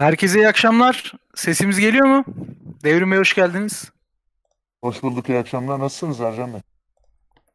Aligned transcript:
Herkese 0.00 0.38
iyi 0.38 0.48
akşamlar. 0.48 1.12
Sesimiz 1.34 1.78
geliyor 1.78 2.06
mu? 2.06 2.24
Devrim 2.84 3.10
Bey 3.10 3.18
hoş 3.18 3.34
geldiniz. 3.34 3.92
Hoş 4.82 5.02
bulduk, 5.02 5.28
iyi 5.28 5.38
akşamlar. 5.38 5.80
Nasılsınız 5.80 6.20
Ercan 6.20 6.52
Bey? 6.52 6.60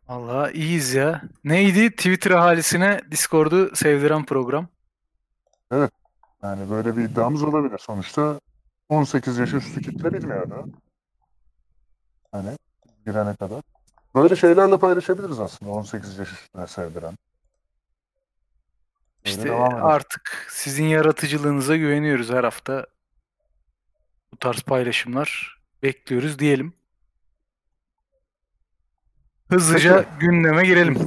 Allah 0.08 0.52
iyiyiz 0.52 0.94
ya. 0.94 1.22
Neydi? 1.44 1.92
Twitter 1.92 2.32
ahalisine 2.32 3.02
Discord'u 3.12 3.76
sevdiren 3.76 4.26
program. 4.26 4.68
Yani 6.44 6.70
böyle 6.70 6.98
bir 6.98 7.04
iddiamız 7.04 7.44
olabilir. 7.44 7.78
Sonuçta 7.78 8.40
18 8.90 9.38
yaş 9.38 9.54
üstü 9.54 9.82
kitle 9.82 10.14
bilmiyordu. 10.14 10.66
Hani 12.32 12.58
girene 13.06 13.36
kadar. 13.36 13.62
Böyle 14.16 14.36
şeylerle 14.36 14.78
paylaşabiliriz 14.78 15.40
aslında 15.40 15.72
18 15.72 16.18
yaş 16.18 16.32
üstüne 16.32 16.68
sevdiren. 16.68 17.18
İşte 19.26 19.54
artık 19.54 20.48
sizin 20.50 20.86
yaratıcılığınıza 20.86 21.76
güveniyoruz 21.76 22.30
her 22.30 22.44
hafta. 22.44 22.86
Bu 24.34 24.38
tarz 24.38 24.62
paylaşımlar 24.62 25.60
bekliyoruz 25.84 26.40
diyelim. 26.40 26.74
Hızlıca 29.50 29.98
Peki. 30.04 30.20
gündeme 30.20 30.66
girelim. 30.66 30.98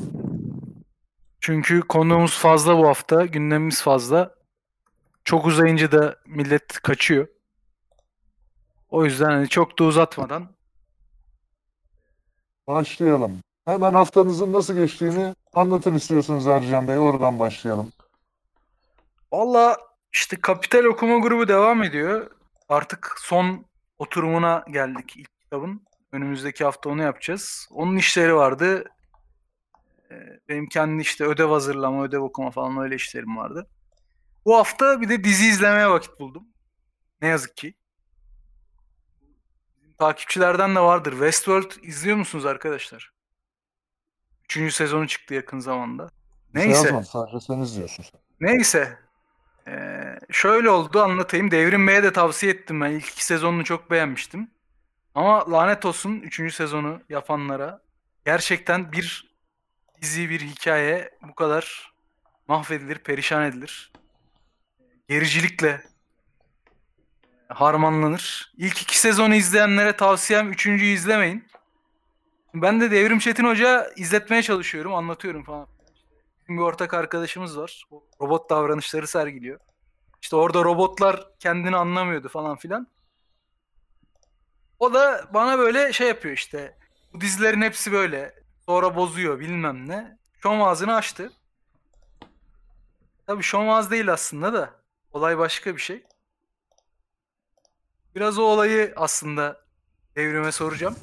Çünkü 1.41 1.81
konuğumuz 1.81 2.39
fazla 2.39 2.79
bu 2.79 2.89
hafta, 2.89 3.27
gündemimiz 3.27 3.83
fazla. 3.83 4.35
Çok 5.25 5.47
uzayınca 5.47 5.93
da 5.93 6.17
millet 6.27 6.73
kaçıyor. 6.73 7.29
O 8.91 9.05
yüzden 9.05 9.31
hani 9.31 9.49
çok 9.49 9.79
da 9.79 9.85
uzatmadan 9.85 10.49
Başlayalım. 12.69 13.39
Hemen 13.65 13.93
haftanızın 13.95 14.53
nasıl 14.53 14.75
geçtiğini 14.75 15.35
anlatın 15.55 15.95
istiyorsunuz 15.95 16.47
Ercan 16.47 16.89
Bey. 16.89 16.99
Oradan 16.99 17.39
başlayalım. 17.39 17.93
Valla 19.33 19.77
işte 20.13 20.37
Kapital 20.41 20.85
Okuma 20.85 21.19
Grubu 21.19 21.49
devam 21.49 21.83
ediyor. 21.83 22.31
Artık 22.69 23.15
son 23.19 23.67
oturumuna 23.99 24.65
geldik 24.71 25.17
ilk 25.17 25.41
kitabın. 25.41 25.83
Önümüzdeki 26.13 26.65
hafta 26.65 26.91
onu 26.91 27.03
yapacağız. 27.03 27.69
Onun 27.71 27.97
işleri 27.97 28.35
vardı. 28.35 28.85
Ee, 30.11 30.41
Benim 30.49 30.67
kendi 30.69 31.03
işte 31.03 31.25
ödev 31.25 31.49
hazırlama, 31.49 32.05
ödev 32.05 32.21
okuma 32.21 32.51
falan 32.51 32.79
öyle 32.79 32.95
işlerim 32.95 33.37
vardı. 33.37 33.67
Bu 34.45 34.57
hafta 34.57 35.01
bir 35.01 35.09
de 35.09 35.25
dizi 35.25 35.47
izlemeye 35.47 35.91
vakit 35.91 36.21
buldum. 36.21 36.45
Ne 37.23 37.29
yazık 37.29 37.57
ki. 37.57 37.75
Takipçilerden 39.99 40.75
de 40.75 40.81
vardır. 40.81 41.11
Westworld 41.13 41.71
izliyor 41.83 42.17
musunuz 42.17 42.47
arkadaşlar? 42.47 43.13
Üçüncü 44.45 44.73
sezonu 44.73 45.09
çıktı 45.09 45.35
yakın 45.35 45.59
zamanda. 45.59 46.09
Şey 46.09 46.67
Neyse. 46.69 47.03
sadece 47.03 47.41
sen 47.41 47.59
izliyorsun. 47.59 48.05
Neyse. 48.41 48.99
Ee, 49.69 50.19
şöyle 50.31 50.71
oldu 50.71 51.03
anlatayım. 51.03 51.51
Devrim 51.51 51.87
Bey'e 51.87 52.03
de 52.03 52.13
tavsiye 52.13 52.53
ettim 52.53 52.81
ben. 52.81 52.91
İlk 52.91 53.09
iki 53.09 53.25
sezonunu 53.25 53.65
çok 53.65 53.91
beğenmiştim. 53.91 54.51
Ama 55.15 55.51
lanet 55.51 55.85
olsun 55.85 56.21
3. 56.21 56.55
sezonu 56.55 57.01
yapanlara. 57.09 57.83
Gerçekten 58.25 58.93
bir 58.93 59.35
dizi, 60.03 60.31
bir 60.31 60.41
hikaye 60.41 61.11
bu 61.23 61.35
kadar 61.35 61.93
mahvedilir, 62.49 62.99
perişan 62.99 63.43
edilir. 63.45 63.93
Gericilikle 65.09 65.83
harmanlanır. 67.49 68.53
İlk 68.57 68.83
iki 68.83 68.99
sezonu 68.99 69.35
izleyenlere 69.35 69.93
tavsiyem 69.93 70.53
üçüncüyü 70.53 70.95
izlemeyin. 70.95 71.49
Ben 72.55 72.81
de 72.81 72.91
Devrim 72.91 73.19
Çetin 73.19 73.45
Hoca 73.45 73.91
izletmeye 73.97 74.43
çalışıyorum, 74.43 74.95
anlatıyorum 74.95 75.45
falan. 75.45 75.67
Bir 76.49 76.59
ortak 76.59 76.95
arkadaşımız 76.95 77.59
var. 77.59 77.85
Robot 78.21 78.51
davranışları 78.51 79.07
sergiliyor. 79.07 79.61
İşte 80.23 80.37
orada 80.37 80.65
robotlar 80.65 81.27
kendini 81.39 81.77
anlamıyordu 81.77 82.29
falan 82.29 82.57
filan. 82.57 82.87
O 84.79 84.95
da 84.95 85.29
bana 85.35 85.59
böyle 85.59 85.93
şey 85.93 86.09
yapıyor 86.09 86.35
işte. 86.35 86.79
Bu 87.13 87.21
dizilerin 87.21 87.63
hepsi 87.63 87.93
böyle. 87.93 88.35
Sonra 88.67 88.97
bozuyor 88.97 89.41
bilmem 89.41 89.89
ne. 89.89 90.19
Şom 90.43 90.63
ağzını 90.63 90.95
açtı. 90.95 91.33
Tabii 93.27 93.43
şom 93.43 93.71
ağız 93.71 93.91
değil 93.91 94.13
aslında 94.13 94.53
da. 94.53 94.75
Olay 95.13 95.39
başka 95.39 95.77
bir 95.77 95.81
şey. 95.81 96.05
Biraz 98.15 98.39
o 98.39 98.43
olayı 98.43 98.93
aslında 98.97 99.65
devrime 100.17 100.53
soracağım. 100.53 100.97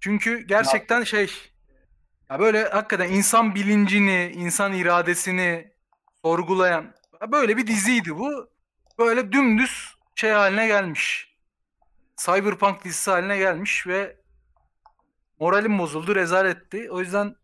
Çünkü 0.00 0.38
gerçekten 0.46 1.04
şey 1.04 1.30
ya 2.30 2.38
böyle 2.38 2.68
hakikaten 2.68 3.12
insan 3.12 3.54
bilincini, 3.54 4.32
insan 4.34 4.72
iradesini 4.72 5.72
sorgulayan 6.24 6.94
böyle 7.32 7.56
bir 7.56 7.66
diziydi 7.66 8.18
bu. 8.18 8.48
Böyle 8.98 9.32
dümdüz 9.32 9.94
şey 10.14 10.30
haline 10.30 10.66
gelmiş. 10.66 11.36
Cyberpunk 12.16 12.84
dizisi 12.84 13.10
haline 13.10 13.38
gelmiş 13.38 13.86
ve 13.86 14.16
moralim 15.40 15.78
bozuldu, 15.78 16.14
rezaletti. 16.14 16.90
O 16.90 17.00
yüzden 17.00 17.36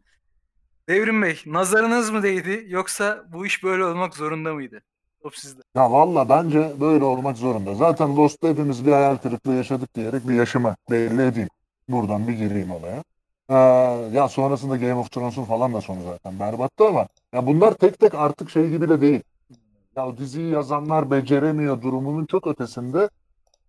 Devrim 0.89 1.23
Bey, 1.23 1.43
nazarınız 1.47 2.11
mı 2.11 2.23
değdi 2.23 2.65
yoksa 2.69 3.25
bu 3.33 3.47
iş 3.47 3.65
böyle 3.65 3.85
olmak 3.85 4.17
zorunda 4.17 4.55
mıydı? 4.55 4.83
Top 5.23 5.37
sizde. 5.37 5.63
Ya 5.77 5.93
valla 5.93 6.29
bence 6.29 6.73
böyle 6.81 7.05
olmak 7.05 7.37
zorunda. 7.37 7.75
Zaten 7.75 8.17
Lost'ta 8.17 8.49
hepimiz 8.49 8.87
bir 8.87 8.93
hayal 8.93 9.17
kırıklığı 9.17 9.55
yaşadık 9.55 9.95
diyerek 9.95 10.29
bir 10.29 10.35
yaşımı 10.35 10.77
belli 10.91 11.23
edeyim. 11.23 11.49
Buradan 11.89 12.29
bir 12.29 12.33
gireyim 12.33 12.71
olaya. 12.71 13.05
Ee, 13.53 13.57
ya 14.13 14.29
sonrasında 14.29 14.77
Game 14.77 14.95
of 14.95 15.11
Thrones'un 15.11 15.45
falan 15.45 15.75
da 15.75 15.81
sonu 15.81 16.03
zaten 16.03 16.41
berbattı 16.41 16.87
ama 16.87 17.07
ya 17.33 17.47
bunlar 17.47 17.75
tek 17.75 18.01
tek 18.01 18.15
artık 18.15 18.51
şey 18.51 18.71
gibi 18.71 18.89
de 18.89 19.01
değil. 19.01 19.23
Ya 19.97 20.17
diziyi 20.17 20.53
yazanlar 20.53 21.11
beceremiyor 21.11 21.83
durumunun 21.83 22.27
çok 22.27 22.47
ötesinde 22.47 23.09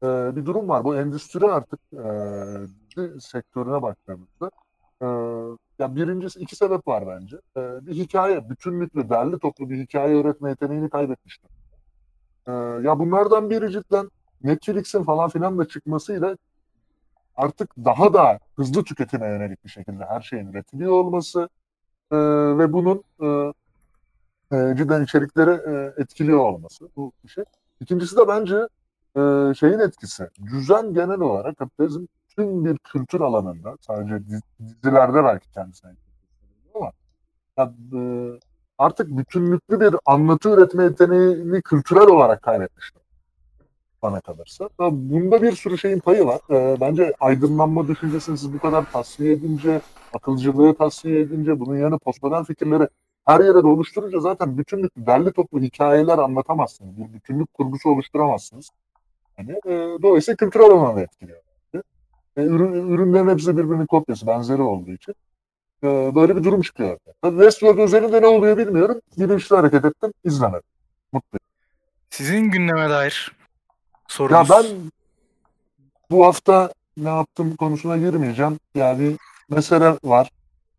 e, 0.03 0.35
bir 0.35 0.45
durum 0.45 0.69
var. 0.69 0.83
Bu 0.83 0.95
endüstri 0.95 1.45
artık 1.45 1.79
e, 1.94 3.19
sektörüne 3.19 3.81
baktığımızda 3.81 4.51
e, 5.01 5.07
ya 5.79 5.95
birincisi 5.95 6.39
iki 6.39 6.55
sebep 6.55 6.88
var 6.88 7.07
bence. 7.07 7.38
E, 7.57 7.61
bir 7.88 7.95
hikaye, 7.95 8.50
bütünlüklü, 8.50 9.09
derli 9.09 9.39
toplu 9.39 9.69
bir 9.69 9.77
hikaye 9.77 10.21
üretme 10.21 10.50
yeteneğini 10.50 10.89
kaybetmişler. 10.89 11.50
E, 12.47 12.51
ya 12.88 13.00
bunlardan 13.00 13.50
biri 13.50 13.71
cidden 13.71 14.09
Netflix'in 14.44 15.03
falan 15.03 15.29
filan 15.29 15.57
da 15.57 15.67
çıkmasıyla 15.67 16.38
artık 17.35 17.77
daha 17.77 18.13
da 18.13 18.39
hızlı 18.55 18.83
tüketime 18.83 19.27
yönelik 19.27 19.63
bir 19.66 19.69
şekilde 19.69 20.05
her 20.05 20.21
şeyin 20.21 20.47
üretiliyor 20.47 20.91
olması 20.91 21.49
e, 22.11 22.17
ve 22.57 22.73
bunun 22.73 23.03
e, 23.21 23.27
e, 24.57 24.75
cidden 24.77 25.03
içerikleri 25.03 25.51
e, 25.51 26.01
etkiliyor 26.01 26.39
olması 26.39 26.89
bu 26.95 27.11
bir 27.23 27.29
şey. 27.29 27.44
İkincisi 27.79 28.17
de 28.17 28.27
bence 28.27 28.55
e, 29.17 29.53
şeyin 29.53 29.79
etkisi. 29.79 30.29
Düzen 30.45 30.94
genel 30.94 31.19
olarak 31.19 31.57
kapitalizm 31.57 32.05
tüm 32.35 32.66
bir 32.66 32.77
kültür 32.77 33.21
alanında 33.21 33.77
sadece 33.81 34.27
diz- 34.27 34.41
dizilerde 34.59 35.23
belki 35.23 35.51
kendisine 35.51 35.91
ama 36.75 36.91
ya, 37.57 37.73
e, 37.94 38.00
artık 38.77 39.17
bütünlüklü 39.17 39.79
bir 39.79 39.95
anlatı 40.05 40.50
üretme 40.50 40.83
yeteneğini 40.83 41.61
kültürel 41.61 42.07
olarak 42.07 42.41
kaybetmişler 42.41 43.03
bana 44.03 44.22
kalırsa. 44.22 44.69
Bunda 44.80 45.41
bir 45.41 45.52
sürü 45.52 45.78
şeyin 45.78 46.00
payı 46.00 46.25
var. 46.25 46.40
E, 46.50 46.81
bence 46.81 47.14
aydınlanma 47.19 47.88
düşüncesini 47.88 48.38
siz 48.38 48.53
bu 48.53 48.59
kadar 48.59 48.91
tasfiye 48.91 49.34
edince, 49.34 49.81
akılcılığı 50.14 50.75
tasfiye 50.75 51.19
edince, 51.19 51.59
bunun 51.59 51.78
yanı 51.78 52.00
postmodern 52.00 52.44
fikirleri 52.44 52.88
her 53.25 53.40
yere 53.40 53.63
de 53.63 53.68
oluşturunca 53.68 54.19
zaten 54.19 54.58
bütünlüklü, 54.58 55.06
derli 55.06 55.31
toplu 55.31 55.62
hikayeler 55.62 56.18
anlatamazsınız. 56.18 56.97
Bir 56.97 57.13
bütünlük 57.13 57.53
kurgusu 57.53 57.90
oluşturamazsınız. 57.90 58.69
Yani, 59.38 59.52
e, 59.52 59.97
dolayısıyla 60.02 60.36
kültürel 60.36 60.66
alanı 60.66 61.02
etkiliyor. 61.02 61.42
E, 62.38 62.42
ürün, 62.42 62.90
ürünlerin 62.90 63.30
hepsi 63.30 63.58
birbirinin 63.58 63.86
kopyası, 63.86 64.28
benzeri 64.28 64.62
olduğu 64.62 64.92
için 64.92 65.16
e, 65.84 66.16
böyle 66.16 66.36
bir 66.36 66.44
durum 66.44 66.62
çıkıyor. 66.62 66.97
Tabii 67.22 67.36
Westworld 67.36 67.78
özelinde 67.78 68.22
ne 68.22 68.28
oluyor 68.28 68.58
bilmiyorum. 68.58 69.02
Bilinçli 69.18 69.56
hareket 69.56 69.86
ettim, 69.86 70.13
izlemedim. 70.24 70.69
Mutluyum. 71.12 71.40
Sizin 72.09 72.52
gündeme 72.52 72.90
dair 72.90 73.31
Ya 74.09 74.15
sorunuz. 74.15 74.50
ben 74.50 74.65
bu 76.11 76.25
hafta 76.25 76.73
ne 76.97 77.09
yaptım 77.09 77.55
konusuna 77.55 77.97
girmeyeceğim. 77.97 78.59
Yani 78.75 79.17
mesele 79.50 79.97
var. 80.03 80.29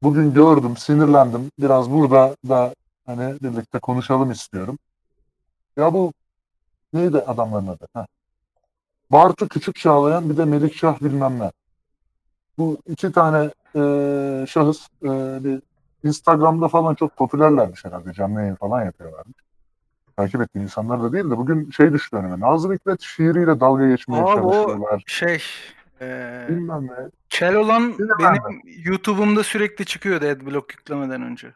Bugün 0.02 0.34
gördüm, 0.34 0.76
sinirlendim. 0.76 1.50
Biraz 1.58 1.90
burada 1.90 2.36
da 2.48 2.74
hani 3.06 3.34
birlikte 3.42 3.78
konuşalım 3.78 4.30
istiyorum. 4.30 4.78
Ya 5.76 5.92
bu 5.92 6.12
neydi 6.92 7.18
adamların 7.18 7.66
adı? 7.66 7.86
Heh. 7.94 8.06
Bartu 9.12 9.48
Küçük 9.48 9.76
Çağlayan 9.76 10.30
bir 10.30 10.36
de 10.36 10.44
Melikşah 10.44 11.00
bilmem 11.00 11.38
ne. 11.38 11.52
Bu 12.58 12.78
iki 12.86 13.12
tane 13.12 13.50
e, 13.76 13.80
şahıs 14.48 14.88
e, 15.02 15.08
bir 15.44 15.62
Instagram'da 16.04 16.68
falan 16.68 16.94
çok 16.94 17.16
popülerlermiş 17.16 17.84
herhalde. 17.84 18.12
Canlı 18.12 18.40
yayın 18.40 18.54
falan 18.54 18.84
yapıyorlarmış. 18.84 19.36
Takip 20.16 20.40
ettiğim 20.40 20.62
insanlar 20.62 21.02
da 21.02 21.12
değil 21.12 21.24
de 21.24 21.36
bugün 21.36 21.70
şey 21.70 21.92
düştü 21.92 22.16
önüme. 22.16 22.40
Nazım 22.40 22.72
Hikmet 22.72 23.00
şiiriyle 23.00 23.60
dalga 23.60 23.88
geçmeye 23.88 24.22
Abi 24.22 24.30
o 24.30 24.34
çalışıyorlar. 24.52 25.02
şey 25.06 25.42
eee 26.00 26.46
Bilmem 26.48 26.86
ne. 26.86 27.08
Kel 27.30 27.54
olan 27.56 27.98
Bir 27.98 28.08
de 28.08 28.12
benim 28.18 28.60
YouTube'umda 28.84 29.42
sürekli 29.42 29.84
çıkıyordu 29.84 30.26
Adblock 30.26 30.72
yüklemeden 30.72 31.22
önce. 31.22 31.54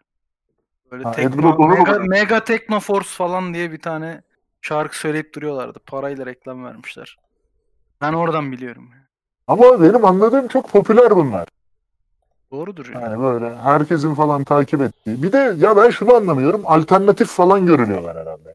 Böyle 0.93 1.05
Ha, 1.05 1.12
tekno, 1.12 1.69
mega, 1.69 1.99
mega 1.99 2.44
Techno 2.44 2.81
Force 2.81 3.08
falan 3.08 3.55
diye 3.55 3.72
bir 3.72 3.81
tane 3.81 4.22
şarkı 4.62 4.99
söyleyip 4.99 5.34
duruyorlardı. 5.34 5.78
Parayla 5.87 6.26
reklam 6.26 6.64
vermişler. 6.64 7.16
Ben 8.00 8.12
oradan 8.12 8.52
biliyorum. 8.52 8.88
Ama 9.46 9.82
benim 9.82 10.04
anladığım 10.04 10.49
çok 10.49 10.70
popüler 10.70 11.11
bunlar. 11.16 11.49
Doğrudur 12.52 12.94
ya. 12.94 13.00
Yani 13.00 13.22
böyle 13.22 13.56
herkesin 13.56 14.14
falan 14.14 14.44
takip 14.44 14.80
ettiği. 14.80 15.22
Bir 15.22 15.32
de 15.32 15.54
ya 15.58 15.76
ben 15.76 15.90
şunu 15.90 16.14
anlamıyorum. 16.14 16.62
Alternatif 16.64 17.28
falan 17.28 17.66
görülüyorlar 17.66 18.16
herhalde. 18.16 18.54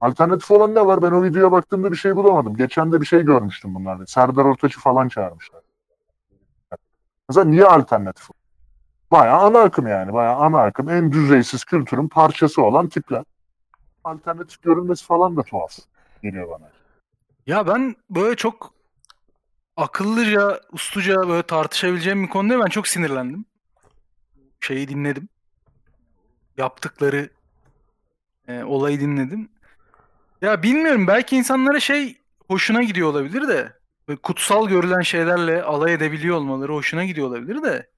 Alternatif 0.00 0.50
olan 0.50 0.74
ne 0.74 0.86
var? 0.86 1.02
Ben 1.02 1.10
o 1.10 1.22
videoya 1.22 1.52
baktığımda 1.52 1.92
bir 1.92 1.96
şey 1.96 2.16
bulamadım. 2.16 2.56
Geçen 2.56 2.92
de 2.92 3.00
bir 3.00 3.06
şey 3.06 3.22
görmüştüm 3.22 3.74
bunlarda. 3.74 4.06
Serdar 4.06 4.44
Ortaç'ı 4.44 4.80
falan 4.80 5.08
çağırmışlar. 5.08 5.60
Mesela 7.28 7.44
niye 7.44 7.64
alternatif? 7.64 8.28
Bayağı 9.10 9.38
ana 9.38 9.58
akım 9.58 9.86
yani. 9.86 10.12
Bayağı 10.12 10.36
ana 10.36 10.62
akım. 10.62 10.88
En 10.88 11.12
düzeysiz 11.12 11.64
kültürün 11.64 12.08
parçası 12.08 12.62
olan 12.62 12.88
tipler. 12.88 13.24
Alternatif 14.04 14.62
görünmesi 14.62 15.04
falan 15.06 15.36
da 15.36 15.42
tuhaf 15.42 15.78
geliyor 16.22 16.48
bana. 16.50 16.68
Ya 17.46 17.66
ben 17.66 17.96
böyle 18.10 18.36
çok 18.36 18.77
akıllıca, 19.78 20.60
usluca 20.72 21.28
böyle 21.28 21.42
tartışabileceğim 21.42 22.22
bir 22.22 22.28
konuda 22.28 22.64
ben 22.64 22.68
çok 22.68 22.88
sinirlendim. 22.88 23.44
Şeyi 24.60 24.88
dinledim. 24.88 25.28
Yaptıkları 26.56 27.30
e, 28.48 28.62
olayı 28.62 29.00
dinledim. 29.00 29.48
Ya 30.42 30.62
bilmiyorum 30.62 31.06
belki 31.06 31.36
insanlara 31.36 31.80
şey 31.80 32.20
hoşuna 32.48 32.82
gidiyor 32.82 33.08
olabilir 33.08 33.48
de 33.48 33.72
kutsal 34.16 34.68
görülen 34.68 35.00
şeylerle 35.00 35.62
alay 35.62 35.92
edebiliyor 35.92 36.36
olmaları 36.36 36.72
hoşuna 36.72 37.04
gidiyor 37.04 37.28
olabilir 37.28 37.62
de 37.62 37.90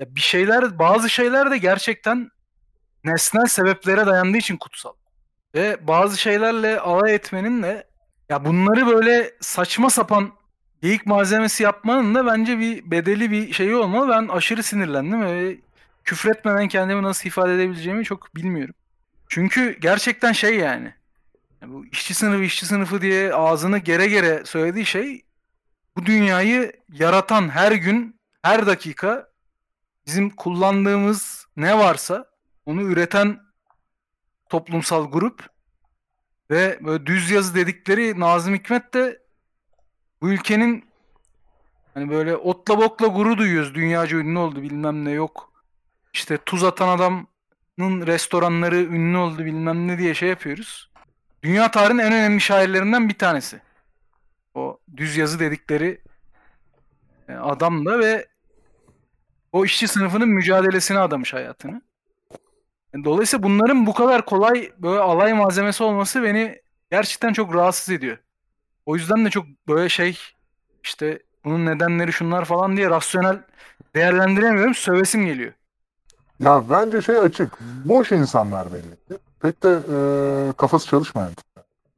ya 0.00 0.14
bir 0.14 0.20
şeyler 0.20 0.78
bazı 0.78 1.10
şeyler 1.10 1.50
de 1.50 1.58
gerçekten 1.58 2.30
nesnel 3.04 3.46
sebeplere 3.46 4.06
dayandığı 4.06 4.36
için 4.36 4.56
kutsal. 4.56 4.92
Ve 5.54 5.86
bazı 5.86 6.18
şeylerle 6.20 6.80
alay 6.80 7.14
etmenin 7.14 7.62
de 7.62 7.86
ya 8.28 8.44
bunları 8.44 8.86
böyle 8.86 9.34
saçma 9.40 9.90
sapan 9.90 10.32
geyik 10.84 11.06
malzemesi 11.06 11.62
yapmanın 11.62 12.14
da 12.14 12.26
bence 12.26 12.58
bir 12.58 12.90
bedeli 12.90 13.30
bir 13.30 13.52
şeyi 13.52 13.76
olmalı. 13.76 14.08
Ben 14.08 14.28
aşırı 14.28 14.62
sinirlendim 14.62 15.22
ve 15.22 15.56
küfretmeden 16.04 16.68
kendimi 16.68 17.02
nasıl 17.02 17.28
ifade 17.28 17.54
edebileceğimi 17.54 18.04
çok 18.04 18.36
bilmiyorum. 18.36 18.74
Çünkü 19.28 19.78
gerçekten 19.80 20.32
şey 20.32 20.56
yani. 20.56 20.94
ya 21.62 21.68
bu 21.68 21.86
işçi 21.86 22.14
sınıfı 22.14 22.42
işçi 22.42 22.66
sınıfı 22.66 23.00
diye 23.00 23.34
ağzını 23.34 23.78
gere 23.78 24.06
gere 24.06 24.42
söylediği 24.44 24.86
şey 24.86 25.22
bu 25.96 26.06
dünyayı 26.06 26.72
yaratan 26.92 27.48
her 27.48 27.72
gün 27.72 28.20
her 28.42 28.66
dakika 28.66 29.28
bizim 30.06 30.30
kullandığımız 30.30 31.46
ne 31.56 31.78
varsa 31.78 32.26
onu 32.66 32.82
üreten 32.82 33.40
toplumsal 34.48 35.10
grup 35.10 35.48
ve 36.50 36.78
böyle 36.80 37.06
düz 37.06 37.30
yazı 37.30 37.54
dedikleri 37.54 38.20
Nazım 38.20 38.54
Hikmet 38.54 38.94
de 38.94 39.23
bu 40.24 40.28
ülkenin 40.28 40.84
hani 41.94 42.10
böyle 42.10 42.36
otla 42.36 42.78
bokla 42.78 43.06
gurur 43.06 43.38
duyuyoruz. 43.38 43.74
Dünyaca 43.74 44.18
ünlü 44.18 44.38
oldu 44.38 44.62
bilmem 44.62 45.04
ne 45.04 45.10
yok. 45.10 45.52
İşte 46.14 46.38
tuz 46.38 46.64
atan 46.64 46.88
adamın 46.88 48.06
restoranları 48.06 48.76
ünlü 48.76 49.16
oldu 49.16 49.44
bilmem 49.44 49.88
ne 49.88 49.98
diye 49.98 50.14
şey 50.14 50.28
yapıyoruz. 50.28 50.90
Dünya 51.42 51.70
tarihinin 51.70 52.02
en 52.02 52.12
önemli 52.12 52.40
şairlerinden 52.40 53.08
bir 53.08 53.14
tanesi. 53.14 53.60
O 54.54 54.78
düz 54.96 55.16
yazı 55.16 55.40
dedikleri 55.40 56.00
e, 57.28 57.32
adam 57.32 57.86
da 57.86 57.98
ve 57.98 58.28
o 59.52 59.64
işçi 59.64 59.88
sınıfının 59.88 60.28
mücadelesine 60.28 60.98
adamış 60.98 61.34
hayatını. 61.34 61.82
Yani 62.94 63.04
Dolayısıyla 63.04 63.42
bunların 63.42 63.86
bu 63.86 63.94
kadar 63.94 64.24
kolay 64.24 64.72
böyle 64.78 65.00
alay 65.00 65.34
malzemesi 65.34 65.82
olması 65.84 66.22
beni 66.22 66.62
gerçekten 66.90 67.32
çok 67.32 67.54
rahatsız 67.54 67.94
ediyor. 67.94 68.18
O 68.86 68.96
yüzden 68.96 69.24
de 69.24 69.30
çok 69.30 69.44
böyle 69.68 69.88
şey 69.88 70.18
işte 70.84 71.18
bunun 71.44 71.66
nedenleri 71.66 72.12
şunlar 72.12 72.44
falan 72.44 72.76
diye 72.76 72.90
rasyonel 72.90 73.38
değerlendiremiyorum. 73.94 74.74
Sövesim 74.74 75.26
geliyor. 75.26 75.52
Ya 76.40 76.64
bence 76.70 77.02
şey 77.02 77.18
açık. 77.18 77.58
Boş 77.84 78.12
insanlar 78.12 78.72
belli 78.72 78.90
ki. 78.90 79.22
Pek 79.40 79.62
de 79.62 79.78
e, 79.92 80.52
kafası 80.52 80.86
çalışmayan. 80.86 81.30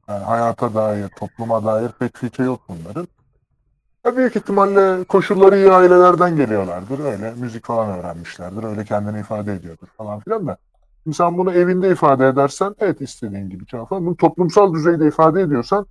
Yani 0.07 0.23
hayata 0.23 0.73
dair, 0.73 1.09
topluma 1.09 1.65
dair 1.65 1.89
pek 1.99 2.17
fikri 2.17 2.43
yok 2.43 2.61
bunların. 2.69 3.07
Ya 4.05 4.17
büyük 4.17 4.35
ihtimalle 4.35 5.03
koşulları 5.03 5.57
iyi 5.57 5.71
ailelerden 5.71 6.35
geliyorlardır. 6.35 6.99
Öyle 6.99 7.33
müzik 7.37 7.65
falan 7.65 7.99
öğrenmişlerdir. 7.99 8.63
Öyle 8.63 8.85
kendini 8.85 9.19
ifade 9.19 9.53
ediyordur 9.53 9.87
falan 9.97 10.19
filan 10.19 10.47
da. 10.47 10.57
Şimdi 11.03 11.17
sen 11.17 11.37
bunu 11.37 11.53
evinde 11.53 11.89
ifade 11.91 12.27
edersen 12.27 12.75
evet 12.79 13.01
istediğin 13.01 13.49
gibi 13.49 13.65
falan. 13.65 14.05
Bunu 14.05 14.17
toplumsal 14.17 14.73
düzeyde 14.73 15.07
ifade 15.07 15.41
ediyorsan 15.41 15.85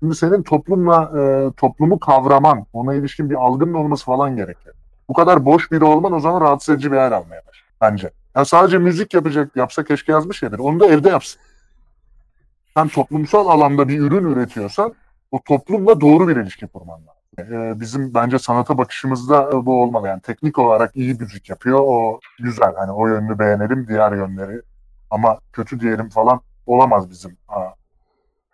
şimdi 0.00 0.14
senin 0.14 0.42
toplumla 0.42 1.12
e, 1.18 1.52
toplumu 1.56 1.98
kavraman, 1.98 2.66
ona 2.72 2.94
ilişkin 2.94 3.30
bir 3.30 3.34
algının 3.34 3.74
olması 3.74 4.04
falan 4.04 4.36
gerekir. 4.36 4.72
Bu 5.08 5.14
kadar 5.14 5.44
boş 5.44 5.72
biri 5.72 5.84
olman 5.84 6.12
o 6.12 6.20
zaman 6.20 6.40
rahatsız 6.40 6.74
edici 6.74 6.92
bir 6.92 6.96
hal 6.96 7.12
almaya 7.12 7.42
başlar 7.46 7.64
bence. 7.80 8.10
Ya 8.36 8.44
sadece 8.44 8.78
müzik 8.78 9.14
yapacak, 9.14 9.56
yapsa 9.56 9.84
keşke 9.84 10.12
yazmış 10.12 10.38
şeydir. 10.38 10.58
Onu 10.58 10.80
da 10.80 10.86
evde 10.86 11.08
yapsın. 11.08 11.40
Sen 12.76 12.88
toplumsal 12.88 13.48
alanda 13.48 13.88
bir 13.88 13.98
ürün 13.98 14.24
üretiyorsan 14.24 14.94
o 15.30 15.42
toplumla 15.42 16.00
doğru 16.00 16.28
bir 16.28 16.36
ilişki 16.36 16.66
kurman 16.66 17.00
lazım. 17.00 17.20
Ee, 17.38 17.80
bizim 17.80 18.14
bence 18.14 18.38
sanata 18.38 18.78
bakışımızda 18.78 19.50
e, 19.52 19.66
bu 19.66 19.82
olmalı. 19.82 20.08
Yani 20.08 20.20
teknik 20.20 20.58
olarak 20.58 20.96
iyi 20.96 21.14
müzik 21.14 21.50
yapıyor. 21.50 21.78
O 21.82 22.20
güzel. 22.38 22.74
Hani 22.76 22.92
o 22.92 23.06
yönünü 23.06 23.38
beğenelim, 23.38 23.88
diğer 23.88 24.12
yönleri. 24.12 24.62
Ama 25.10 25.38
kötü 25.52 25.80
diyelim 25.80 26.08
falan 26.08 26.40
olamaz 26.66 27.10
bizim 27.10 27.36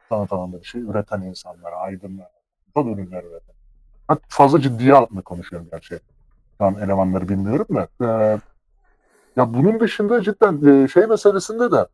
sanat 0.08 0.32
alanında 0.32 0.60
bir 0.60 0.66
şey. 0.66 0.80
Üreten 0.80 1.20
insanlar, 1.20 1.72
aydınlar, 1.72 2.28
güzel 2.66 2.90
ürünler 2.92 3.24
üreten. 3.24 3.54
Hatta 4.08 4.24
fazla 4.28 4.60
ciddiye 4.60 4.94
alma 4.94 5.22
konuşuyorum 5.22 5.68
gerçi. 5.70 6.00
Tam 6.58 6.78
elemanları 6.78 7.28
bilmiyorum 7.28 7.66
da. 7.70 7.88
Ee, 8.00 8.38
ya 9.36 9.54
bunun 9.54 9.80
dışında 9.80 10.22
cidden 10.22 10.84
e, 10.84 10.88
şey 10.88 11.06
meselesinde 11.06 11.72
de 11.72 11.86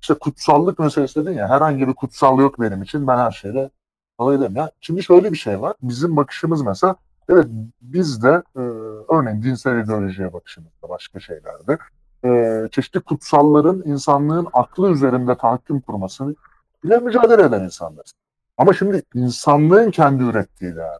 işte 0.00 0.14
kutsallık 0.14 0.78
meselesi 0.78 1.26
dedin 1.26 1.36
ya 1.36 1.48
herhangi 1.48 1.88
bir 1.88 1.94
kutsal 1.94 2.38
yok 2.38 2.60
benim 2.60 2.82
için 2.82 3.06
ben 3.06 3.18
her 3.18 3.30
şeyle 3.30 3.70
alay. 4.18 4.52
Ya 4.54 4.70
şimdi 4.80 5.02
şöyle 5.02 5.32
bir 5.32 5.36
şey 5.36 5.60
var. 5.60 5.76
Bizim 5.82 6.16
bakışımız 6.16 6.62
mesela 6.62 6.96
evet 7.28 7.46
biz 7.82 8.22
de 8.22 8.42
e, 8.56 8.60
örneğin 9.08 9.42
dinsel 9.42 9.84
ideolojiye 9.84 10.32
bakışımızda 10.32 10.88
başka 10.88 11.20
şeylerde 11.20 11.78
e, 12.24 12.62
çeşitli 12.70 13.00
kutsalların 13.00 13.82
insanlığın 13.84 14.48
aklı 14.52 14.90
üzerinde 14.90 15.34
tahakküm 15.34 15.80
kurmasını 15.80 16.34
bile 16.84 16.98
mücadele 16.98 17.42
eden 17.42 17.64
insanlarız. 17.64 18.12
Ama 18.56 18.72
şimdi 18.72 19.02
insanlığın 19.14 19.90
kendi 19.90 20.22
ürettiği 20.22 20.76
değer 20.76 20.98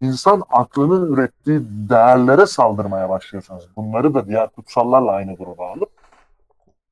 insan 0.00 0.42
aklının 0.50 1.12
ürettiği 1.12 1.60
değerlere 1.62 2.46
saldırmaya 2.46 3.08
başlıyorsanız 3.08 3.64
bunları 3.76 4.14
da 4.14 4.26
diğer 4.26 4.48
kutsallarla 4.48 5.12
aynı 5.12 5.34
gruba 5.36 5.70
alıp 5.70 5.90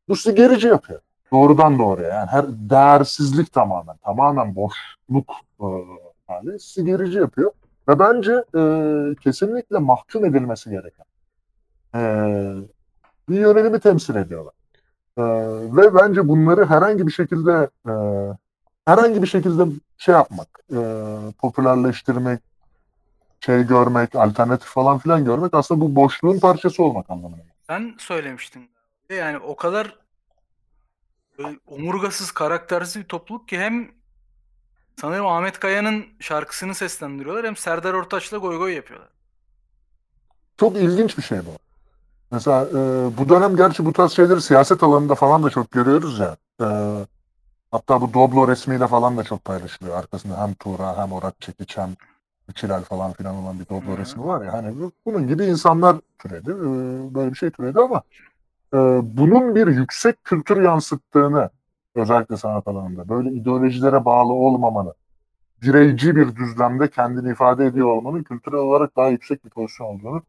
bu 0.09 0.17
sizi 0.17 0.35
gerici 0.35 0.69
yapıyor. 0.69 1.01
Doğrudan 1.33 1.79
doğruya 1.79 2.09
yani 2.09 2.27
her 2.27 2.47
değersizlik 2.49 3.53
tamamen 3.53 3.97
tamamen 3.97 4.57
boşluk 4.57 5.33
e, 5.61 5.67
hali 6.27 6.61
sizi 6.61 6.87
gerici 6.87 7.19
yapıyor. 7.19 7.51
Ve 7.89 7.99
bence 7.99 8.33
e, 8.33 8.61
kesinlikle 9.21 9.79
mahkum 9.79 10.25
edilmesi 10.25 10.71
gereken 10.71 11.07
e, 11.95 12.01
bir 13.29 13.41
yönelimi 13.41 13.81
temsil 13.81 14.15
ediyorlar. 14.15 14.55
E, 15.19 15.23
ve 15.77 15.95
bence 15.95 16.29
bunları 16.29 16.67
herhangi 16.67 17.07
bir 17.07 17.13
şekilde 17.13 17.71
e, 17.89 17.93
herhangi 18.85 19.23
bir 19.23 19.27
şekilde 19.27 19.67
şey 19.99 20.15
yapmak, 20.15 20.49
e, 20.73 20.81
popülerleştirmek, 21.39 22.41
şey 23.41 23.63
görmek, 23.67 24.15
alternatif 24.15 24.69
falan 24.69 24.99
filan 24.99 25.25
görmek 25.25 25.55
aslında 25.55 25.81
bu 25.81 25.97
boşluğun 25.97 26.39
parçası 26.39 26.83
olmak 26.83 27.11
anlamına 27.11 27.37
geliyor. 27.37 27.55
Sen 27.67 27.95
söylemiştin. 27.99 28.71
Yani 29.11 29.39
o 29.39 29.57
kadar 29.57 29.99
böyle 31.39 31.59
omurgasız, 31.67 32.31
karaktersiz 32.31 33.03
bir 33.03 33.09
topluluk 33.09 33.49
ki 33.49 33.59
hem 33.59 33.89
sanırım 35.01 35.27
Ahmet 35.27 35.59
Kaya'nın 35.59 36.07
şarkısını 36.21 36.75
seslendiriyorlar 36.75 37.47
hem 37.47 37.57
Serdar 37.57 37.95
Ortaç'la 37.95 38.39
goy 38.39 38.59
goy 38.59 38.75
yapıyorlar. 38.75 39.09
Çok 40.57 40.77
ilginç 40.77 41.19
bir 41.19 41.23
şey 41.23 41.39
bu. 41.39 41.66
Mesela 42.33 42.67
e, 42.71 42.75
bu 43.19 43.29
dönem 43.29 43.57
gerçi 43.57 43.85
bu 43.85 43.93
tarz 43.93 44.13
şeyleri 44.13 44.41
siyaset 44.43 44.83
alanında 44.83 45.15
falan 45.15 45.43
da 45.43 45.51
çok 45.51 45.71
görüyoruz 45.71 46.19
ya. 46.19 46.37
E, 46.61 46.67
hatta 47.71 48.01
bu 48.01 48.15
Doblo 48.15 48.49
resmiyle 48.49 48.87
falan 48.87 49.17
da 49.17 49.25
çok 49.25 49.45
paylaşılıyor. 49.45 49.97
Arkasında 49.97 50.43
hem 50.43 50.55
Tuğra 50.55 50.97
hem 50.99 51.13
Orak 51.13 51.41
Çekiç 51.41 51.77
hem 51.79 51.91
Çilal 52.55 52.83
falan 52.83 53.13
filan 53.13 53.35
olan 53.37 53.61
bir 53.61 53.69
Doblo 53.69 53.91
Hı 53.91 53.95
hı. 53.95 53.99
resmi 53.99 54.25
var 54.27 54.45
ya. 54.45 54.53
Hani 54.53 54.81
bu- 54.81 54.93
bunun 55.07 55.29
gibi 55.29 55.45
insanlar 55.45 55.97
türedi. 56.19 56.51
e, 56.51 57.15
böyle 57.15 57.31
bir 57.31 57.37
şey 57.37 57.51
türedi 57.51 57.81
ama 57.81 58.03
e, 58.75 58.79
bunun 59.19 59.55
bir 59.55 59.67
yüksek 59.67 60.25
kültür 60.25 60.63
yansıttığını 60.63 61.51
özellikle 61.95 62.37
sanat 62.37 62.69
alanında 62.69 63.09
böyle 63.09 63.31
ideolojilere 63.31 64.05
bağlı 64.05 64.33
olmamanı 64.33 64.95
bireyci 65.63 66.17
bir 66.17 66.37
düzlemde 66.37 66.91
kendini 66.91 67.31
ifade 67.33 67.67
ediyor 67.67 67.87
olmanın 67.89 68.23
kültürel 68.23 68.59
olarak 68.59 68.97
daha 68.97 69.09
yüksek 69.09 69.45
bir 69.45 69.51
pozisyon 69.51 69.87
olduğunu 69.87 70.23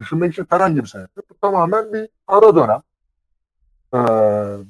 düşünmek 0.00 0.32
için 0.32 0.46
herhangi 0.50 0.82
bir 0.82 0.88
sebep. 0.88 1.30
Bu 1.30 1.34
tamamen 1.40 1.92
bir 1.92 2.08
ara 2.28 2.56
dönem 2.56 2.82
e, 3.94 4.00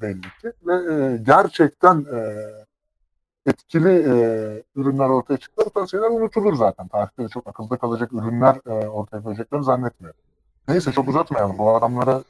belli 0.01 0.21
ki 0.21 0.53
ve 0.67 0.95
e, 0.95 1.17
gerçekten 1.17 2.07
e, 2.15 2.51
etkili 3.47 3.89
e, 3.89 4.13
ürünler 4.77 5.09
ortaya 5.09 5.37
çıkarırsa 5.37 5.87
şeyler 5.87 6.11
unutulur 6.11 6.55
zaten. 6.55 6.89
Tarihte 6.89 7.29
çok 7.29 7.47
akılda 7.49 7.77
kalacak 7.77 8.13
ürünler 8.13 8.57
e, 8.67 8.89
ortaya 8.89 9.23
koyacaklarını 9.23 9.65
zannetmiyorum. 9.65 10.21
Neyse 10.69 10.93
çok 10.93 11.09
uzatmayalım. 11.09 11.59
Bu 11.59 11.77
adamlara 11.77 12.23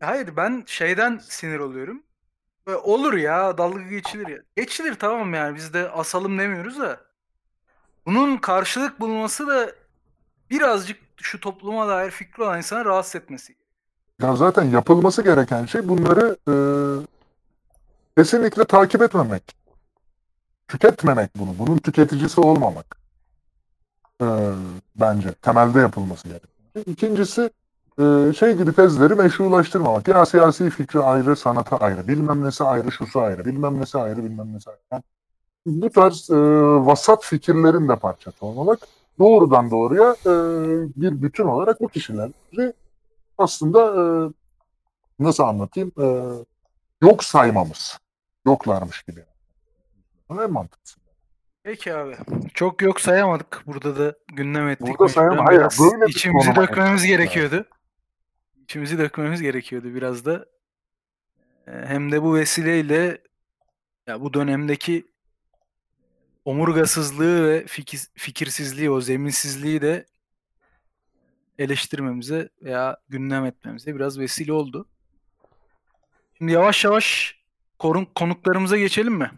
Hayır 0.00 0.36
ben 0.36 0.64
şeyden 0.66 1.18
sinir 1.18 1.58
oluyorum. 1.58 2.02
Olur 2.82 3.14
ya 3.14 3.58
dalga 3.58 3.82
geçilir 3.82 4.28
ya. 4.28 4.38
Geçilir 4.56 4.94
tamam 4.94 5.34
yani 5.34 5.56
biz 5.56 5.74
de 5.74 5.90
asalım 5.90 6.38
demiyoruz 6.38 6.80
da. 6.80 7.00
Bunun 8.06 8.36
karşılık 8.36 9.00
bulması 9.00 9.46
da 9.46 9.72
birazcık 10.50 11.05
şu 11.22 11.40
topluma 11.40 11.88
dair 11.88 12.10
fikri 12.10 12.42
olan 12.42 12.58
insanı 12.58 12.84
rahatsız 12.84 13.16
etmesi. 13.16 13.54
ya 14.22 14.36
zaten 14.36 14.64
yapılması 14.64 15.22
gereken 15.22 15.66
şey 15.66 15.88
bunları 15.88 16.36
e, 16.48 16.54
kesinlikle 18.16 18.64
takip 18.64 19.02
etmemek. 19.02 19.56
Tüketmemek 20.68 21.30
bunu. 21.36 21.58
Bunun 21.58 21.78
tüketicisi 21.78 22.40
olmamak. 22.40 22.96
E, 24.22 24.26
bence 24.96 25.32
temelde 25.32 25.80
yapılması 25.80 26.28
gereken. 26.28 26.48
şey. 26.74 26.82
İkincisi 26.92 27.50
e, 28.00 28.32
şey 28.38 28.56
gibi 28.56 28.72
tezleri 28.72 29.14
meşrulaştırmamak. 29.14 30.08
Ya 30.08 30.26
siyasi 30.26 30.70
fikri 30.70 31.00
ayrı, 31.00 31.36
sanata 31.36 31.76
ayrı, 31.76 32.08
bilmem 32.08 32.44
nesi 32.44 32.64
ayrı, 32.64 32.92
şusu 32.92 33.20
ayrı, 33.20 33.44
bilmem 33.44 33.80
nesi 33.80 33.98
ayrı, 33.98 34.24
bilmem 34.24 34.54
nesi 34.54 34.70
ayrı. 34.70 34.80
Yani 34.92 35.02
bu 35.66 35.90
tarz 35.90 36.30
e, 36.30 36.36
vasat 36.86 37.24
fikirlerin 37.24 37.88
de 37.88 37.96
parçası 37.96 38.46
olmamak 38.46 38.78
doğrudan 39.18 39.70
doğruya 39.70 40.16
e, 40.26 40.32
bir 40.96 41.22
bütün 41.22 41.44
olarak 41.44 41.80
bu 41.80 41.88
kişileri 41.88 42.72
aslında 43.38 43.80
e, 43.80 44.04
nasıl 45.18 45.42
anlatayım 45.42 45.92
e, 45.98 46.06
yok 47.02 47.24
saymamız. 47.24 47.98
Yoklarmış 48.46 49.02
gibi. 49.02 49.24
En 50.30 50.52
mantıklısı. 50.52 51.00
Peki 51.62 51.94
abi. 51.94 52.16
Çok 52.54 52.82
yok 52.82 53.00
sayamadık. 53.00 53.62
Burada 53.66 53.98
da 53.98 54.14
gündem 54.34 54.68
ettik. 54.68 54.98
Burada 54.98 55.22
mecburen. 55.22 55.44
hayır, 55.44 55.60
böyle 55.80 56.10
içimizi 56.10 56.56
dökmemiz 56.56 57.02
geçtik 57.02 57.18
gerekiyordu. 57.18 57.64
İçimizi 58.62 58.98
dökmemiz 58.98 59.42
gerekiyordu 59.42 59.94
biraz 59.94 60.24
da. 60.24 60.46
Ee, 61.66 61.70
Hem 61.86 62.12
de 62.12 62.22
bu 62.22 62.34
vesileyle 62.34 63.18
ya 64.06 64.20
bu 64.20 64.34
dönemdeki 64.34 65.06
omurgasızlığı 66.46 67.48
ve 67.48 67.66
fikir, 67.66 68.00
fikirsizliği, 68.14 68.90
o 68.90 69.00
zeminsizliği 69.00 69.82
de 69.82 70.06
eleştirmemize 71.58 72.48
veya 72.62 72.96
gündem 73.08 73.44
etmemize 73.44 73.94
biraz 73.94 74.18
vesile 74.18 74.52
oldu. 74.52 74.86
Şimdi 76.38 76.52
yavaş 76.52 76.84
yavaş 76.84 77.36
korun, 77.78 78.08
konuklarımıza 78.14 78.76
geçelim 78.76 79.14
mi? 79.14 79.30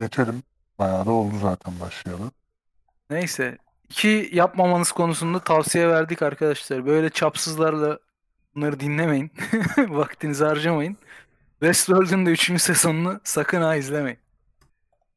Geçelim. 0.00 0.42
Bayağı 0.78 1.06
da 1.06 1.10
oldu 1.10 1.34
zaten 1.42 1.80
başlayalım. 1.80 2.32
Neyse. 3.10 3.58
iki 3.90 4.30
yapmamanız 4.32 4.92
konusunda 4.92 5.40
tavsiye 5.40 5.88
verdik 5.88 6.22
arkadaşlar. 6.22 6.86
Böyle 6.86 7.10
çapsızlarla 7.10 7.98
bunları 8.54 8.80
dinlemeyin. 8.80 9.30
Vaktinizi 9.78 10.44
harcamayın. 10.44 10.96
Westworld'un 11.50 12.26
da 12.26 12.30
3. 12.30 12.62
sezonunu 12.62 13.20
sakın 13.24 13.62
ha 13.62 13.76
izlemeyin. 13.76 14.18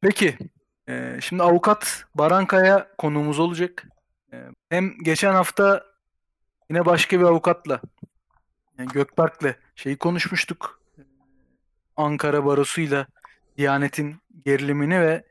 Peki. 0.00 0.38
E, 0.88 1.18
şimdi 1.20 1.42
avukat 1.42 2.04
Barankaya 2.14 2.88
konuğumuz 2.98 3.38
olacak. 3.38 3.86
E, 4.32 4.36
hem 4.68 4.98
geçen 5.02 5.32
hafta 5.32 5.84
yine 6.70 6.86
başka 6.86 7.20
bir 7.20 7.24
avukatla 7.24 7.80
yani 8.78 8.88
Gökberk'le 8.88 9.56
şeyi 9.76 9.96
konuşmuştuk. 9.96 10.80
Ankara 11.96 12.44
Barosu'yla 12.44 13.06
Diyanet'in 13.56 14.16
gerilimini 14.44 15.00
ve 15.00 15.24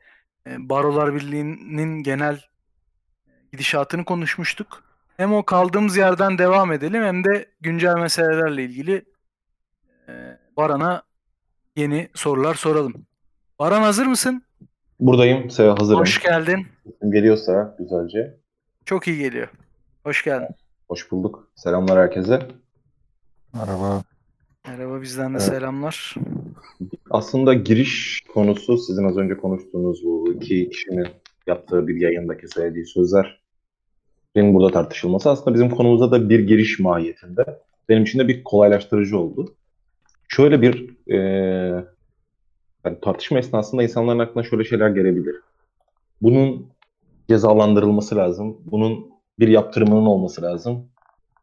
e, 0.46 0.68
Barolar 0.68 1.14
Birliği'nin 1.14 2.02
genel 2.02 2.40
gidişatını 3.52 4.04
konuşmuştuk. 4.04 4.82
Hem 5.16 5.34
o 5.34 5.44
kaldığımız 5.44 5.96
yerden 5.96 6.38
devam 6.38 6.72
edelim 6.72 7.02
hem 7.02 7.24
de 7.24 7.50
güncel 7.60 7.94
meselelerle 7.94 8.64
ilgili 8.64 9.04
e, 10.08 10.38
Baran'a 10.56 11.02
yeni 11.76 12.10
sorular 12.14 12.54
soralım. 12.54 13.06
Baran 13.58 13.82
hazır 13.82 14.06
mısın? 14.06 14.42
Buradayım, 15.06 15.50
Seva 15.50 15.78
hazırım. 15.80 16.00
Hoş 16.00 16.22
geldin. 16.22 16.66
Sesim 16.84 17.12
Geliyorsa 17.12 17.76
güzelce. 17.78 18.36
Çok 18.84 19.08
iyi 19.08 19.18
geliyor. 19.18 19.48
Hoş 20.04 20.24
geldin. 20.24 20.48
Hoş 20.88 21.10
bulduk. 21.10 21.48
Selamlar 21.54 21.98
herkese. 21.98 22.42
Merhaba. 23.54 24.02
Merhaba 24.68 25.02
bizden 25.02 25.26
de 25.34 25.38
Evet. 25.38 25.42
selamlar. 25.42 26.14
Aslında 27.10 27.54
giriş 27.54 28.22
konusu 28.34 28.78
sizin 28.78 29.04
az 29.04 29.16
önce 29.16 29.36
konuştuğunuz 29.36 30.04
bu 30.04 30.32
iki 30.36 30.70
kişinin 30.70 31.06
yaptığı 31.46 31.88
bir 31.88 32.00
yayındaki 32.00 32.48
söylediği 32.48 32.86
sözlerin 32.86 33.34
burada 34.54 34.72
tartışılması 34.72 35.30
aslında 35.30 35.54
bizim 35.54 35.70
konumuza 35.70 36.10
da 36.10 36.28
bir 36.28 36.40
giriş 36.40 36.78
mahiyetinde. 36.78 37.44
Benim 37.88 38.02
için 38.02 38.18
de 38.18 38.28
bir 38.28 38.44
kolaylaştırıcı 38.44 39.18
oldu. 39.18 39.54
Şöyle 40.28 40.62
bir 40.62 40.90
e, 41.12 41.84
yani 42.84 43.00
tartışma 43.00 43.38
esnasında 43.38 43.82
insanların 43.82 44.18
aklına 44.18 44.44
şöyle 44.44 44.64
şeyler 44.64 44.90
gelebilir. 44.90 45.36
Bunun 46.22 46.72
cezalandırılması 47.28 48.16
lazım. 48.16 48.58
Bunun 48.64 49.12
bir 49.38 49.48
yaptırımının 49.48 50.06
olması 50.06 50.42
lazım. 50.42 50.88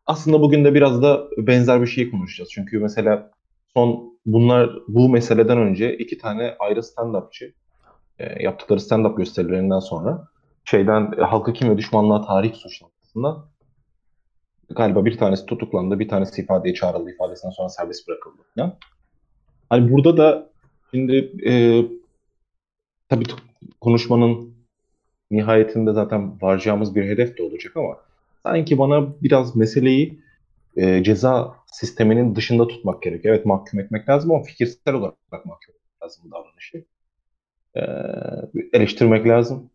Aslında 0.05 0.41
bugün 0.41 0.65
de 0.65 0.73
biraz 0.73 1.01
da 1.01 1.27
benzer 1.37 1.81
bir 1.81 1.87
şey 1.87 2.11
konuşacağız. 2.11 2.49
Çünkü 2.53 2.79
mesela 2.79 3.31
son 3.73 4.19
bunlar 4.25 4.69
bu 4.87 5.09
meseleden 5.09 5.57
önce 5.57 5.97
iki 5.97 6.17
tane 6.17 6.55
ayrı 6.59 6.79
stand-upçı 6.79 7.53
e, 8.19 8.43
yaptıkları 8.43 8.79
stand-up 8.79 9.15
gösterilerinden 9.15 9.79
sonra 9.79 10.27
şeyden 10.65 11.13
e, 11.17 11.21
halkı 11.21 11.53
kim 11.53 11.69
ve 11.69 11.77
düşmanlığa 11.77 12.21
tahrik 12.21 12.55
suçlamasından 12.55 13.45
galiba 14.69 15.05
bir 15.05 15.17
tanesi 15.17 15.45
tutuklandı, 15.45 15.99
bir 15.99 16.09
tanesi 16.09 16.41
ifadeye 16.41 16.73
çağrıldı, 16.75 17.11
ifadesinden 17.11 17.51
sonra 17.51 17.69
serbest 17.69 18.07
bırakıldı. 18.07 18.41
falan. 18.55 18.77
Hani 19.69 19.91
burada 19.91 20.17
da 20.17 20.49
şimdi 20.91 21.31
e, 21.45 21.53
tabii 23.09 23.25
konuşmanın 23.81 24.53
nihayetinde 25.31 25.93
zaten 25.93 26.41
varacağımız 26.41 26.95
bir 26.95 27.03
hedef 27.03 27.37
de 27.37 27.43
olacak 27.43 27.77
ama 27.77 27.97
sanki 28.43 28.77
bana 28.77 29.07
biraz 29.23 29.55
meseleyi 29.55 30.19
e, 30.77 31.03
ceza 31.03 31.55
sisteminin 31.67 32.35
dışında 32.35 32.67
tutmak 32.67 33.01
gerekiyor. 33.01 33.35
Evet 33.35 33.45
mahkum 33.45 33.79
etmek 33.79 34.09
lazım 34.09 34.31
ama 34.31 34.43
fikirsel 34.43 34.93
olarak 34.93 35.15
mahkum 35.31 35.51
etmek 35.51 36.03
lazım 36.03 36.23
bu 36.25 36.31
davranışı. 36.31 36.85
E, 37.75 37.81
eleştirmek 38.77 39.27
lazım. 39.27 39.69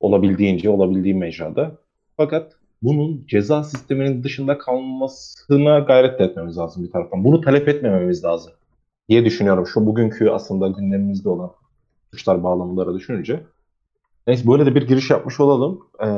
Olabildiğince, 0.00 0.70
olabildiği 0.70 1.14
mecrada. 1.14 1.76
Fakat 2.16 2.56
bunun 2.82 3.26
ceza 3.26 3.64
sisteminin 3.64 4.22
dışında 4.24 4.58
kalmasına 4.58 5.78
gayret 5.78 6.20
etmemiz 6.20 6.58
lazım 6.58 6.84
bir 6.84 6.90
taraftan. 6.90 7.24
Bunu 7.24 7.40
talep 7.40 7.68
etmememiz 7.68 8.24
lazım 8.24 8.52
diye 9.10 9.24
düşünüyorum. 9.24 9.66
Şu 9.66 9.86
bugünkü 9.86 10.28
aslında 10.30 10.68
gündemimizde 10.68 11.28
olan 11.28 11.50
suçlar 12.10 12.42
bağlamları 12.42 12.94
düşününce. 12.94 13.40
Neyse 14.26 14.48
böyle 14.48 14.66
de 14.66 14.74
bir 14.74 14.86
giriş 14.88 15.10
yapmış 15.10 15.40
olalım 15.40 15.80
e, 16.00 16.08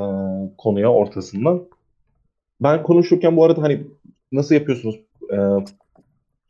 konuya 0.59 0.93
ortasından. 0.93 1.63
Ben 2.61 2.83
konuşurken 2.83 3.37
bu 3.37 3.45
arada 3.45 3.63
hani 3.63 3.87
nasıl 4.33 4.55
yapıyorsunuz? 4.55 5.01
E, 5.33 5.37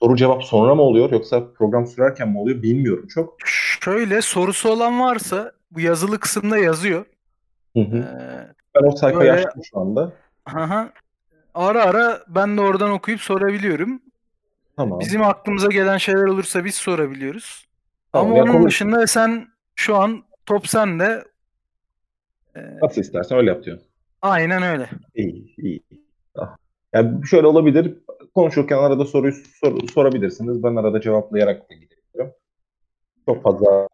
soru 0.03 0.17
cevap 0.17 0.45
sonra 0.45 0.75
mı 0.75 0.83
oluyor 0.83 1.11
yoksa 1.13 1.53
program 1.59 1.87
sürerken 1.87 2.29
mi 2.29 2.39
oluyor 2.39 2.63
bilmiyorum 2.63 3.07
çok. 3.09 3.37
Şöyle 3.45 4.23
sorusu 4.23 4.69
olan 4.69 5.01
varsa 5.01 5.53
bu 5.71 5.81
yazılı 5.81 6.19
kısımda 6.21 6.59
yazıyor. 6.59 7.05
Hı 7.77 7.81
hı. 7.83 7.97
Ee, 7.97 8.55
Ben 8.75 8.87
o 8.89 8.97
sayfayı 8.97 9.31
böyle- 9.31 9.47
açtım 9.47 9.63
şu 9.65 9.81
anda. 9.81 10.13
aha. 10.47 10.93
Ara 11.55 11.83
ara 11.85 12.21
ben 12.29 12.57
de 12.57 12.61
oradan 12.61 12.91
okuyup 12.91 13.21
sorabiliyorum. 13.21 14.03
Tamam. 14.77 15.01
Bizim 15.01 15.23
aklımıza 15.23 15.69
gelen 15.69 15.97
şeyler 15.99 16.23
olursa 16.25 16.65
biz 16.65 16.75
sorabiliyoruz. 16.75 17.67
Tamam, 18.13 18.27
Ama 18.29 18.37
ya 18.39 18.45
onun 18.45 18.53
konu- 18.53 18.67
dışında 18.67 19.07
sen 19.07 19.49
şu 19.75 19.97
an 19.97 20.25
top 20.47 20.67
sende. 20.69 21.25
Ee, 22.57 22.61
Nasıl 22.83 23.01
istersen 23.01 23.39
öyle 23.39 23.51
yap 23.51 23.65
diyorsun. 23.65 23.87
aynen 24.23 24.63
öyle. 24.63 24.91
İyi, 25.15 25.55
iyi. 25.59 25.83
Yani 26.93 27.27
şöyle 27.27 27.47
olabilir. 27.47 27.99
Konuşurken 28.35 28.77
arada 28.79 29.05
soruyu 29.05 29.33
sor- 29.61 29.89
sorabilirsiniz. 29.95 30.63
Ben 30.63 30.77
arada 30.77 31.01
cevaplayarak 31.01 31.71
da 31.71 31.75
gidebilirim. 31.75 32.33
Çok 33.27 33.43
fazla 33.43 33.89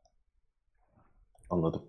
anladım. 1.50 1.82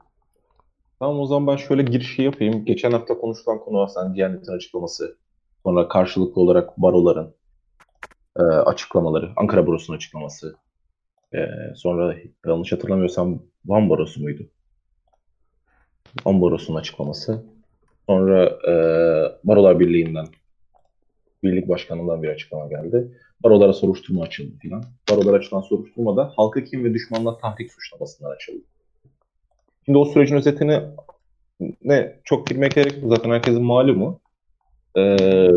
Tamam 0.99 1.19
o 1.19 1.25
zaman 1.25 1.47
ben 1.47 1.55
şöyle 1.55 1.83
girişi 1.83 2.21
yapayım. 2.21 2.65
Geçen 2.65 2.91
hafta 2.91 3.17
konuşulan 3.17 3.59
konu 3.59 3.81
aslında 3.81 4.15
Diyanet'in 4.15 4.51
açıklaması. 4.51 5.17
Sonra 5.63 5.87
karşılıklı 5.87 6.41
olarak 6.41 6.77
baroların 6.77 7.35
e, 8.39 8.43
açıklamaları. 8.43 9.31
Ankara 9.35 9.67
Barosu'nun 9.67 9.97
açıklaması. 9.97 10.55
E, 11.33 11.39
sonra 11.75 12.15
yanlış 12.45 12.71
hatırlamıyorsam 12.71 13.41
Van 13.65 13.89
Barosu 13.89 14.21
muydu? 14.21 14.49
Van 16.25 16.41
Barosu'nun 16.41 16.77
açıklaması. 16.77 17.45
Sonra 18.07 18.45
e, 18.45 18.73
Barolar 19.43 19.79
Birliği'nden 19.79 20.25
Birlik 21.43 21.69
Başkanı'ndan 21.69 22.23
bir 22.23 22.29
açıklama 22.29 22.67
geldi. 22.67 23.17
Barolara 23.43 23.73
soruşturma 23.73 24.23
açıldı 24.23 24.51
filan. 24.61 24.83
Barolara 25.11 25.37
açılan 25.37 25.61
soruşturmada 25.61 26.33
halka 26.35 26.63
kim 26.63 26.83
ve 26.83 26.93
düşmanla 26.93 27.37
tahrik 27.37 27.71
suçlamasından 27.71 28.31
açıldı. 28.31 28.61
Şimdi 29.85 29.97
o 29.97 30.05
sürecin 30.05 30.35
özetini 30.35 30.81
ne 31.83 32.19
çok 32.23 32.47
girmek 32.47 32.75
gerek 32.75 32.93
yok. 32.93 33.15
Zaten 33.15 33.29
herkesin 33.29 33.63
malumu. 33.63 34.19
Ee, 34.97 35.47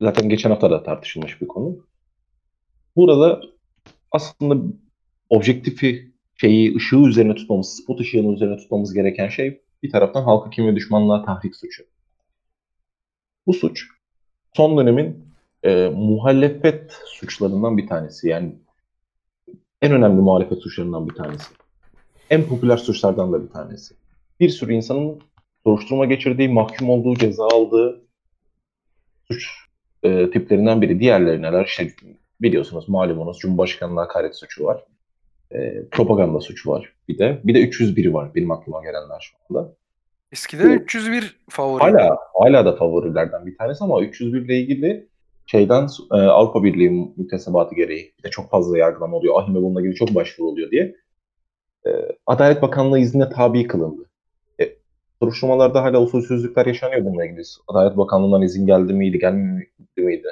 zaten 0.00 0.28
geçen 0.28 0.50
hafta 0.50 0.70
da 0.70 0.82
tartışılmış 0.82 1.40
bir 1.40 1.48
konu. 1.48 1.86
Burada 2.96 3.40
aslında 4.10 4.74
objektifi 5.30 6.12
şeyi 6.36 6.76
ışığı 6.76 7.08
üzerine 7.08 7.34
tutmamız, 7.34 7.76
spot 7.76 8.00
ışığının 8.00 8.32
üzerine 8.32 8.56
tutmamız 8.56 8.94
gereken 8.94 9.28
şey 9.28 9.60
bir 9.82 9.90
taraftan 9.90 10.22
halka 10.22 10.50
kim 10.50 10.66
ve 10.66 10.76
düşmanlığa 10.76 11.24
tahrik 11.24 11.56
suçu. 11.56 11.84
Bu 13.46 13.52
suç 13.52 13.86
son 14.52 14.78
dönemin 14.78 15.24
e, 15.62 15.88
muhalefet 15.88 16.92
suçlarından 17.06 17.78
bir 17.78 17.86
tanesi. 17.86 18.28
Yani 18.28 18.52
en 19.82 19.92
önemli 19.92 20.20
muhalefet 20.20 20.62
suçlarından 20.62 21.08
bir 21.08 21.14
tanesi. 21.14 21.54
En 22.30 22.44
popüler 22.44 22.76
suçlardan 22.76 23.32
da 23.32 23.44
bir 23.44 23.50
tanesi. 23.50 23.94
Bir 24.40 24.48
sürü 24.48 24.72
insanın 24.72 25.20
soruşturma 25.64 26.06
geçirdiği, 26.06 26.48
mahkum 26.48 26.90
olduğu, 26.90 27.14
ceza 27.14 27.44
aldığı 27.44 28.00
suç 29.28 29.48
e, 30.02 30.30
tiplerinden 30.30 30.82
biri. 30.82 31.00
Diğerleri 31.00 31.42
neler? 31.42 31.64
İşte 31.64 31.92
biliyorsunuz 32.42 32.88
malumunuz 32.88 33.38
Cumhurbaşkanlığı 33.38 34.00
hakaret 34.00 34.36
suçu 34.36 34.64
var. 34.64 34.84
E, 35.54 35.84
propaganda 35.90 36.40
suçu 36.40 36.70
var 36.70 36.92
bir 37.08 37.18
de. 37.18 37.40
Bir 37.44 37.54
de 37.54 37.60
301 37.60 38.06
var 38.06 38.34
benim 38.34 38.50
aklıma 38.50 38.82
gelenler 38.82 39.20
şu 39.20 39.56
anda. 39.58 39.72
Eskiden 40.32 40.70
301 40.70 41.36
favori. 41.50 41.82
Hala 41.82 42.18
hala 42.34 42.64
da 42.64 42.76
favorilerden 42.76 43.46
bir 43.46 43.56
tanesi 43.56 43.84
ama 43.84 44.02
301 44.02 44.40
ile 44.40 44.56
ilgili 44.56 45.08
şeyden 45.46 45.88
e, 46.12 46.16
Avrupa 46.16 46.64
Birliği 46.64 46.90
müktesebatı 47.16 47.74
gereği 47.74 48.14
bir 48.18 48.22
de 48.22 48.30
çok 48.30 48.50
fazla 48.50 48.78
yargılama 48.78 49.16
oluyor. 49.16 49.42
Ahime 49.42 49.62
bununla 49.62 49.80
ilgili 49.80 49.94
çok 49.94 50.14
başvuru 50.14 50.48
oluyor 50.48 50.70
diye. 50.70 50.96
E, 51.86 51.90
Adalet 52.26 52.62
Bakanlığı 52.62 52.98
iznine 52.98 53.30
tabi 53.30 53.66
kılındı. 53.66 54.10
E, 54.60 54.76
soruşturmalarda 55.22 55.82
hala 55.82 56.02
usulsüzlükler 56.02 56.66
yaşanıyor 56.66 57.04
bununla 57.04 57.24
ilgili. 57.24 57.42
Adalet 57.68 57.96
Bakanlığı'ndan 57.96 58.42
izin 58.42 58.66
geldi 58.66 58.92
miydi, 58.92 59.18
gelmedi 59.18 59.66
miydi? 59.96 60.28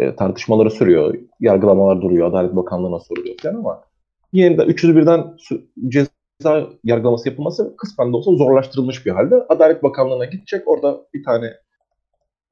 E, 0.00 0.16
tartışmaları 0.16 0.70
sürüyor. 0.70 1.14
Yargılamalar 1.40 2.02
duruyor. 2.02 2.28
Adalet 2.28 2.56
Bakanlığı'na 2.56 3.00
soruluyor 3.00 3.34
falan 3.42 3.54
ama 3.54 3.84
yine 4.32 4.58
de 4.58 4.62
301'den 4.62 5.34
su- 5.38 5.62
ceza 5.88 6.68
yargılaması 6.84 7.28
yapılması 7.28 7.76
kısmen 7.76 8.12
de 8.12 8.16
olsa 8.16 8.32
zorlaştırılmış 8.32 9.06
bir 9.06 9.10
halde. 9.10 9.34
Adalet 9.48 9.82
Bakanlığı'na 9.82 10.24
gidecek. 10.24 10.68
Orada 10.68 11.00
bir 11.14 11.24
tane 11.24 11.46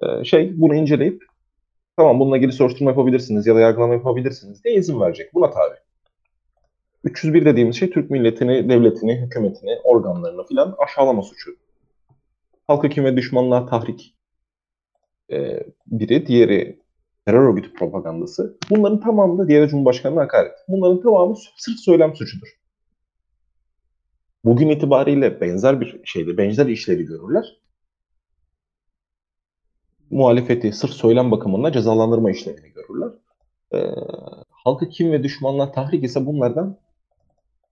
e, 0.02 0.25
şey 0.25 0.61
bunu 0.61 0.75
inceleyip 0.75 1.25
tamam 1.97 2.21
bununla 2.21 2.37
ilgili 2.37 2.52
soruşturma 2.52 2.90
yapabilirsiniz 2.90 3.47
ya 3.47 3.55
da 3.55 3.61
yargılama 3.61 3.95
yapabilirsiniz 3.95 4.64
diye 4.64 4.75
izin 4.75 5.00
verecek. 5.00 5.35
Buna 5.35 5.50
tabi. 5.50 5.75
301 7.05 7.45
dediğimiz 7.45 7.76
şey 7.76 7.90
Türk 7.90 8.11
milletini, 8.11 8.69
devletini, 8.69 9.17
hükümetini, 9.17 9.78
organlarını 9.85 10.47
filan 10.47 10.75
aşağılama 10.78 11.23
suçu. 11.23 11.57
Halk 12.67 12.85
hükümet 12.85 13.17
düşmanlığa 13.17 13.67
tahrik 13.67 14.14
e, 15.33 15.62
biri, 15.87 16.26
diğeri 16.26 16.88
terör 17.29 17.49
örgütü 17.49 17.73
propagandası. 17.73 18.59
Bunların 18.71 19.01
tamamı 19.01 19.39
da 19.39 19.49
diğeri 19.49 19.69
Cumhurbaşkanı'na 19.69 20.21
hakaret. 20.21 20.53
Bunların 20.69 21.03
tamamı 21.03 21.37
sırf 21.57 21.79
söylem 21.79 22.17
suçudur. 22.17 22.49
Bugün 24.45 24.69
itibariyle 24.69 25.41
benzer 25.41 25.81
bir 25.81 26.01
şeyde, 26.05 26.39
benzer 26.39 26.67
işleri 26.67 27.05
görürler. 27.05 27.45
Muhalefeti 30.11 30.73
sırf 30.73 30.91
söylem 30.91 31.31
bakımından 31.31 31.73
cezalandırma 31.73 32.31
işlerini 32.31 32.73
görürler. 32.73 33.13
Ee, 33.75 33.79
halkı 34.51 34.89
kim 34.89 35.13
ve 35.13 35.23
düşmanlığa 35.23 35.73
tahrik 35.73 36.05
ise 36.05 36.27
bunlardan 36.27 36.77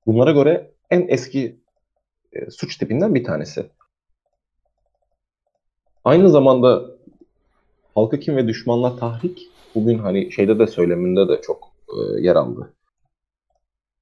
bunlara 0.06 0.32
göre 0.32 0.70
en 0.90 1.08
eski 1.08 1.60
e, 2.32 2.50
suç 2.50 2.76
tipinden 2.76 3.14
bir 3.14 3.24
tanesi. 3.24 3.70
Aynı 6.04 6.30
zamanda 6.30 6.95
halkı 7.96 8.20
kim 8.20 8.36
ve 8.36 8.48
düşmanlığa 8.48 8.96
tahrik 8.96 9.48
bugün 9.74 9.98
hani 9.98 10.32
şeyde 10.32 10.58
de 10.58 10.66
söyleminde 10.66 11.28
de 11.28 11.40
çok 11.42 11.72
e, 11.88 12.20
yer 12.20 12.36
aldı. 12.36 12.72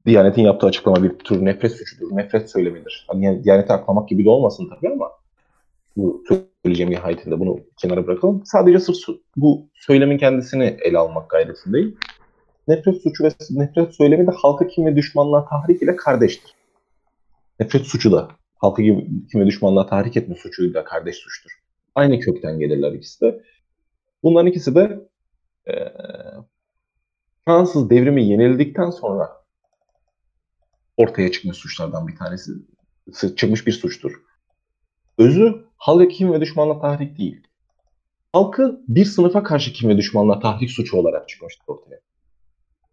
Diyanet'in 0.06 0.42
yaptığı 0.42 0.66
açıklama 0.66 1.02
bir 1.02 1.18
tür 1.18 1.44
nefret 1.44 1.72
suçudur, 1.72 2.16
nefret 2.16 2.50
söylemidir. 2.50 3.06
Hani 3.08 3.44
Diyanet'i 3.44 3.72
aklamak 3.72 4.08
gibi 4.08 4.24
de 4.24 4.30
olmasın 4.30 4.70
tabii 4.74 4.92
ama 4.92 5.10
bu 5.96 6.24
söyleyeceğim 6.28 6.92
nihayetinde 6.92 7.40
bunu 7.40 7.60
kenara 7.76 8.06
bırakalım. 8.06 8.42
Sadece 8.44 8.80
sırf 8.80 8.96
bu 9.36 9.68
söylemin 9.74 10.18
kendisini 10.18 10.76
ele 10.80 10.98
almak 10.98 11.30
gayretindeyim. 11.30 11.96
Nefret 12.68 13.02
suçu 13.02 13.24
ve 13.24 13.28
nefret 13.50 13.94
söylemi 13.94 14.26
de 14.26 14.30
halka 14.30 14.66
kim 14.66 14.86
ve 14.86 14.96
düşmanlığa 14.96 15.44
tahrik 15.44 15.82
ile 15.82 15.96
kardeştir. 15.96 16.54
Nefret 17.60 17.82
suçu 17.82 18.12
da 18.12 18.28
halka 18.56 18.82
kim 18.82 19.40
ve 19.40 19.46
düşmanlığa 19.46 19.86
tahrik 19.86 20.16
etme 20.16 20.34
suçuyla 20.34 20.84
kardeş 20.84 21.16
suçtur. 21.16 21.50
Aynı 21.94 22.20
kökten 22.20 22.58
gelirler 22.58 22.92
ikisi 22.92 23.20
de. 23.20 23.42
Bunların 24.24 24.46
ikisi 24.50 24.74
de 24.74 25.08
eee, 25.68 25.92
Fransız 27.44 27.90
devrimi 27.90 28.24
yenildikten 28.28 28.90
sonra 28.90 29.28
ortaya 30.96 31.32
çıkmış 31.32 31.56
suçlardan 31.56 32.08
bir 32.08 32.16
tanesi. 32.16 32.52
Çıkmış 33.36 33.66
bir 33.66 33.72
suçtur. 33.72 34.12
Özü 35.18 35.64
halka 35.76 36.08
kim 36.08 36.32
ve 36.32 36.40
düşmanla 36.40 36.80
tahrik 36.80 37.18
değil. 37.18 37.46
Halkı 38.32 38.80
bir 38.88 39.04
sınıfa 39.04 39.42
karşı 39.42 39.72
kim 39.72 39.90
ve 39.90 39.96
düşmanla 39.96 40.38
tahrik 40.40 40.70
suçu 40.70 40.96
olarak 40.96 41.28
çıkmıştır 41.28 41.64
ortaya. 41.66 42.00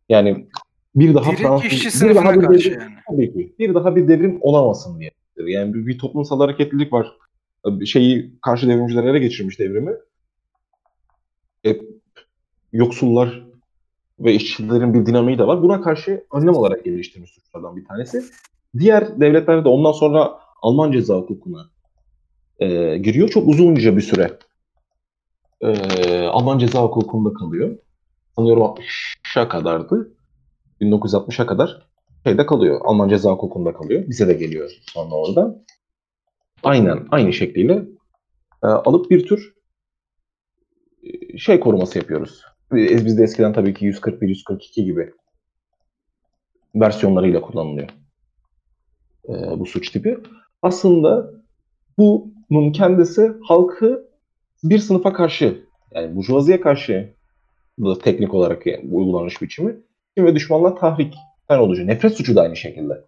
Yani 0.09 0.47
bir 0.95 1.13
daha 1.13 1.25
Direkt 1.25 1.41
Fransız, 1.41 1.71
işçi 1.73 2.09
bir 2.09 2.15
daha 2.15 2.33
bir 2.33 2.41
karşı 2.41 2.69
devrim- 2.69 2.79
yani. 2.81 2.95
Tabii 3.11 3.33
ki. 3.33 3.55
Bir 3.59 3.73
daha 3.73 3.95
bir 3.95 4.07
devrim 4.07 4.37
olamasın 4.41 4.99
diye. 4.99 5.11
Yani 5.37 5.73
bir, 5.73 5.87
bir 5.87 5.97
toplumsal 5.99 6.39
hareketlilik 6.39 6.93
var. 6.93 7.07
Şeyi 7.85 8.39
karşı 8.41 8.67
devrimciler 8.67 9.03
ele 9.03 9.19
geçirmiş 9.19 9.59
devrimi. 9.59 9.91
E, 11.65 11.81
yoksullar 12.73 13.43
ve 14.19 14.33
işçilerin 14.33 14.93
bir 14.93 15.05
dinamiği 15.05 15.37
de 15.37 15.47
var. 15.47 15.61
Buna 15.61 15.81
karşı 15.81 16.25
önlem 16.33 16.55
olarak 16.55 16.85
geliştirmiş 16.85 17.31
suçlardan 17.31 17.75
bir 17.75 17.85
tanesi. 17.85 18.23
Diğer 18.77 19.21
devletler 19.21 19.65
de 19.65 19.69
ondan 19.69 19.91
sonra 19.91 20.39
Alman 20.61 20.91
ceza 20.91 21.15
hukukuna 21.15 21.69
e, 22.59 22.97
giriyor. 22.97 23.29
Çok 23.29 23.47
uzunca 23.47 23.97
bir 23.97 24.01
süre 24.01 24.37
e, 25.61 26.27
Alman 26.27 26.57
ceza 26.57 26.83
hukukunda 26.83 27.33
kalıyor. 27.33 27.77
Sanıyorum 28.35 28.63
60'a 28.63 29.49
kadardı. 29.49 30.11
1960'a 30.81 31.45
kadar 31.45 31.87
şeyde 32.23 32.45
kalıyor. 32.45 32.81
Alman 32.83 33.09
ceza 33.09 33.31
hukukunda 33.31 33.73
kalıyor. 33.73 34.03
Bize 34.07 34.27
de 34.27 34.33
geliyor 34.33 34.71
sonra 34.93 35.15
orada. 35.15 35.63
Aynen 36.63 37.07
aynı 37.11 37.33
şekliyle 37.33 37.85
e, 38.63 38.67
alıp 38.67 39.11
bir 39.11 39.27
tür 39.27 39.53
şey 41.37 41.59
koruması 41.59 41.97
yapıyoruz. 41.97 42.41
Biz 42.71 43.17
de 43.17 43.23
eskiden 43.23 43.53
tabii 43.53 43.73
ki 43.73 43.85
141, 43.85 44.27
142 44.27 44.85
gibi 44.85 45.13
versiyonlarıyla 46.75 47.41
kullanılıyor 47.41 47.89
e, 49.29 49.59
bu 49.59 49.65
suç 49.65 49.89
tipi. 49.89 50.17
Aslında 50.61 51.31
bunun 51.97 52.71
kendisi 52.71 53.31
halkı 53.47 54.07
bir 54.63 54.79
sınıfa 54.79 55.13
karşı 55.13 55.65
yani 55.91 56.15
burjuvaziye 56.15 56.61
karşı 56.61 57.13
da 57.79 57.99
teknik 57.99 58.33
olarak 58.33 58.65
yani 58.65 58.89
uygulanış 58.91 59.41
biçimi 59.41 59.75
kim 60.15 60.25
ve 60.25 60.35
düşmanla 60.35 60.75
tahrikten 60.75 61.59
oluşuyor. 61.59 61.87
Nefret 61.87 62.13
suçu 62.13 62.35
da 62.35 62.41
aynı 62.41 62.55
şekilde. 62.55 63.05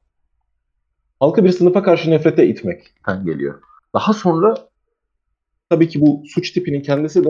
Halkı 1.19 1.45
bir 1.45 1.49
sınıfa 1.49 1.83
karşı 1.83 2.11
nefrete 2.11 2.47
itmekten 2.47 3.25
geliyor. 3.25 3.61
Daha 3.93 4.13
sonra 4.13 4.55
tabii 5.69 5.87
ki 5.87 6.01
bu 6.01 6.23
suç 6.27 6.51
tipinin 6.51 6.81
kendisi 6.81 7.23
de 7.23 7.29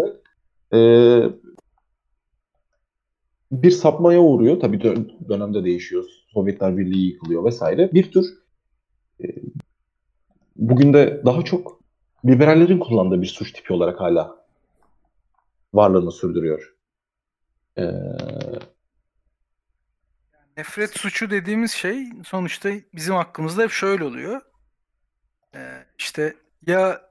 e, 0.73 0.79
bir 3.51 3.71
sapmaya 3.71 4.21
uğruyor. 4.21 4.59
Tabii 4.59 4.77
dö- 4.77 5.29
dönemde 5.29 5.63
değişiyor. 5.63 6.05
Sovyetler 6.33 6.77
Birliği 6.77 7.07
yıkılıyor 7.07 7.45
vesaire. 7.45 7.93
Bir 7.93 8.11
tür 8.11 8.25
e, 9.23 9.25
bugün 10.55 10.93
de 10.93 11.21
daha 11.25 11.41
çok 11.41 11.79
liberallerin 12.25 12.79
kullandığı 12.79 13.21
bir 13.21 13.27
suç 13.27 13.51
tipi 13.51 13.73
olarak 13.73 14.01
hala 14.01 14.45
varlığını 15.73 16.11
sürdürüyor. 16.11 16.75
E, 17.77 17.83
Nefret 20.57 20.97
suçu 20.99 21.29
dediğimiz 21.29 21.71
şey 21.71 22.05
sonuçta 22.25 22.69
bizim 22.95 23.15
hakkımızda 23.15 23.63
hep 23.63 23.71
şöyle 23.71 24.03
oluyor. 24.03 24.41
Ee, 25.55 25.85
işte 25.97 26.35
ya 26.67 27.01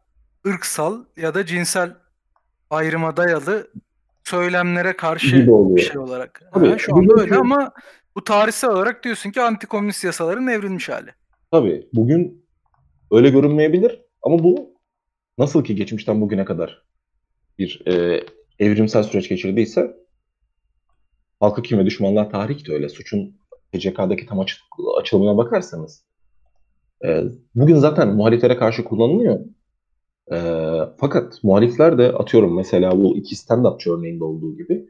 ırksal 0.47 1.05
ya 1.17 1.35
da 1.35 1.47
cinsel 1.47 1.95
ayrıma 2.77 3.17
dayalı 3.17 3.71
söylemlere 4.25 4.97
karşı 4.97 5.37
bir 5.77 5.83
şey 5.83 5.99
olarak. 5.99 6.43
Tabii, 6.55 6.69
Ha, 6.69 6.79
şu 6.79 6.97
anda 6.97 7.21
öyle 7.21 7.37
ama 7.37 7.73
bu 8.17 8.25
tarihsel 8.25 8.71
olarak 8.71 9.05
diyorsun 9.05 9.31
ki 9.31 9.41
antikomünist 9.43 10.05
yasaların 10.05 10.47
evrilmiş 10.47 10.89
hali. 10.89 11.11
Tabii 11.51 11.89
bugün 11.93 12.47
öyle 13.13 13.31
görünmeyebilir 13.31 14.01
ama 14.23 14.39
bu 14.39 14.75
nasıl 15.39 15.65
ki 15.65 15.77
geçmişten 15.77 16.21
bugüne 16.21 16.45
kadar 16.45 16.83
bir 17.59 17.83
e, 17.87 18.25
evrimsel 18.59 19.03
süreç 19.03 19.29
geçirdiyse 19.29 19.97
halkı 21.41 21.63
kim 21.63 21.79
ve 21.79 21.87
düşmanlar 21.87 22.31
tarih 22.31 22.69
de 22.69 22.73
öyle. 22.73 22.89
Suçun 22.89 23.37
TCK'daki 23.73 24.27
tam 24.27 24.41
açı- 24.41 24.57
açılımına 25.01 25.37
bakarsanız 25.37 26.05
e, 27.05 27.23
bugün 27.55 27.77
zaten 27.77 28.09
muhaliflere 28.09 28.57
karşı 28.57 28.85
kullanılıyor. 28.85 29.41
E, 30.33 30.37
fakat 31.01 31.45
muhalifler 31.45 31.99
de 31.99 32.13
atıyorum 32.13 32.57
mesela 32.57 33.03
bu 33.03 33.17
iki 33.17 33.35
stand-upçı 33.37 33.99
örneğinde 33.99 34.25
olduğu 34.25 34.57
gibi 34.57 34.87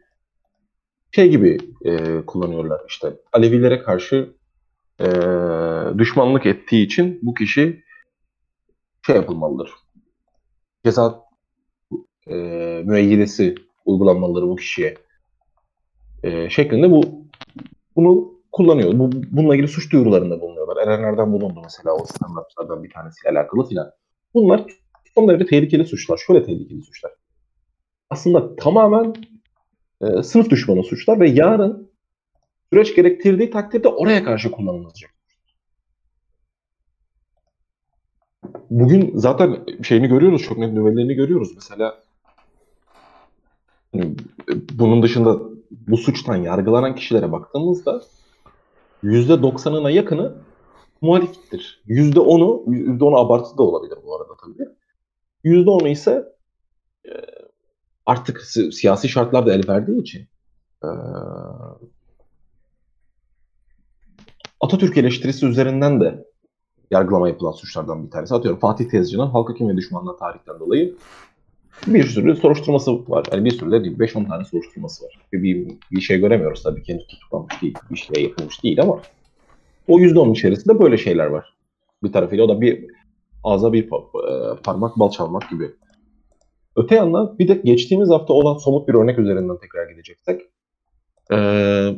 şey 1.10 1.30
gibi 1.30 1.58
e, 1.84 2.22
kullanıyorlar 2.26 2.80
işte 2.88 3.16
Alevilere 3.32 3.82
karşı 3.82 4.34
e, 5.00 5.06
düşmanlık 5.98 6.46
ettiği 6.46 6.86
için 6.86 7.18
bu 7.22 7.34
kişi 7.34 7.82
şey 9.06 9.16
yapılmalıdır. 9.16 9.70
Ceza 10.84 11.22
e, 12.26 12.34
müeyyidesi 12.84 13.54
uygulanmalıdır 13.84 14.42
bu 14.42 14.56
kişiye 14.56 14.94
e, 16.22 16.50
şeklinde 16.50 16.90
bu 16.90 17.02
bunu 17.96 18.32
kullanıyor. 18.52 18.98
Bu, 18.98 19.10
bununla 19.12 19.54
ilgili 19.54 19.68
suç 19.68 19.92
duyurularında 19.92 20.40
bulunuyorlar. 20.40 20.86
Erenlerden 20.86 21.32
bulundu 21.32 21.60
mesela 21.64 21.94
o 21.94 21.98
stand-upçılardan 21.98 22.82
bir 22.82 22.90
tanesiyle 22.90 23.38
alakalı 23.38 23.68
filan. 23.68 23.90
Bunlar 24.34 24.64
derece 25.16 25.46
tehlikeli 25.46 25.84
suçlar. 25.84 26.16
Şöyle 26.16 26.44
tehlikeli 26.44 26.82
suçlar. 26.82 27.12
Aslında 28.10 28.56
tamamen 28.56 29.14
e, 30.00 30.22
sınıf 30.22 30.50
düşmanı 30.50 30.82
suçlar 30.82 31.20
ve 31.20 31.30
yarın 31.30 31.90
süreç 32.72 32.94
gerektirdiği 32.94 33.50
takdirde 33.50 33.88
oraya 33.88 34.24
karşı 34.24 34.50
kullanılacak. 34.50 35.10
Bugün 38.70 39.12
zaten 39.14 39.58
şeyini 39.82 40.08
görüyoruz, 40.08 40.42
çok 40.42 40.58
net 40.58 40.72
nüvelerini 40.72 41.14
görüyoruz. 41.14 41.54
Mesela 41.54 42.02
hani, 43.92 44.14
bunun 44.72 45.02
dışında 45.02 45.40
bu 45.70 45.96
suçtan 45.96 46.36
yargılanan 46.36 46.94
kişilere 46.94 47.32
baktığımızda 47.32 48.02
%90'ına 49.04 49.90
yakını 49.90 50.34
muhaliftir. 51.00 51.82
%10'u, 51.88 52.64
%10'u 52.66 53.16
abartı 53.16 53.58
da 53.58 53.62
olabilir 53.62 53.98
bu 54.06 54.16
arada 54.16 54.32
tabii. 54.44 54.68
%10'u 55.44 55.88
ise 55.88 56.24
e, 57.06 57.12
artık 58.06 58.42
si- 58.42 58.72
siyasi 58.72 59.08
şartlar 59.08 59.46
da 59.46 59.54
el 59.54 59.68
verdiği 59.68 60.00
için 60.00 60.26
e, 60.84 60.88
Atatürk 64.60 64.96
eleştirisi 64.96 65.46
üzerinden 65.46 66.00
de 66.00 66.24
yargılama 66.90 67.28
yapılan 67.28 67.52
suçlardan 67.52 68.06
bir 68.06 68.10
tanesi. 68.10 68.34
Atıyorum 68.34 68.60
Fatih 68.60 68.88
Tezcan'ın 68.88 69.30
halka 69.30 69.54
kim 69.54 69.68
ve 69.68 69.76
düşmanlığa 69.76 70.16
tarihten 70.16 70.60
dolayı 70.60 70.94
bir 71.86 72.04
sürü 72.06 72.36
soruşturması 72.36 73.10
var. 73.10 73.26
Yani 73.32 73.44
bir 73.44 73.50
sürü 73.50 73.70
de 73.72 73.84
değil, 73.84 73.98
5-10 73.98 74.28
tane 74.28 74.44
soruşturması 74.44 75.04
var. 75.04 75.18
Bir, 75.32 75.42
bir, 75.42 75.74
bir 75.90 76.00
şey 76.00 76.18
göremiyoruz 76.20 76.62
tabii 76.62 76.82
ki 76.82 76.98
tutuklanmış 77.08 77.62
değil, 77.62 77.74
bir 77.90 77.96
şey 77.96 78.22
yapılmış 78.22 78.64
değil 78.64 78.82
ama 78.82 79.00
o 79.88 80.00
%10'un 80.00 80.32
içerisinde 80.32 80.78
böyle 80.80 80.98
şeyler 80.98 81.26
var. 81.26 81.56
Bir 82.02 82.12
tarafıyla 82.12 82.44
o 82.44 82.48
da 82.48 82.60
bir 82.60 82.86
ağza 83.44 83.72
bir 83.72 83.84
e, 83.84 83.88
parmak 84.64 84.98
bal 84.98 85.10
çalmak 85.10 85.50
gibi. 85.50 85.70
Öte 86.76 86.94
yandan 86.94 87.38
bir 87.38 87.48
de 87.48 87.54
geçtiğimiz 87.54 88.10
hafta 88.10 88.32
olan 88.32 88.58
somut 88.58 88.88
bir 88.88 88.94
örnek 88.94 89.18
üzerinden 89.18 89.58
tekrar 89.58 89.90
gideceksek 89.90 90.40
eee 91.30 91.96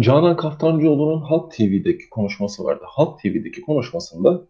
Canan 0.00 0.36
Kaftancıoğlu'nun 0.36 1.20
Halk 1.20 1.52
TV'deki 1.52 2.10
konuşması 2.10 2.64
vardı. 2.64 2.84
Halk 2.86 3.20
TV'deki 3.20 3.60
konuşmasında 3.60 4.42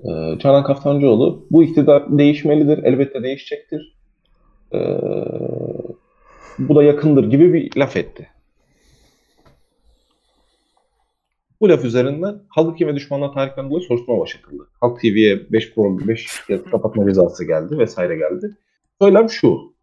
e, 0.00 0.38
Canan 0.38 0.64
Kaftancıoğlu 0.64 1.46
bu 1.50 1.62
iktidar 1.62 2.18
değişmelidir, 2.18 2.84
elbette 2.84 3.22
değişecektir. 3.22 3.96
E, 4.74 4.78
bu 6.58 6.74
da 6.74 6.82
yakındır 6.82 7.30
gibi 7.30 7.52
bir 7.52 7.76
laf 7.76 7.96
etti. 7.96 8.28
Bu 11.62 11.68
laf 11.68 11.84
üzerinden 11.84 12.42
Halk 12.48 12.80
ve 12.80 12.94
Düşmanlar 12.94 13.32
tarihten 13.32 13.70
dolayı 13.70 13.86
soruşturma 13.86 14.20
başlatıldı. 14.20 14.68
Halk 14.80 15.00
TV'ye 15.00 15.52
5 15.52 15.74
program 15.74 16.08
5 16.08 16.46
kez 16.46 16.64
kapatma 16.64 17.04
cezası 17.04 17.44
geldi 17.44 17.78
vesaire 17.78 18.16
geldi. 18.16 18.56
Söylem 19.00 19.30
şu. 19.30 19.74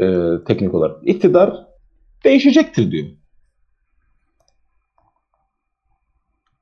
e, 0.00 0.06
teknik 0.46 0.74
olarak. 0.74 1.08
İktidar 1.08 1.66
değişecektir 2.24 2.90
diyor. 2.90 3.06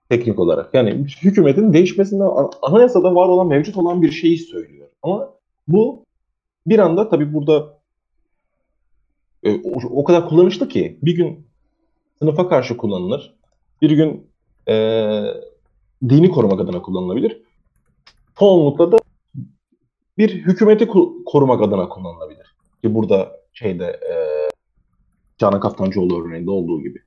Teknik 0.08 0.38
olarak. 0.38 0.74
Yani 0.74 1.06
hükümetin 1.22 1.72
değişmesinden 1.72 2.24
an- 2.24 2.50
anayasada 2.62 3.14
var 3.14 3.28
olan 3.28 3.46
mevcut 3.46 3.76
olan 3.76 4.02
bir 4.02 4.10
şeyi 4.10 4.38
söylüyor. 4.38 4.88
Ama 5.02 5.34
bu 5.68 6.04
bir 6.66 6.78
anda 6.78 7.08
tabii 7.08 7.34
burada 7.34 7.78
e, 9.42 9.50
o, 9.54 9.72
o 9.90 10.04
kadar 10.04 10.28
kullanışlı 10.28 10.68
ki 10.68 10.98
bir 11.02 11.16
gün 11.16 11.51
sınıfa 12.22 12.48
karşı 12.48 12.76
kullanılır. 12.76 13.34
Bir 13.82 13.90
gün 13.90 14.30
e, 14.68 14.74
dini 16.08 16.30
korumak 16.30 16.60
adına 16.60 16.82
kullanılabilir. 16.82 17.42
Çoğunlukla 18.38 18.92
da 18.92 18.98
bir 20.18 20.30
hükümeti 20.30 20.88
korumak 21.26 21.62
adına 21.62 21.88
kullanılabilir. 21.88 22.56
Ki 22.82 22.94
burada 22.94 23.40
şeyde 23.52 23.84
e, 23.84 24.14
Canan 25.38 25.60
Kaftancıoğlu 25.60 26.26
örneğinde 26.26 26.50
olduğu 26.50 26.82
gibi. 26.82 27.02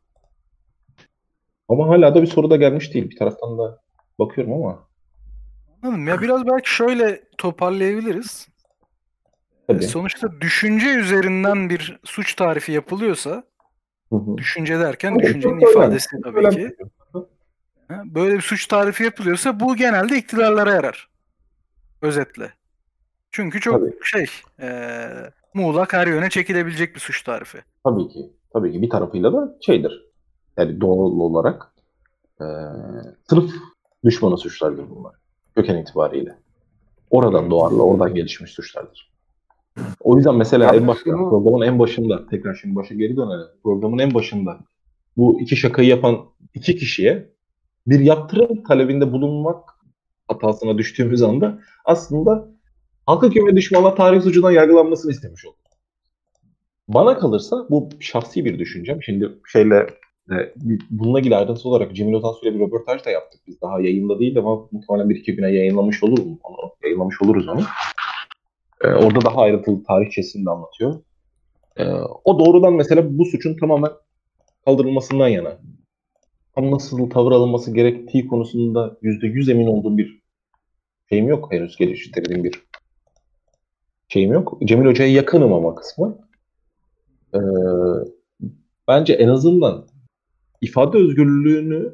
Ama 1.70 1.88
hala 1.88 2.16
da 2.16 2.22
bir 2.22 2.28
soru 2.28 2.50
da 2.50 2.56
gelmiş 2.56 2.94
değil. 2.94 3.10
Bir 3.10 3.18
taraftan 3.18 3.58
da 3.58 3.82
bakıyorum 4.20 4.54
ama. 4.54 4.88
Anladım. 5.84 6.08
Ya 6.08 6.22
biraz 6.22 6.48
belki 6.48 6.70
şöyle 6.76 7.24
toparlayabiliriz. 7.38 8.48
Tabii. 9.68 9.84
Sonuçta 9.84 10.42
düşünce 10.42 10.88
üzerinden 10.88 11.70
bir 11.70 12.00
suç 12.04 12.36
tarifi 12.36 12.72
yapılıyorsa, 12.72 13.44
Hı 14.16 14.32
hı. 14.32 14.38
düşünce 14.38 14.80
derken 14.80 15.14
Tabii, 15.14 15.24
düşüncenin 15.24 15.60
ifadesi 15.72 16.22
tabii 16.24 16.40
Önemli. 16.40 16.56
ki. 16.56 16.76
Ha, 17.88 18.04
Böyle 18.06 18.36
bir 18.36 18.42
suç 18.42 18.68
tarifi 18.68 19.04
yapılıyorsa 19.04 19.60
bu 19.60 19.76
genelde 19.76 20.18
iktidarlara 20.18 20.74
yarar. 20.74 21.10
Özetle. 22.02 22.54
Çünkü 23.32 23.60
çok 23.60 23.80
Tabii. 23.82 23.94
şey, 24.04 24.26
eee 24.62 25.32
muğlak 25.54 25.94
her 25.94 26.08
yöne 26.08 26.30
çekilebilecek 26.30 26.96
bir 26.96 27.00
suç 27.00 27.24
tarifi. 27.24 27.58
Tabii 27.84 28.08
ki. 28.08 28.30
Tabii 28.54 28.72
ki 28.72 28.82
bir 28.82 28.90
tarafıyla 28.90 29.34
da 29.34 29.58
şeydir. 29.62 30.06
Yani 30.58 30.82
doğal 30.82 30.98
olarak 30.98 31.74
e, 32.42 32.46
sınıf 33.30 33.52
düşmanı 34.06 34.38
suçlardır 34.38 34.90
bunlar. 34.90 35.16
Köken 35.56 35.76
itibariyle. 35.78 36.36
Oradan 37.10 37.52
doğarlı, 37.52 37.84
oradan 37.84 38.16
gelişmiş 38.16 38.52
suçlardır. 38.52 39.12
O 40.00 40.18
yüzden 40.18 40.36
mesela 40.36 40.76
en 40.76 40.88
başta, 40.88 41.04
şunu- 41.04 41.30
programın 41.30 41.66
en 41.66 41.80
başında, 41.80 42.28
tekrar 42.28 42.56
şimdi 42.56 42.76
başa 42.76 42.96
geri 42.96 43.18
dönelim. 43.18 43.48
Programın 43.64 44.00
en 44.00 44.14
başında 44.14 44.60
bu 45.18 45.42
iki 45.42 45.56
şakayı 45.56 45.88
yapan 45.90 46.18
iki 46.54 46.76
kişiye 46.76 47.30
bir 47.88 48.00
yaptırım 48.00 48.64
talebinde 48.64 49.12
bulunmak 49.12 49.70
hatasına 50.28 50.78
düştüğümüz 50.78 51.22
anda 51.22 51.60
aslında 51.86 52.48
halka 53.06 53.30
küme 53.30 53.56
düşmanlar 53.56 53.96
tarih 53.96 54.22
suçundan 54.22 54.52
yargılanmasını 54.52 55.12
istemiş 55.12 55.46
olduk. 55.46 55.58
Bana 56.88 57.18
kalırsa 57.18 57.66
bu 57.70 57.90
şahsi 58.00 58.46
bir 58.46 58.60
düşüncem. 58.60 59.04
Şimdi 59.04 59.30
şeyle 59.52 59.88
e, 60.32 60.36
bununla 60.90 61.20
ilgili 61.20 61.36
ayrıntılı 61.36 61.70
olarak 61.72 61.96
Cemil 61.96 62.14
Otansu 62.14 62.46
ile 62.48 62.56
bir 62.56 62.60
röportaj 62.60 63.06
da 63.06 63.10
yaptık. 63.10 63.42
Biz 63.48 63.62
daha 63.62 63.82
yayında 63.82 64.20
değil 64.20 64.38
ama 64.38 64.56
muhtemelen 64.72 65.10
bir 65.10 65.16
iki 65.16 65.36
güne 65.36 65.52
yayınlamış 65.52 66.04
olur 66.04 66.20
mu? 66.20 66.40
Yayınlamış 66.84 67.22
oluruz 67.22 67.48
onu. 67.48 67.62
E, 68.82 68.88
orada 68.88 69.22
daha 69.22 69.42
ayrıntılı 69.42 69.84
tarihçesini 69.84 70.46
de 70.46 70.50
anlatıyor. 70.50 71.00
E, 71.78 71.86
o 72.24 72.40
doğrudan 72.40 72.74
mesela 72.74 73.18
bu 73.18 73.26
suçun 73.26 73.58
tamamen 73.58 73.92
kaldırılmasından 74.66 75.28
yana. 75.28 75.58
Nasıl 76.58 77.10
tavır 77.10 77.32
alınması 77.32 77.74
gerektiği 77.74 78.28
konusunda 78.28 78.98
yüzde 79.02 79.28
yüz 79.28 79.50
emin 79.50 79.68
olduğum 79.68 79.98
bir 79.98 80.22
şeyim 81.10 81.28
yok. 81.28 81.52
Henüz 81.52 81.78
geliştirdiğim 81.78 82.44
bir 82.44 82.64
şeyim 84.08 84.34
yok. 84.34 84.58
Cemil 84.66 84.86
Hoca'ya 84.86 85.12
yakınım 85.12 85.54
ama 85.54 85.76
kısmı. 85.76 86.18
Ee, 87.34 87.40
bence 88.88 89.14
en 89.14 89.28
azından 89.28 89.88
ifade 90.62 90.98
özgürlüğünü 90.98 91.94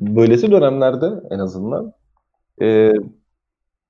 böylesi 0.00 0.50
dönemlerde 0.50 1.06
en 1.30 1.38
azından 1.38 1.92
e, 2.62 2.92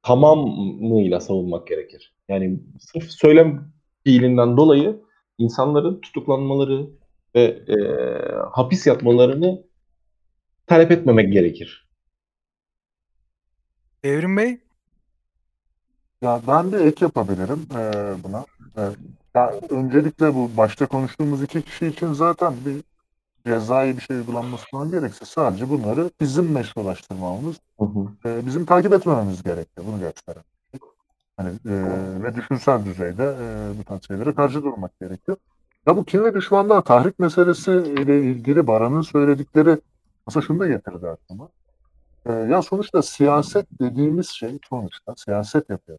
tamamıyla 0.06 1.20
savunmak 1.20 1.66
gerekir. 1.66 2.14
Yani 2.28 2.60
sırf 2.80 3.10
söylem 3.10 3.72
fiilinden 4.04 4.56
dolayı 4.56 5.00
insanların 5.38 6.00
tutuklanmaları 6.00 6.90
ve 7.34 7.42
e, 7.42 7.76
hapis 8.52 8.86
yatmalarını 8.86 9.64
talep 10.66 10.90
etmemek 10.90 11.32
gerekir. 11.32 11.88
Evrim 14.04 14.36
Bey, 14.36 14.58
Ya 16.22 16.40
ben 16.48 16.72
bir 16.72 16.78
ek 16.80 17.04
yapabilirim 17.04 17.66
eee, 17.74 18.14
buna. 18.24 18.44
Eee, 18.76 18.84
ya 19.34 19.60
öncelikle 19.70 20.34
bu 20.34 20.50
başta 20.56 20.86
konuştuğumuz 20.86 21.42
iki 21.42 21.62
kişi 21.62 21.86
için 21.86 22.12
zaten 22.12 22.54
bir 22.66 22.95
cezai 23.46 23.96
bir 23.96 24.02
şey 24.02 24.16
uygulanması 24.16 24.64
falan 24.70 24.90
gerekse 24.90 25.24
sadece 25.24 25.70
bunları 25.70 26.10
bizim 26.20 26.52
meşrulaştırmamız, 26.52 27.56
eee, 28.24 28.42
bizim 28.46 28.64
takip 28.66 28.92
etmememiz 28.92 29.42
gerekiyor 29.42 29.86
bunu 29.86 30.00
gösteren. 30.00 30.44
Hani, 31.36 31.50
e, 31.50 31.74
ve 32.22 32.34
düşünsel 32.36 32.84
düzeyde 32.84 33.36
e, 33.40 33.78
bu 33.78 33.84
tarz 33.84 34.06
şeylere 34.06 34.34
karşı 34.34 34.62
durmak 34.62 35.00
gerekiyor. 35.00 35.36
Ya 35.86 35.96
bu 35.96 36.04
kin 36.04 36.24
ve 36.24 36.34
düşmanlığa 36.34 36.82
tahrik 36.82 37.18
meselesi 37.18 37.72
ile 37.72 38.22
ilgili 38.22 38.66
Baran'ın 38.66 39.00
söyledikleri 39.02 39.78
aslında 40.26 40.46
şunu 40.46 40.60
da 40.60 40.66
getirdi 40.66 41.08
aklıma. 41.08 41.48
E, 42.26 42.32
ya 42.32 42.62
sonuçta 42.62 43.02
siyaset 43.02 43.66
dediğimiz 43.80 44.28
şey 44.28 44.58
sonuçta 44.68 45.14
siyaset 45.16 45.70
yapıyor. 45.70 45.98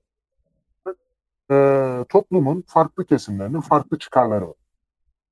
E, 1.51 2.05
toplumun 2.09 2.63
farklı 2.67 3.05
kesimlerinin 3.05 3.61
farklı 3.61 3.99
çıkarları 3.99 4.47
var. 4.47 4.55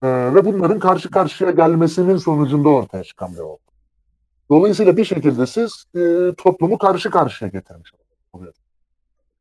E, 0.05 0.35
ve 0.35 0.45
bunların 0.45 0.79
karşı 0.79 1.11
karşıya 1.11 1.51
gelmesinin 1.51 2.17
sonucunda 2.17 2.69
ortaya 2.69 3.03
çıkan 3.03 3.33
bir 3.33 3.39
olgu. 3.39 3.59
Dolayısıyla 4.49 4.97
bir 4.97 5.05
şekilde 5.05 5.47
siz 5.47 5.85
e, 5.95 6.33
toplumu 6.37 6.77
karşı 6.77 7.09
karşıya 7.09 7.49
getirmiş 7.49 7.91
oluyorsunuz. 8.33 8.65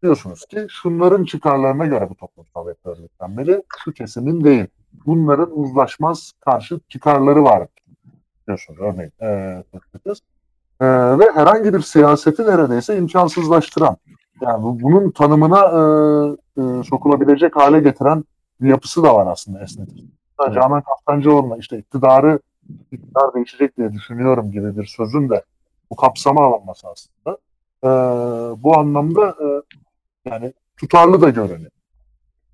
Diyorsunuz 0.03 0.47
ki 0.47 0.67
şunların 0.71 1.25
çıkarlarına 1.25 1.87
göre 1.87 2.11
bu 2.11 2.15
toplumsal 2.15 2.69
yapı 2.69 2.91
örgütlenmeli, 2.91 3.63
şu 3.85 3.93
kesimin 3.93 4.45
değil. 4.45 4.67
Bunların 5.07 5.59
uzlaşmaz 5.59 6.33
karşı 6.41 6.81
çıkarları 6.89 7.45
var 7.45 7.69
diyorsunuz 8.47 8.81
örneğin. 8.81 9.13
E, 9.21 9.63
e, 10.81 10.87
ve 11.19 11.31
herhangi 11.35 11.75
bir 11.75 11.81
siyaseti 11.81 12.43
neredeyse 12.43 12.97
imkansızlaştıran, 12.97 13.97
yani 14.41 14.63
bu, 14.63 14.81
bunun 14.81 15.11
tanımına 15.11 15.61
e, 15.61 15.83
e, 16.63 16.83
sokulabilecek 16.83 17.57
hale 17.57 17.81
getiren 17.81 18.25
bir 18.61 18.69
yapısı 18.69 19.03
da 19.03 19.15
var 19.15 19.27
aslında 19.27 19.63
esnetik. 19.63 20.05
Evet. 20.43 20.55
Canan 20.55 20.83
Kaftancıoğlu'na 20.83 21.57
işte 21.57 21.79
iktidarı 21.79 22.39
iktidar 22.93 23.35
değişecek 23.35 23.77
diye 23.77 23.93
düşünüyorum 23.93 24.53
gibi 24.53 24.77
bir 24.77 24.87
sözün 24.87 25.31
de 25.31 25.43
bu 25.91 25.97
kapsama 25.97 26.45
alınması 26.45 26.87
aslında. 26.89 27.39
E, 27.85 27.89
bu 28.63 28.79
anlamda 28.79 29.29
e, 29.29 29.47
yani 30.31 30.53
tutarlı 30.77 31.21
da 31.21 31.31
görünüyor. 31.31 31.71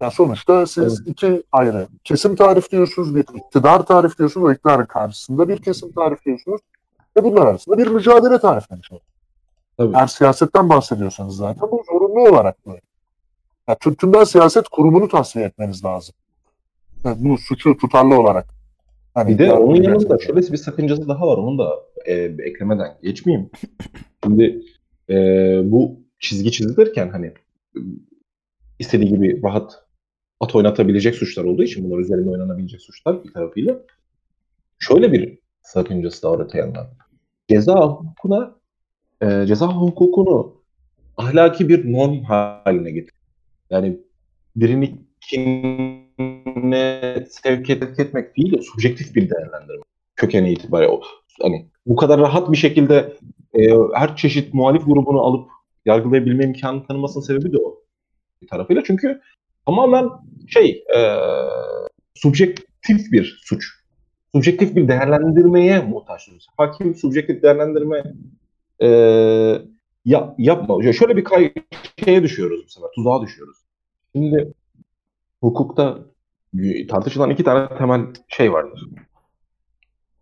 Yani 0.00 0.12
sonuçta 0.12 0.66
siz 0.66 1.00
evet. 1.00 1.08
iki 1.08 1.42
ayrı 1.52 1.88
kesim 2.04 2.36
tarif 2.36 2.70
diyorsunuz, 2.70 3.14
bir 3.14 3.24
iktidar 3.34 3.86
tarif 3.86 4.18
diyorsunuz, 4.18 4.46
o 4.46 4.52
iktidarın 4.52 4.86
karşısında 4.86 5.48
bir 5.48 5.62
kesim 5.62 5.92
tarif 5.92 6.24
diyorsunuz 6.24 6.60
ve 7.16 7.24
bunlar 7.24 7.46
arasında 7.46 7.78
bir 7.78 7.86
mücadele 7.86 8.38
tariflemiş 8.38 8.92
oluyor. 8.92 9.04
Tabii. 9.76 9.96
Eğer 9.96 10.06
siyasetten 10.06 10.68
bahsediyorsanız 10.68 11.36
zaten 11.36 11.70
bu 11.70 11.84
zorunlu 11.92 12.28
olarak 12.28 12.66
böyle. 12.66 12.80
Yani 13.68 13.96
tümden 13.96 14.24
siyaset 14.24 14.68
kurumunu 14.68 15.08
tasfiye 15.08 15.44
etmeniz 15.44 15.84
lazım. 15.84 16.14
Yani 17.04 17.16
bu 17.20 17.38
suçu 17.38 17.76
tutarlı 17.76 18.20
olarak. 18.20 18.46
Hani 19.14 19.32
bir 19.32 19.38
de 19.38 19.52
onun 19.52 19.82
yanında 19.82 20.18
şöyle 20.18 20.40
bir 20.40 20.56
sakıncası 20.56 21.08
daha 21.08 21.26
var. 21.26 21.38
Onu 21.38 21.58
da 21.58 21.74
e, 22.06 22.14
eklemeden 22.22 22.98
geçmeyeyim. 23.02 23.50
Şimdi 24.24 24.62
e, 25.10 25.14
bu 25.64 26.00
çizgi 26.18 26.52
çizilirken 26.52 27.08
hani 27.08 27.32
istediği 28.78 29.08
gibi 29.08 29.42
rahat 29.42 29.84
at 30.40 30.54
oynatabilecek 30.54 31.14
suçlar 31.14 31.44
olduğu 31.44 31.62
için 31.62 31.84
bunlar 31.84 31.98
üzerinde 31.98 32.30
oynanabilecek 32.30 32.80
suçlar 32.80 33.24
bir 33.24 33.32
tarafıyla 33.32 33.80
şöyle 34.78 35.12
bir 35.12 35.38
sakıncası 35.62 36.22
da 36.22 36.32
var 36.32 36.44
öte 36.44 36.58
yandan. 36.58 36.86
Ceza 37.48 37.88
hukukuna 37.88 38.54
e, 39.22 39.46
ceza 39.46 39.66
hukukunu 39.66 40.54
ahlaki 41.16 41.68
bir 41.68 41.92
norm 41.92 42.22
haline 42.22 42.90
getir. 42.90 43.14
Yani 43.70 44.00
birini 44.56 44.98
kine 46.44 47.24
sevk 47.30 47.70
etmek 47.70 48.36
değil 48.36 48.52
de 48.52 48.62
subjektif 48.62 49.14
bir 49.14 49.30
değerlendirme 49.30 49.82
kökeni 50.16 50.52
itibariyle. 50.52 50.92
Hani 51.42 51.66
bu 51.86 51.96
kadar 51.96 52.20
rahat 52.20 52.52
bir 52.52 52.56
şekilde 52.56 53.16
e, 53.54 53.60
her 53.94 54.16
çeşit 54.16 54.54
muhalif 54.54 54.86
grubunu 54.86 55.20
alıp 55.20 55.48
yargılayabilme 55.86 56.44
imkanı 56.44 56.86
tanımasının 56.86 57.24
sebebi 57.24 57.52
de 57.52 57.58
o 57.58 57.82
bir 58.42 58.48
tarafıyla. 58.48 58.82
Çünkü 58.86 59.20
tamamen 59.66 60.08
şey 60.48 60.84
e, 60.96 60.98
subjektif 62.14 63.12
bir 63.12 63.40
suç. 63.44 63.64
Subjektif 64.34 64.76
bir 64.76 64.88
değerlendirmeye 64.88 65.80
muhtaç. 65.80 66.28
Hakim 66.56 66.94
subjektif 66.94 67.42
değerlendirme 67.42 68.02
e, 68.82 68.88
ya, 70.04 70.34
yapma. 70.38 70.92
Şöyle 70.92 71.16
bir 71.16 71.24
kay 71.24 71.52
şeye 72.04 72.22
düşüyoruz 72.22 72.64
bu 72.66 72.70
sefer. 72.70 72.88
Tuzağa 72.94 73.22
düşüyoruz. 73.22 73.56
Şimdi 74.14 74.52
hukukta 75.42 75.98
tartışılan 76.88 77.30
iki 77.30 77.44
tane 77.44 77.78
temel 77.78 78.00
şey 78.28 78.52
vardır. 78.52 78.88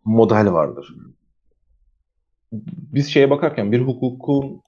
Model 0.05 0.53
vardır. 0.53 0.95
Biz 2.93 3.09
şeye 3.09 3.31
bakarken 3.31 3.73
bir 3.73 3.81
hukukun 3.81 4.63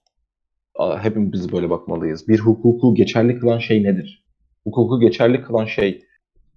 hepimiz 0.79 1.53
böyle 1.53 1.71
bakmalıyız. 1.71 2.29
Bir 2.29 2.39
hukuku 2.39 2.95
geçerli 2.95 3.39
kılan 3.39 3.59
şey 3.59 3.83
nedir? 3.83 4.25
Hukuku 4.65 5.01
geçerli 5.01 5.43
kılan 5.43 5.65
şey 5.65 6.05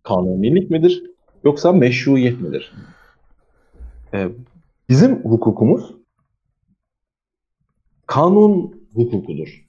kanunilik 0.03 0.69
midir 0.69 1.03
yoksa 1.43 1.71
meşruiyet 1.71 2.41
midir? 2.41 2.73
Ee, 4.13 4.29
bizim 4.89 5.23
hukukumuz 5.23 5.95
kanun 8.07 8.87
hukukudur 8.93 9.65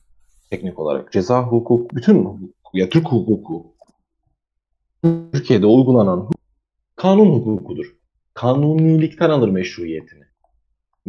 teknik 0.50 0.78
olarak. 0.78 1.12
Ceza 1.12 1.42
hukuk, 1.42 1.94
bütün 1.94 2.24
hukuk, 2.24 2.54
ya 2.74 2.88
Türk 2.88 3.06
hukuku 3.06 3.73
Türkiye'de 5.32 5.66
uygulanan 5.66 6.28
kanun 6.96 7.26
hukukudur. 7.26 7.96
Kanunilikten 8.34 9.30
alır 9.30 9.48
meşruiyetini. 9.48 10.24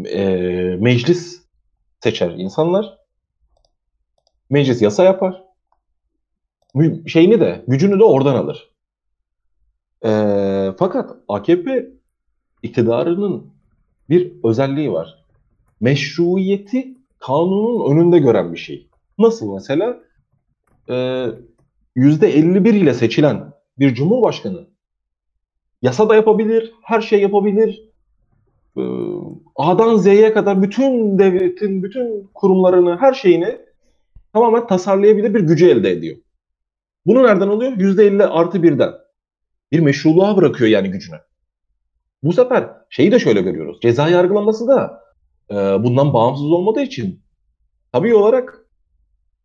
Ee, 0.06 0.78
meclis 0.80 1.42
seçer 2.00 2.32
insanlar 2.32 3.06
Meclis 4.50 4.82
yasa 4.82 5.04
yapar. 5.04 5.44
Şeyini 7.08 7.40
de, 7.40 7.64
gücünü 7.68 8.00
de 8.00 8.04
oradan 8.04 8.36
alır. 8.36 8.70
Ee, 10.06 10.72
fakat 10.80 11.16
AKP 11.28 11.90
iktidarının 12.64 13.54
bir 14.10 14.34
özelliği 14.44 14.92
var. 14.92 15.26
Meşruiyeti 15.80 16.98
kanunun 17.20 17.92
önünde 17.92 18.20
gören 18.20 18.54
bir 18.54 18.58
şey. 18.58 18.88
Nasıl 19.18 19.54
mesela? 19.54 20.00
Ee, 20.90 21.28
%51 21.96 22.76
ile 22.76 22.94
seçilen 22.94 23.54
bir 23.80 23.96
cumhurbaşkanı 23.96 24.68
yasa 25.82 26.10
da 26.10 26.16
yapabilir, 26.16 26.74
her 26.84 27.02
şey 27.02 27.22
yapabilir. 27.22 27.90
Ee, 28.78 28.82
A'dan 29.56 29.98
Z'ye 29.98 30.34
kadar 30.34 30.64
bütün 30.64 31.20
devletin, 31.20 31.84
bütün 31.84 32.30
kurumlarını, 32.34 32.98
her 32.98 33.14
şeyini 33.14 33.58
tamamen 34.34 34.68
tasarlayabilir 34.68 35.34
bir 35.34 35.40
gücü 35.40 35.68
elde 35.70 35.92
ediyor. 35.92 36.18
Bunu 37.06 37.24
nereden 37.24 37.48
alıyor? 37.48 37.72
%50 37.72 38.24
artı 38.24 38.64
birden. 38.64 38.94
Bir 39.72 39.80
meşruluğa 39.80 40.38
bırakıyor 40.38 40.70
yani 40.70 40.92
gücünü. 40.92 41.20
Bu 42.24 42.34
sefer 42.34 42.70
şeyi 42.90 43.12
de 43.12 43.20
şöyle 43.20 43.42
görüyoruz. 43.42 43.78
Ceza 43.82 44.10
yargılaması 44.10 44.68
da 44.68 45.04
e, 45.52 45.56
bundan 45.56 46.14
bağımsız 46.14 46.52
olmadığı 46.52 46.82
için 46.82 47.22
tabii 47.92 48.16
olarak 48.16 48.66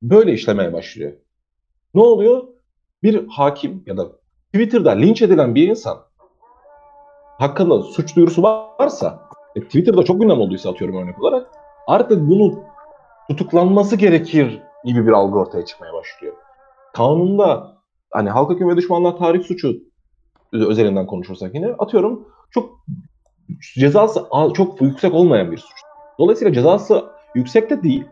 böyle 0.03 0.33
işlemeye 0.33 0.73
başlıyor. 0.73 1.13
Ne 1.95 2.03
oluyor? 2.03 2.43
Bir 3.03 3.27
hakim 3.27 3.83
ya 3.87 3.97
da 3.97 4.20
Twitter'da 4.53 4.91
linç 4.91 5.23
edilen 5.23 5.55
bir 5.55 5.69
insan 5.69 5.99
hakkında 7.39 7.83
suç 7.83 8.17
duyurusu 8.17 8.43
varsa 8.43 9.29
e, 9.57 9.61
Twitter'da 9.61 10.03
çok 10.03 10.21
gündem 10.21 10.41
olduysa 10.41 10.71
atıyorum 10.71 10.97
örnek 10.97 11.23
olarak 11.23 11.47
artık 11.87 12.29
bunu 12.31 12.61
tutuklanması 13.29 13.97
gerekir 13.97 14.63
gibi 14.85 15.07
bir 15.07 15.13
algı 15.13 15.39
ortaya 15.39 15.65
çıkmaya 15.65 15.93
başlıyor. 15.93 16.35
Kanunda 16.95 17.77
hani 18.11 18.31
halka 18.31 18.55
hüküm 18.55 18.69
ve 18.69 18.77
düşmanlığa 18.77 19.17
tarih 19.17 19.45
suçu 19.45 19.73
özelinden 20.53 21.07
konuşursak 21.07 21.55
yine 21.55 21.67
atıyorum 21.79 22.29
çok 22.51 22.71
cezası 23.75 24.25
çok 24.55 24.81
yüksek 24.81 25.15
olmayan 25.15 25.53
bir 25.53 25.59
suç. 25.59 25.81
Dolayısıyla 26.19 26.53
cezası 26.53 27.05
yüksek 27.35 27.71
de 27.71 27.83
değil. 27.83 28.05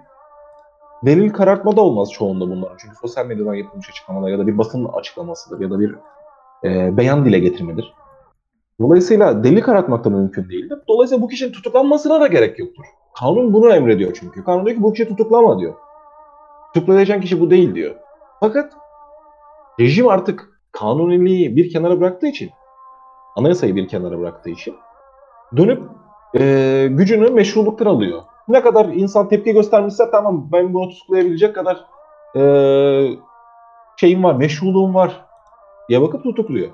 Delil 1.06 1.30
karartma 1.30 1.76
da 1.76 1.80
olmaz 1.80 2.12
çoğunda 2.12 2.50
bunlar. 2.50 2.72
Çünkü 2.78 2.96
sosyal 2.96 3.26
medyadan 3.26 3.54
yapılmış 3.54 3.90
açıklamalar 3.90 4.28
ya 4.28 4.38
da 4.38 4.46
bir 4.46 4.58
basın 4.58 4.84
açıklamasıdır 4.84 5.60
ya 5.60 5.70
da 5.70 5.80
bir 5.80 5.94
e, 6.64 6.96
beyan 6.96 7.24
dile 7.24 7.38
getirmedir. 7.38 7.94
Dolayısıyla 8.80 9.44
delil 9.44 9.60
karartmak 9.60 10.04
da 10.04 10.10
mümkün 10.10 10.48
değildir. 10.48 10.78
Dolayısıyla 10.88 11.22
bu 11.22 11.28
kişinin 11.28 11.52
tutuklanmasına 11.52 12.20
da 12.20 12.26
gerek 12.26 12.58
yoktur. 12.58 12.84
Kanun 13.20 13.52
bunu 13.52 13.72
emrediyor 13.72 14.16
çünkü. 14.20 14.44
Kanun 14.44 14.66
diyor 14.66 14.76
ki 14.76 14.82
bu 14.82 14.92
kişi 14.92 15.08
tutuklama 15.08 15.60
diyor 15.60 15.74
tutuklanacak 16.74 17.22
kişi 17.22 17.40
bu 17.40 17.50
değil 17.50 17.74
diyor. 17.74 17.94
Fakat 18.40 18.72
rejim 19.80 20.08
artık 20.08 20.60
kanuniliği 20.72 21.56
bir 21.56 21.70
kenara 21.70 22.00
bıraktığı 22.00 22.26
için, 22.26 22.50
anayasayı 23.36 23.76
bir 23.76 23.88
kenara 23.88 24.18
bıraktığı 24.18 24.50
için 24.50 24.74
dönüp 25.56 25.82
e, 26.38 26.86
gücünü 26.90 27.30
meşruluktan 27.30 27.86
alıyor. 27.86 28.22
Ne 28.48 28.62
kadar 28.62 28.86
insan 28.86 29.28
tepki 29.28 29.52
göstermişse 29.52 30.10
tamam 30.10 30.48
ben 30.52 30.74
bunu 30.74 30.88
tutuklayabilecek 30.88 31.54
kadar 31.54 31.84
e, 32.36 32.42
şeyim 33.96 34.24
var, 34.24 34.34
meşruluğum 34.34 34.94
var 34.94 35.24
diye 35.88 36.02
bakıp 36.02 36.22
tutukluyor. 36.22 36.70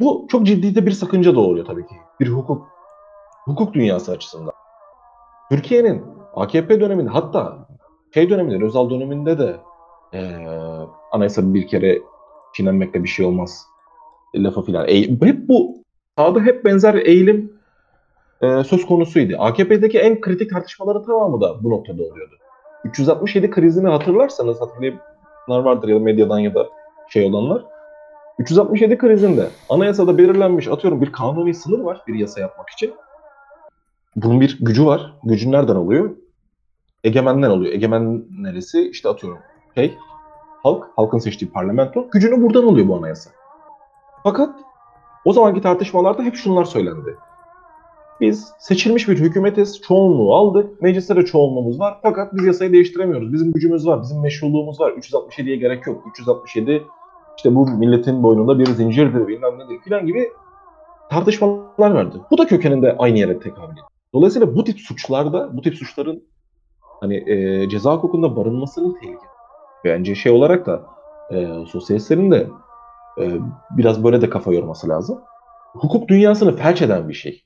Bu 0.00 0.26
çok 0.30 0.46
ciddi 0.46 0.74
de 0.74 0.86
bir 0.86 0.90
sakınca 0.90 1.34
doğuruyor 1.34 1.66
tabii 1.66 1.86
ki. 1.86 1.94
Bir 2.20 2.28
hukuk 2.28 2.68
hukuk 3.44 3.74
dünyası 3.74 4.12
açısından. 4.12 4.52
Türkiye'nin 5.50 6.04
AKP 6.34 6.80
döneminde 6.80 7.10
hatta 7.10 7.68
şey 8.14 8.30
döneminde, 8.30 8.64
Özal 8.64 8.90
döneminde 8.90 9.38
de 9.38 9.56
Ee, 10.14 10.36
anayasa 11.12 11.54
bir 11.54 11.66
kere 11.66 11.98
çiğnenmekle 12.54 13.02
bir 13.02 13.08
şey 13.08 13.26
olmaz. 13.26 13.66
Lafı 14.34 14.62
filan. 14.62 14.88
E, 14.88 15.02
hep 15.02 15.48
bu 15.48 15.76
sağda 16.18 16.40
hep 16.40 16.64
benzer 16.64 16.94
eğilim 16.94 17.52
e, 18.42 18.64
söz 18.64 18.86
konusuydu. 18.86 19.36
AKP'deki 19.38 19.98
en 19.98 20.20
kritik 20.20 20.50
tartışmaların 20.50 21.04
tamamı 21.04 21.40
da 21.40 21.64
bu 21.64 21.70
noktada 21.70 22.02
oluyordu. 22.02 22.34
367 22.84 23.50
krizini 23.50 23.88
hatırlarsanız 23.88 24.60
hatırlayanlar 24.60 25.00
vardır 25.48 25.88
ya 25.88 25.96
da 25.96 26.00
medyadan 26.00 26.38
ya 26.38 26.54
da 26.54 26.68
şey 27.08 27.26
olanlar. 27.26 27.64
367 28.38 28.98
krizinde 28.98 29.48
anayasada 29.68 30.18
belirlenmiş 30.18 30.68
atıyorum 30.68 31.00
bir 31.00 31.12
kanuni 31.12 31.54
sınır 31.54 31.78
var 31.78 32.02
bir 32.06 32.14
yasa 32.14 32.40
yapmak 32.40 32.70
için. 32.70 32.94
Bunun 34.16 34.40
bir 34.40 34.58
gücü 34.60 34.86
var. 34.86 35.12
Gücün 35.24 35.52
nereden 35.52 35.76
oluyor? 35.76 36.10
Egemenden 37.04 37.50
oluyor. 37.50 37.72
Egemen 37.72 38.24
neresi? 38.30 38.90
İşte 38.90 39.08
atıyorum 39.08 39.38
şey 39.74 39.98
halk, 40.62 40.84
halkın 40.96 41.18
seçtiği 41.18 41.50
parlamento. 41.50 42.08
Gücünü 42.12 42.42
buradan 42.42 42.62
alıyor 42.62 42.88
bu 42.88 42.96
anayasa. 42.96 43.30
Fakat 44.22 44.54
o 45.24 45.32
zamanki 45.32 45.60
tartışmalarda 45.60 46.22
hep 46.22 46.34
şunlar 46.34 46.64
söylendi. 46.64 47.16
Biz 48.22 48.52
seçilmiş 48.58 49.08
bir 49.08 49.18
hükümetiz, 49.18 49.80
çoğunluğu 49.80 50.34
aldık, 50.34 50.82
mecliste 50.82 51.16
de 51.16 51.24
çoğunluğumuz 51.24 51.80
var 51.80 51.98
fakat 52.02 52.34
biz 52.34 52.44
yasayı 52.44 52.72
değiştiremiyoruz. 52.72 53.32
Bizim 53.32 53.52
gücümüz 53.52 53.86
var, 53.86 54.02
bizim 54.02 54.20
meşruluğumuz 54.20 54.80
var. 54.80 54.92
367'ye 54.92 55.56
gerek 55.56 55.86
yok. 55.86 56.04
367 56.10 56.82
işte 57.36 57.54
bu 57.54 57.66
milletin 57.66 58.22
boynunda 58.22 58.58
bir 58.58 58.66
zincirdir 58.66 59.28
bilmem 59.28 59.58
nedir 59.58 59.80
filan 59.84 60.06
gibi 60.06 60.28
tartışmalar 61.10 61.90
vardı. 61.90 62.20
Bu 62.30 62.38
da 62.38 62.46
kökeninde 62.46 62.96
aynı 62.98 63.18
yere 63.18 63.38
tekabül 63.38 63.72
ediyor. 63.72 63.86
Dolayısıyla 64.14 64.56
bu 64.56 64.64
tip 64.64 64.80
suçlarda, 64.80 65.56
bu 65.56 65.62
tip 65.62 65.74
suçların 65.74 66.22
hani 67.00 67.30
e, 67.30 67.68
ceza 67.68 67.94
hukukunda 67.94 68.36
barınmasının 68.36 68.94
tehlikesi. 68.94 69.26
Bence 69.84 70.14
şey 70.14 70.32
olarak 70.32 70.66
da 70.66 70.82
e, 71.30 71.66
sosyalistlerin 71.66 72.30
de 72.30 72.48
e, 73.20 73.24
biraz 73.70 74.04
böyle 74.04 74.22
de 74.22 74.30
kafa 74.30 74.52
yorması 74.52 74.88
lazım. 74.88 75.20
Hukuk 75.72 76.08
dünyasını 76.08 76.56
felç 76.56 76.82
eden 76.82 77.08
bir 77.08 77.14
şey. 77.14 77.44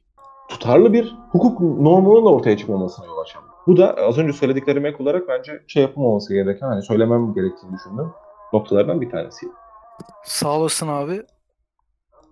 Tutarlı 0.49 0.93
bir 0.93 1.17
hukuk 1.31 1.61
normunun 1.61 2.25
da 2.25 2.29
ortaya 2.29 2.57
çıkmamasına 2.57 3.07
yol 3.07 3.19
açan. 3.19 3.43
Bu 3.67 3.77
da 3.77 3.95
az 3.95 4.19
önce 4.19 4.33
söylediklerime 4.33 4.89
ek 4.89 5.03
olarak 5.03 5.29
bence 5.29 5.63
şey 5.67 5.83
yapılmaması 5.83 6.35
gereken, 6.35 6.67
hani 6.67 6.83
söylemem 6.83 7.35
gerektiğini 7.35 7.77
düşündüğüm 7.77 8.13
noktalardan 8.53 9.01
bir 9.01 9.11
tanesi. 9.11 9.47
Sağ 10.25 10.59
olasın 10.59 10.89
abi. 10.89 11.23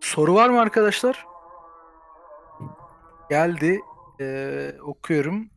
Soru 0.01 0.35
var 0.35 0.49
mı 0.49 0.61
arkadaşlar? 0.61 1.27
Geldi. 3.31 3.81
Ee, 4.21 4.73
okuyorum. 4.87 5.49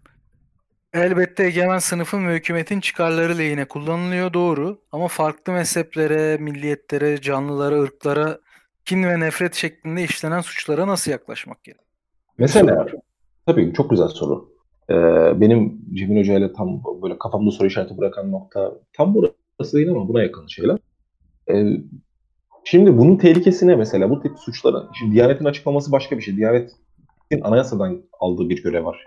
Elbette 0.93 1.43
egemen 1.43 1.78
sınıfın 1.80 2.28
ve 2.28 2.36
hükümetin 2.36 2.80
çıkarları 2.80 3.38
lehine 3.38 3.65
kullanılıyor 3.65 4.34
doğru. 4.34 4.82
Ama 4.91 5.08
farklı 5.08 5.54
mezheplere, 5.54 6.38
milliyetlere, 6.38 7.22
canlılara, 7.22 7.82
ırklara 7.82 8.39
kin 8.86 9.04
ve 9.04 9.20
nefret 9.20 9.56
şeklinde 9.56 10.04
işlenen 10.04 10.41
suçlara 10.41 10.88
nasıl 10.88 11.12
yaklaşmak 11.12 11.63
gerekiyor? 11.63 11.87
Mesela, 12.38 12.88
tabii 13.45 13.73
çok 13.73 13.89
güzel 13.89 14.08
soru. 14.08 14.50
Ee, 14.89 14.93
benim 15.41 15.82
Cemil 15.93 16.19
Hoca 16.19 16.38
ile 16.38 16.54
tam 16.54 16.82
böyle 17.02 17.17
kafamda 17.19 17.52
soru 17.52 17.67
işareti 17.67 17.97
bırakan 17.97 18.32
nokta 18.32 18.73
tam 18.93 19.15
burası 19.15 19.78
değil 19.78 19.89
ama 19.91 20.08
buna 20.08 20.23
yakın 20.23 20.47
şeyler. 20.47 20.78
Ee, 21.52 21.65
şimdi 22.63 22.97
bunun 22.97 23.15
tehlikesine 23.15 23.76
mesela 23.76 24.10
bu 24.10 24.21
tip 24.21 24.39
suçların, 24.39 24.89
şimdi 25.00 25.13
Diyanet'in 25.13 25.45
açıklaması 25.45 25.91
başka 25.91 26.17
bir 26.17 26.21
şey. 26.21 26.38
Diyanet'in 26.38 27.41
anayasadan 27.41 28.02
aldığı 28.19 28.50
bir 28.50 28.63
görev 28.63 28.86
var. 28.86 29.06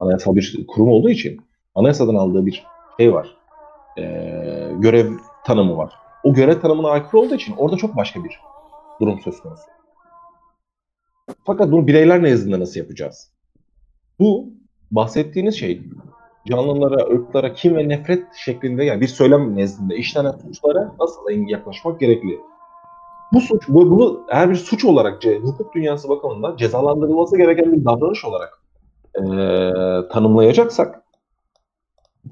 Anayasal 0.00 0.36
bir 0.36 0.64
kurum 0.68 0.88
olduğu 0.88 1.10
için 1.10 1.40
anayasadan 1.74 2.14
aldığı 2.14 2.46
bir 2.46 2.64
şey 3.00 3.12
var. 3.12 3.36
Ee, 3.98 4.72
görev 4.78 5.12
tanımı 5.46 5.76
var. 5.76 5.92
O 6.24 6.34
görev 6.34 6.60
tanımına 6.60 6.88
aykırı 6.88 7.20
olduğu 7.20 7.34
için 7.34 7.54
orada 7.56 7.76
çok 7.76 7.96
başka 7.96 8.24
bir 8.24 8.40
durum 9.00 9.20
söz 9.20 9.40
konusu. 9.40 9.62
Fakat 11.44 11.72
bunu 11.72 11.86
bireyler 11.86 12.22
nezdinde 12.22 12.60
nasıl 12.60 12.80
yapacağız? 12.80 13.30
Bu 14.18 14.48
bahsettiğiniz 14.90 15.58
şey 15.58 15.82
canlılara, 16.46 17.04
ırklara, 17.04 17.52
kim 17.52 17.76
ve 17.76 17.88
nefret 17.88 18.34
şeklinde 18.34 18.84
yani 18.84 19.00
bir 19.00 19.08
söylem 19.08 19.56
nezdinde 19.56 19.96
işlenen 19.96 20.32
suçlara 20.32 20.92
nasıl 21.00 21.48
yaklaşmak 21.48 22.00
gerekli? 22.00 22.40
Bu 23.32 23.40
suç, 23.40 23.68
bu, 23.68 23.90
bunu 23.90 24.26
eğer 24.30 24.50
bir 24.50 24.54
suç 24.54 24.84
olarak 24.84 25.24
hukuk 25.24 25.74
dünyası 25.74 26.08
bakımından 26.08 26.56
cezalandırılması 26.56 27.36
gereken 27.36 27.72
bir 27.72 27.84
davranış 27.84 28.24
olarak 28.24 28.62
e, 29.14 29.22
tanımlayacaksak 30.08 31.02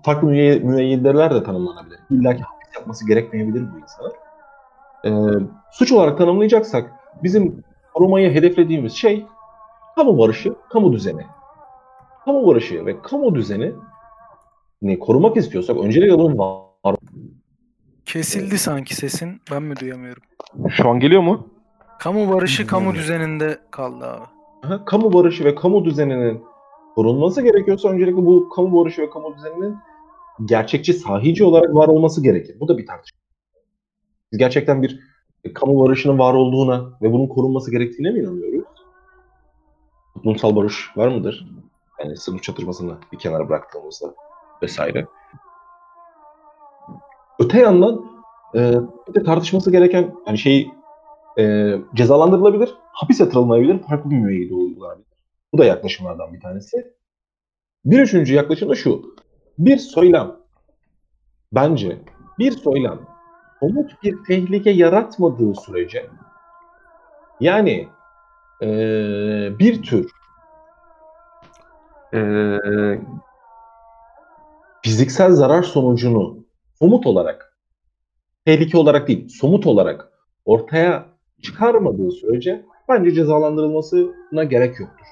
farklı 0.03 0.29
müey 0.29 0.61
müeyyideler 0.61 1.35
de 1.35 1.43
tanımlanabilir. 1.43 1.99
İlla 2.11 2.37
ki 2.37 2.43
hapis 2.43 2.75
yapması 2.75 3.07
gerekmeyebilir 3.07 3.65
bu 3.75 3.79
insanın. 3.79 4.13
E, 5.05 5.11
suç 5.73 5.93
olarak 5.93 6.19
tanımlayacaksak 6.19 6.91
bizim 7.23 7.65
korumayı 7.95 8.31
hedeflediğimiz 8.31 8.93
şey 8.93 9.27
kamu 9.97 10.19
barışı, 10.19 10.55
kamu 10.71 10.93
düzeni. 10.93 11.27
Kamu 12.25 12.47
barışı 12.47 12.87
ve 12.87 13.03
kamu 13.03 13.35
düzeni 13.35 13.73
ne 14.83 14.99
korumak 14.99 15.37
istiyorsak 15.37 15.77
öncelikle 15.77 16.19
bunun 16.19 16.39
var. 16.39 16.97
Kesildi 18.05 18.59
sanki 18.59 18.95
sesin. 18.95 19.41
Ben 19.51 19.63
mi 19.63 19.77
duyamıyorum? 19.81 20.23
Şu 20.69 20.89
an 20.89 21.01
geliyor 21.01 21.23
mu? 21.23 21.49
Kamu 21.99 22.33
barışı 22.33 22.67
kamu 22.67 22.95
düzeninde 22.95 23.59
kaldı 23.71 24.07
abi. 24.07 24.25
Aha, 24.63 24.85
kamu 24.85 25.13
barışı 25.13 25.45
ve 25.45 25.55
kamu 25.55 25.85
düzeninin 25.85 26.45
korunması 26.95 27.43
gerekiyorsa 27.43 27.89
öncelikle 27.89 28.17
bu 28.17 28.49
kamu 28.49 28.81
barışı 28.81 29.03
ve 29.03 29.11
kamu 29.11 29.37
düzeninin 29.37 29.77
gerçekçi, 30.45 30.93
sahici 30.93 31.45
olarak 31.45 31.75
var 31.75 31.89
olması 31.89 32.23
gerekir. 32.23 32.57
Bu 32.61 32.69
da 32.69 32.79
bir 32.79 32.87
tartışma. 32.87 33.19
Biz 34.33 34.39
gerçekten 34.39 34.83
bir 34.83 35.01
kamu 35.53 35.85
barışının 35.85 36.19
var 36.19 36.35
olduğuna 36.35 36.91
ve 37.03 37.13
bunun 37.13 37.27
korunması 37.27 37.71
gerektiğine 37.71 38.11
mi 38.11 38.21
inanıyoruz? 38.21 38.65
Toplumsal 40.15 40.57
barış 40.57 40.97
var 40.97 41.09
mıdır? 41.09 41.47
Yani 42.01 42.17
sınıf 42.17 42.43
çatışmasını 42.43 42.97
bir 43.13 43.19
kenara 43.19 43.49
bıraktığımızda 43.49 44.15
vesaire. 44.63 45.07
Öte 47.39 47.61
yandan 47.61 48.05
e, 48.55 48.75
bir 49.09 49.15
de 49.15 49.23
tartışması 49.23 49.71
gereken 49.71 50.15
hani 50.25 50.39
şey 50.39 50.71
e, 51.39 51.75
cezalandırılabilir, 51.95 52.75
hapis 52.93 53.21
yatırılmayabilir, 53.21 53.83
farklı 53.83 54.11
bir 54.11 54.19
müeyyide 54.19 54.55
uygulanabilir. 54.55 55.07
Bu 55.53 55.59
da 55.59 55.65
yaklaşımlardan 55.65 56.33
bir 56.33 56.41
tanesi. 56.41 56.95
Bir 57.85 58.01
üçüncü 58.01 58.35
yaklaşım 58.35 58.69
da 58.69 58.75
şu. 58.75 59.15
Bir 59.59 59.77
söylem 59.77 60.37
bence 61.53 61.99
bir 62.39 62.51
söylem 62.51 63.14
somut 63.65 64.03
bir 64.03 64.25
tehlike 64.25 64.71
yaratmadığı 64.71 65.55
sürece 65.55 66.07
yani 67.41 67.89
e, 68.63 68.69
bir 69.59 69.83
tür 69.83 70.11
e, 72.15 72.21
fiziksel 74.83 75.33
zarar 75.33 75.63
sonucunu 75.63 76.37
somut 76.79 77.07
olarak 77.07 77.57
tehlike 78.47 78.79
olarak 78.79 79.09
değil 79.09 79.29
somut 79.29 79.67
olarak 79.67 80.09
ortaya 80.45 81.07
çıkarmadığı 81.43 82.11
sürece 82.11 82.65
bence 82.89 83.13
cezalandırılmasına 83.13 84.45
gerek 84.45 84.81
yoktur. 84.81 85.07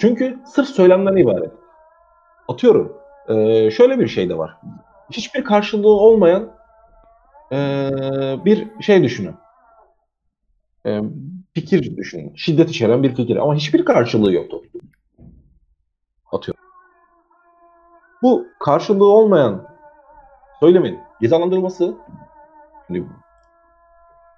Çünkü 0.00 0.38
sırf 0.46 0.68
söylemden 0.68 1.16
ibaret. 1.16 1.52
Atıyorum. 2.48 2.96
E, 3.28 3.70
şöyle 3.70 3.98
bir 3.98 4.08
şey 4.08 4.28
de 4.28 4.38
var. 4.38 4.56
Hiçbir 5.12 5.44
karşılığı 5.44 5.88
olmayan 5.88 6.50
e, 7.52 7.58
bir 8.44 8.80
şey 8.80 9.02
düşünün. 9.02 9.34
E, 10.86 11.00
fikir 11.54 11.96
düşünün. 11.96 12.32
Şiddet 12.36 12.70
içeren 12.70 13.02
bir 13.02 13.14
fikir. 13.14 13.36
Ama 13.36 13.54
hiçbir 13.54 13.84
karşılığı 13.84 14.32
yoktu. 14.32 14.62
Atıyorum. 16.32 16.64
Bu 18.22 18.46
karşılığı 18.60 19.06
olmayan 19.06 19.66
söylemin 20.60 20.98
cezalandırılması 21.22 21.94
şimdi 22.86 23.06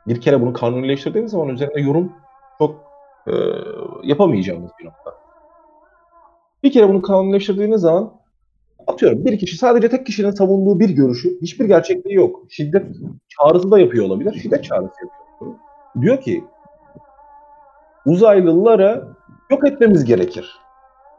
bir 0.07 0.21
kere 0.21 0.41
bunu 0.41 0.53
kanunileştirdiğiniz 0.53 1.31
zaman 1.31 1.49
üzerinde 1.49 1.81
yorum 1.81 2.13
çok 2.59 2.85
e, 3.27 3.33
yapamayacağımız 4.03 4.71
bir 4.81 4.85
nokta. 4.85 5.15
Bir 6.63 6.73
kere 6.73 6.89
bunu 6.89 7.03
kanunleştirdiğiniz 7.03 7.81
zaman 7.81 8.24
atıyorum 8.87 9.25
bir 9.25 9.39
kişi 9.39 9.57
sadece 9.57 9.89
tek 9.89 10.07
kişinin 10.07 10.31
savunduğu 10.31 10.81
bir 10.81 10.91
görüşü 10.91 11.41
hiçbir 11.43 11.65
gerçekliği 11.65 12.17
yok. 12.17 12.43
Şiddet 12.51 12.87
çağrısı 13.29 13.71
da 13.71 13.79
yapıyor 13.79 14.05
olabilir. 14.07 14.33
Şiddet 14.43 14.65
çağrısı 14.65 14.95
yapıyor. 15.05 15.55
Diyor 16.03 16.21
ki 16.21 16.45
uzaylılara 18.07 19.09
yok 19.51 19.69
etmemiz 19.69 20.05
gerekir. 20.05 20.59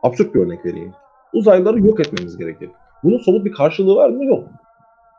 Absürt 0.04 0.36
bir 0.36 0.40
örnek 0.40 0.66
vereyim. 0.66 0.94
Uzaylıları 1.34 1.80
yok 1.80 2.00
etmemiz 2.00 2.38
gerekir. 2.38 2.70
Bunun 3.04 3.18
somut 3.18 3.46
bir 3.46 3.52
karşılığı 3.52 3.96
var 3.96 4.10
mı? 4.10 4.26
Yok. 4.26 4.44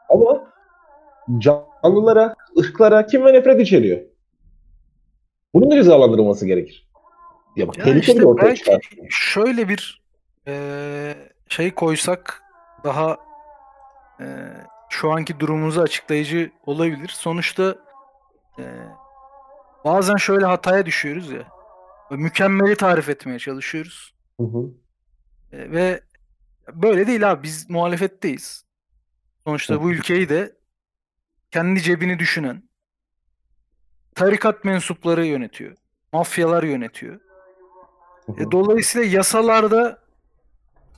Ama 0.08 0.44
canlılara, 1.38 2.34
ırklara 2.58 3.06
kim 3.06 3.24
ve 3.24 3.32
nefret 3.32 3.60
içeriyor. 3.60 4.00
Bunun 5.54 5.70
da 5.70 5.74
cezalandırılması 5.74 6.46
gerekir. 6.46 6.88
Ya 7.56 7.68
bak, 7.68 7.78
Ya 7.86 7.94
işte 7.94 8.22
belki 8.42 8.58
çıkar. 8.64 8.80
şöyle 9.10 9.68
bir 9.68 10.02
eee, 10.46 11.14
şey 11.48 11.74
koysak 11.74 12.42
daha 12.84 13.16
e, 14.20 14.26
şu 14.90 15.12
anki 15.12 15.40
durumumuzu 15.40 15.80
açıklayıcı 15.80 16.50
olabilir. 16.66 17.08
Sonuçta 17.08 17.76
e, 18.58 18.64
bazen 19.84 20.16
şöyle 20.16 20.46
hataya 20.46 20.86
düşüyoruz 20.86 21.30
ya. 21.30 21.46
Mükemmeli 22.10 22.76
tarif 22.76 23.08
etmeye 23.08 23.38
çalışıyoruz. 23.38 24.14
Hı 24.40 24.46
hı. 24.46 24.70
E, 25.52 25.70
ve 25.70 26.00
böyle 26.72 27.06
değil 27.06 27.30
abi 27.30 27.42
biz 27.42 27.70
muhalefetteyiz. 27.70 28.64
Sonuçta 29.46 29.82
bu 29.82 29.90
ülkeyi 29.92 30.28
de 30.28 30.56
kendi 31.50 31.82
cebini 31.82 32.18
düşünen 32.18 32.62
tarikat 34.14 34.64
mensupları 34.64 35.26
yönetiyor. 35.26 35.76
Mafyalar 36.12 36.62
yönetiyor. 36.62 37.20
Hı 38.26 38.32
hı. 38.32 38.42
E, 38.42 38.50
dolayısıyla 38.50 39.16
yasalarda, 39.16 40.05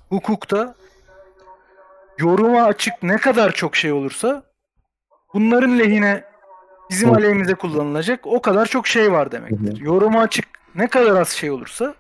hukukta 0.09 0.75
yoruma 2.19 2.63
açık 2.63 2.95
ne 3.03 3.17
kadar 3.17 3.53
çok 3.53 3.77
şey 3.77 3.93
olursa 3.93 4.43
bunların 5.35 5.79
lehine 5.79 6.25
bizim 6.91 7.11
Hı. 7.11 7.15
aleyhimize 7.15 7.55
kullanılacak 7.55 8.27
o 8.27 8.43
kadar 8.43 8.67
çok 8.67 8.87
şey 8.87 9.13
var 9.13 9.33
demektir. 9.33 9.81
Yoruma 9.81 10.21
açık 10.21 10.45
ne 10.75 10.87
kadar 10.89 11.21
az 11.21 11.29
şey 11.29 11.51
olursa 11.51 11.95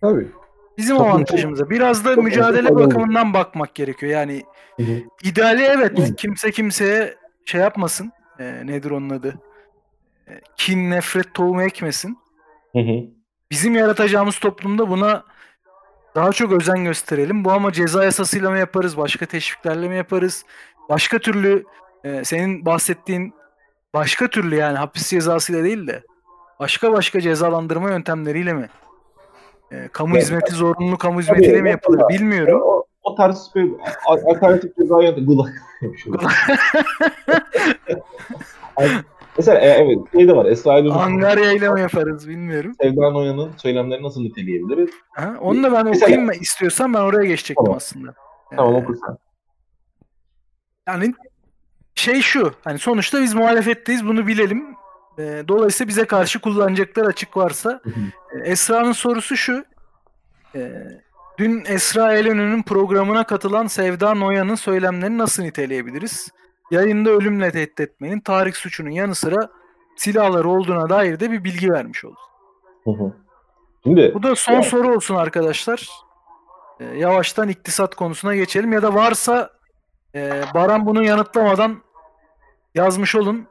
Tabii. 0.00 0.28
bizim 0.78 0.96
Çok 0.96 1.06
avantajımıza. 1.06 1.70
Biraz 1.70 2.04
da 2.04 2.14
çok 2.14 2.24
mücadele 2.24 2.68
önemli. 2.68 2.84
bakımından 2.84 3.34
bakmak 3.34 3.74
gerekiyor. 3.74 4.12
Yani 4.12 4.42
Hı 4.76 4.82
hı. 4.82 5.00
ideali 5.22 5.62
evet 5.62 6.16
kimse 6.16 6.50
kimseye 6.50 7.14
şey 7.44 7.60
yapmasın. 7.60 8.12
E, 8.38 8.66
nedir 8.66 8.90
onun 8.90 9.10
adı? 9.10 9.34
E, 10.28 10.40
kin, 10.56 10.90
nefret 10.90 11.34
tohumu 11.34 11.62
ekmesin. 11.62 12.18
Hı 12.72 12.78
hı. 12.78 13.00
bizim 13.50 13.74
yaratacağımız 13.74 14.38
toplumda 14.38 14.88
buna 14.88 15.24
daha 16.14 16.32
çok 16.32 16.52
özen 16.52 16.84
gösterelim. 16.84 17.44
Bu 17.44 17.52
ama 17.52 17.72
ceza 17.72 18.04
yasasıyla 18.04 18.50
mı 18.50 18.58
yaparız, 18.58 18.96
başka 18.96 19.26
teşviklerle 19.26 19.88
mi 19.88 19.96
yaparız? 19.96 20.44
Başka 20.88 21.18
türlü 21.18 21.64
e, 22.04 22.24
senin 22.24 22.66
bahsettiğin 22.66 23.34
başka 23.94 24.28
türlü 24.28 24.56
yani 24.56 24.78
hapis 24.78 25.10
cezasıyla 25.10 25.64
değil 25.64 25.86
de 25.86 26.02
başka 26.60 26.92
başka 26.92 27.20
cezalandırma 27.20 27.90
yöntemleriyle 27.90 28.52
mi? 28.52 28.68
E, 29.72 29.88
kamu 29.88 30.14
Evet. 30.14 30.24
hizmeti 30.24 30.54
zorunlu 30.54 30.98
kamu 30.98 31.20
hizmetiyle 31.20 31.62
mi 31.62 31.70
yapılır 31.70 31.96
mesela- 31.96 32.08
bilmiyorum. 32.08 32.60
O, 32.64 32.84
o 33.02 33.14
tarz 33.14 33.50
bir 33.54 33.70
alternatif 34.06 34.76
ceza 34.76 35.02
yöntemi. 35.02 35.26
Gulak. 35.26 35.52
Mesela 39.36 39.58
e, 39.60 39.66
evet 39.66 39.98
şey 40.12 40.28
de 40.28 40.36
var. 40.36 40.46
Esra 40.46 40.70
Aydın 40.70 40.90
Angarya 40.90 41.52
ile 41.52 41.68
mi 41.70 41.80
yaparız 41.80 42.28
bilmiyorum. 42.28 42.72
Sevda 42.80 43.10
Noyan'ın 43.10 43.52
söylemlerini 43.56 44.06
nasıl 44.06 44.20
niteleyebiliriz? 44.20 44.90
Ha, 45.12 45.34
onu 45.40 45.62
da 45.62 45.72
ben 45.72 45.84
Mesela- 45.84 46.04
okuyayım 46.06 46.26
mı 46.26 46.34
istiyorsan 46.34 46.94
ben 46.94 47.00
oraya 47.00 47.24
geçecektim 47.26 47.64
Tamam. 47.64 47.76
aslında. 47.76 48.14
Tamam 48.56 48.74
Ee, 48.74 48.76
okursan. 48.76 49.18
Yani 50.88 51.14
şey 51.94 52.20
şu, 52.20 52.52
hani 52.64 52.78
sonuçta 52.78 53.22
biz 53.22 53.34
muhalefetteyiz 53.34 54.06
bunu 54.06 54.26
bilelim. 54.26 54.64
Ee, 55.18 55.44
dolayısıyla 55.48 55.88
bize 55.88 56.04
karşı 56.04 56.40
kullanacaklar 56.40 57.04
açık 57.06 57.36
varsa. 57.36 57.80
Ee, 57.86 58.50
Esra'nın 58.50 58.92
sorusu 58.92 59.36
şu. 59.36 59.64
Ee, 60.54 60.72
dün 61.38 61.64
Esra 61.68 62.12
Elenü'nün 62.14 62.62
programına 62.62 63.24
katılan 63.26 63.66
Sevda 63.66 64.14
Noyan'ın 64.14 64.54
söylemlerini 64.54 65.18
nasıl 65.18 65.42
niteleyebiliriz? 65.42 66.28
Yayında 66.70 67.10
ölümle 67.10 67.50
tehdit 67.50 67.80
etmenin 67.80 68.20
tarih 68.20 68.52
suçunun 68.54 68.90
yanı 68.90 69.14
sıra 69.14 69.48
silahları 69.96 70.48
olduğuna 70.48 70.88
dair 70.88 71.20
de 71.20 71.30
bir 71.30 71.44
bilgi 71.44 71.72
vermiş 71.72 72.04
oldu. 72.04 72.18
Hı 72.84 72.90
hı. 72.90 73.12
Şimdi 73.84 74.12
Bu 74.14 74.22
da 74.22 74.34
son 74.34 74.52
Ya. 74.52 74.62
soru 74.62 74.94
olsun 74.94 75.14
arkadaşlar. 75.14 75.88
Ee, 76.80 76.84
yavaştan 76.84 77.48
iktisat 77.48 77.94
konusuna 77.94 78.34
geçelim 78.36 78.72
ya 78.72 78.82
da 78.82 78.94
varsa 78.94 79.50
e, 80.14 80.42
Baran 80.54 80.86
bunu 80.86 81.04
yanıtlamadan 81.04 81.76
yazmış 82.74 83.14
olun. 83.14 83.46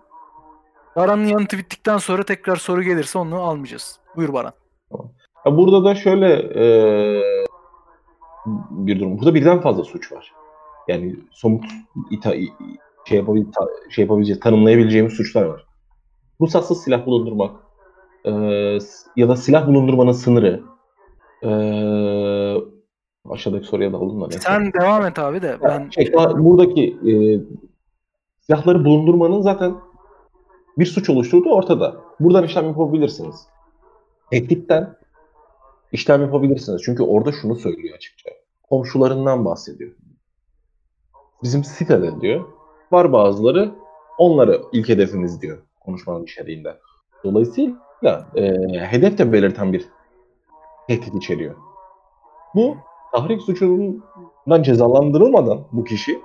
Baran'ın 0.95 1.25
yanıtı 1.25 1.57
bittikten 1.57 1.97
sonra 1.97 2.23
tekrar 2.23 2.55
soru 2.55 2.83
gelirse 2.83 3.19
onu 3.19 3.41
almayacağız. 3.41 3.99
Buyur 4.15 4.33
Baran. 4.33 4.53
Ya 5.45 5.57
burada 5.57 5.83
da 5.85 5.95
şöyle 5.95 6.33
e, 6.35 6.65
bir 8.69 8.99
durum. 8.99 9.17
Burada 9.19 9.35
birden 9.35 9.61
fazla 9.61 9.83
suç 9.83 10.11
var. 10.11 10.33
Yani 10.87 11.15
somut 11.31 11.65
ita, 12.11 12.33
şey, 13.05 13.17
yapabil, 13.17 13.45
şey 13.89 14.03
yapabileceğiz, 14.03 14.39
tanımlayabileceğimiz 14.39 15.13
suçlar 15.13 15.43
var. 15.43 15.65
Ruhsatsız 16.41 16.83
silah 16.83 17.05
bulundurmak 17.05 17.55
e, 18.25 18.31
ya 19.15 19.29
da 19.29 19.35
silah 19.35 19.67
bulundurmanın 19.67 20.11
sınırı 20.11 20.63
e, 21.43 21.49
aşağıdaki 23.29 23.67
soruya 23.67 23.93
da 23.93 23.97
alın 23.97 24.21
da 24.21 24.27
neyse. 24.27 24.39
Sen 24.39 24.73
devam 24.73 25.05
et 25.05 25.19
abi 25.19 25.41
de 25.41 25.57
ben 25.63 25.89
Şey, 25.89 26.13
buradaki 26.13 26.97
e, 27.07 27.13
silahları 28.39 28.85
bulundurmanın 28.85 29.41
zaten 29.41 29.75
bir 30.77 30.85
suç 30.85 31.09
oluşturduğu 31.09 31.49
ortada. 31.49 31.95
Buradan 32.19 32.43
işlem 32.43 32.65
yapabilirsiniz. 32.65 33.47
Tehditten 34.31 34.95
işlem 35.91 36.21
yapabilirsiniz. 36.21 36.81
Çünkü 36.85 37.03
orada 37.03 37.31
şunu 37.31 37.55
söylüyor 37.55 37.95
açıkça. 37.95 38.29
Komşularından 38.63 39.45
bahsediyor. 39.45 39.91
Bizim 41.43 41.63
sitede 41.63 42.21
diyor. 42.21 42.45
Var 42.93 43.13
bazıları 43.13 43.71
onları 44.17 44.61
ilk 44.71 44.89
hedefimiz 44.89 45.41
diyor 45.41 45.57
konuşmanın 45.79 46.23
içeriğinde. 46.23 46.77
Dolayısıyla 47.23 48.27
e, 48.35 48.41
hedef 48.79 49.17
de 49.17 49.33
belirten 49.33 49.73
bir 49.73 49.85
tehdit 50.87 51.15
içeriyor. 51.15 51.55
Bu 52.55 52.77
tahrik 53.11 53.41
suçundan 53.41 54.63
cezalandırılmadan 54.63 55.59
bu 55.71 55.83
kişi 55.83 56.21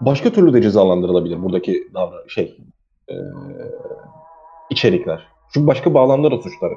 başka 0.00 0.30
türlü 0.30 0.52
de 0.52 0.62
cezalandırılabilir 0.62 1.42
buradaki 1.42 1.90
davran 1.94 2.26
şey 2.28 2.58
e, 3.08 3.14
içerikler. 4.70 5.28
Çünkü 5.52 5.66
başka 5.66 5.94
bağlamda 5.94 6.30
da 6.30 6.36
suçları 6.36 6.74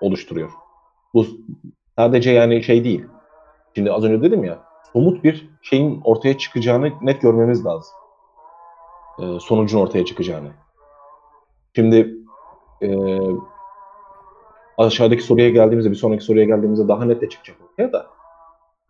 oluşturuyor. 0.00 0.50
Bu 1.14 1.26
sadece 1.98 2.30
yani 2.30 2.62
şey 2.62 2.84
değil. 2.84 3.04
Şimdi 3.74 3.92
az 3.92 4.04
önce 4.04 4.22
dedim 4.22 4.44
ya 4.44 4.73
somut 4.94 5.24
bir 5.24 5.50
şeyin 5.62 6.00
ortaya 6.04 6.38
çıkacağını 6.38 6.92
net 7.02 7.22
görmemiz 7.22 7.64
lazım. 7.66 7.94
E, 9.18 9.40
sonucun 9.40 9.80
ortaya 9.80 10.04
çıkacağını. 10.04 10.48
Şimdi 11.76 12.14
e, 12.82 12.88
aşağıdaki 14.78 15.22
soruya 15.22 15.50
geldiğimizde 15.50 15.90
bir 15.90 15.96
sonraki 15.96 16.24
soruya 16.24 16.44
geldiğimizde 16.44 16.88
daha 16.88 17.04
net 17.04 17.20
de 17.20 17.28
çıkacak 17.28 17.56
ortaya 17.70 17.92
da. 17.92 18.06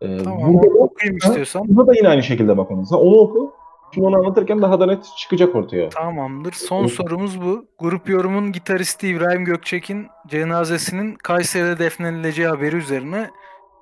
E, 0.01 0.17
tamam 0.23 0.53
burada 0.53 0.73
da- 0.73 0.77
okuyayım 0.79 1.17
istiyorsan. 1.17 1.63
Burada 1.67 1.91
da 1.91 1.95
yine 1.95 2.07
aynı 2.07 2.23
şekilde 2.23 2.57
bakmamız. 2.57 2.93
Onu 2.93 3.15
oku. 3.15 3.53
Şimdi 3.93 4.07
onu 4.07 4.15
anlatırken 4.17 4.61
daha 4.61 4.79
da 4.79 4.85
net 4.85 5.05
çıkacak 5.17 5.55
ortaya. 5.55 5.89
Tamamdır. 5.89 6.51
Son 6.53 6.83
Hı. 6.83 6.89
sorumuz 6.89 7.41
bu. 7.41 7.65
Grup 7.79 8.09
yorumun 8.09 8.51
gitaristi 8.51 9.07
İbrahim 9.07 9.45
Gökçek'in 9.45 10.07
cenazesinin 10.27 11.15
Kayseri'de 11.15 11.79
defnedileceği 11.79 12.47
haberi 12.47 12.75
üzerine 12.75 13.29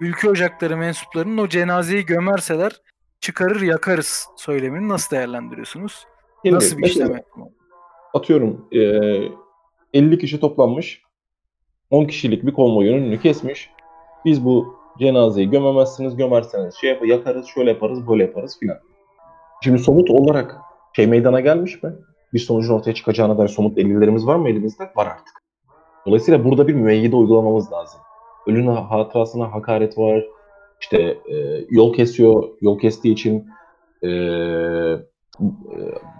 Ülke 0.04 0.30
Ocakları 0.30 0.78
mensuplarının 0.78 1.38
o 1.38 1.48
cenazeyi 1.48 2.06
gömerseler 2.06 2.82
çıkarır 3.20 3.62
yakarız 3.62 4.28
söylemini 4.38 4.90
nasıl 4.90 5.16
değerlendiriyorsunuz? 5.16 6.06
Şimdi 6.46 6.56
Nasıl 6.56 6.78
bir 6.78 6.84
işlem 6.84 7.12
yapmalı? 7.12 7.50
Atıyorum 8.14 8.68
eee 8.72 9.32
50 9.94 10.18
kişi 10.18 10.40
toplanmış. 10.40 11.02
10 11.90 12.06
kişilik 12.06 12.46
bir 12.46 12.54
konvoyun 12.54 12.94
önünü 12.94 13.20
kesmiş. 13.20 13.70
Biz 14.26 14.46
bu 14.46 14.76
cenazeyi 15.00 15.50
gömemezsiniz, 15.50 16.16
gömerseniz 16.16 16.76
şey 16.76 16.90
yap 16.90 17.06
yakarız, 17.06 17.48
şöyle 17.48 17.70
yaparız, 17.70 18.08
böyle 18.08 18.24
yaparız 18.24 18.60
filan. 18.60 18.78
Şimdi 19.64 19.80
somut 19.80 20.10
olarak 20.10 20.58
şey 20.96 21.08
meydana 21.08 21.40
gelmiş 21.40 21.84
mi? 21.84 21.94
Bir 22.34 22.40
sonucun 22.40 22.74
ortaya 22.74 22.94
çıkacağına 22.94 23.38
dair 23.38 23.48
somut 23.48 23.78
delillerimiz 23.78 24.28
var 24.28 24.36
mı 24.36 24.50
elimizde? 24.50 24.92
Var 24.96 25.08
artık. 25.08 25.44
Dolayısıyla 26.06 26.44
burada 26.44 26.68
bir 26.68 26.74
müeyyide 26.74 27.16
uygulamamız 27.16 27.72
lazım. 27.72 28.02
Ölünün 28.48 28.76
hatırasına 28.76 29.52
hakaret 29.54 29.98
var. 29.98 30.26
İşte 30.82 30.98
e, 31.02 31.66
yol 31.70 31.94
kesiyor, 31.94 32.44
yol 32.62 32.80
kestiği 32.80 33.14
için 33.14 33.48
e, 34.02 34.10
e, 34.10 35.08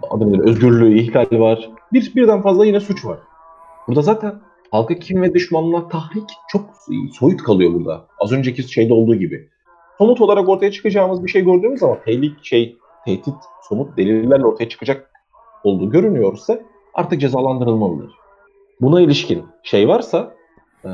adı 0.10 0.44
özgürlüğü 0.44 1.00
ihlal 1.00 1.40
var. 1.40 1.70
Bir, 1.94 2.16
birden 2.16 2.42
fazla 2.42 2.66
yine 2.66 2.80
suç 2.80 3.06
var. 3.06 3.20
Burada 3.88 4.02
zaten 4.02 4.40
halka 4.72 4.96
kim 4.96 5.22
ve 5.22 5.34
düşmanlığa 5.34 5.88
tahrik 5.88 6.30
çok 6.48 6.62
soyut 7.14 7.44
kalıyor 7.44 7.74
burada. 7.74 8.06
Az 8.20 8.32
önceki 8.32 8.64
şeyde 8.64 8.94
olduğu 8.94 9.16
gibi. 9.16 9.50
Somut 9.98 10.22
olarak 10.22 10.50
ortaya 10.50 10.72
çıkacağımız 10.72 11.24
bir 11.24 11.30
şey 11.30 11.46
gördüğümüz 11.46 11.80
zaman 11.80 11.98
tehlike 12.06 12.44
şey, 12.44 12.78
tehdit, 13.06 13.36
somut 13.70 13.98
delillerle 13.98 14.46
ortaya 14.46 14.70
çıkacak 14.70 15.12
olduğu 15.64 15.90
görünüyorsa 15.90 16.60
artık 16.94 17.22
cezalandırılmalıdır. 17.22 18.12
Buna 18.82 19.02
ilişkin 19.02 19.44
şey 19.64 19.88
varsa 19.88 20.36
eee 20.86 20.92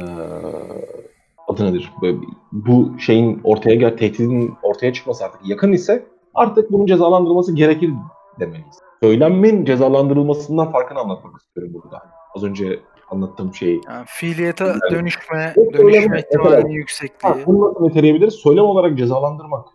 adı 1.50 1.66
nedir? 1.66 1.92
Böyle 2.02 2.18
bu 2.52 3.00
şeyin 3.00 3.42
ortaya 3.44 3.76
gel 3.76 3.98
tehdidin 3.98 4.54
ortaya 4.64 4.94
çıkması 4.94 5.26
artık 5.26 5.42
yakın 5.48 5.72
ise 5.72 6.06
artık 6.34 6.72
bunun 6.72 6.86
cezalandırılması 6.86 7.56
gerekir 7.56 7.92
demeliyiz. 8.40 8.76
Söylenmenin 9.04 9.66
cezalandırılmasından 9.66 10.72
farkını 10.72 11.00
anlatmak 11.00 11.42
istiyorum 11.42 11.74
burada. 11.74 12.02
Az 12.36 12.44
önce 12.44 12.80
anlattığım 13.12 13.56
şeyi. 13.56 13.82
Yani 13.88 14.06
fiiliyete 14.08 14.64
Yani- 14.66 14.80
dönüşme, 14.92 15.54
dönüşme 15.74 16.20
ihtimalinin 16.20 16.70
yüksekliği. 16.70 17.34
Ha, 17.34 17.38
bunu 17.46 17.70
nasıl 17.70 17.84
niteleyebiliriz? 17.86 18.34
Söylem 18.34 18.66
olarak 18.66 18.98
cezalandırmak. 18.98 19.66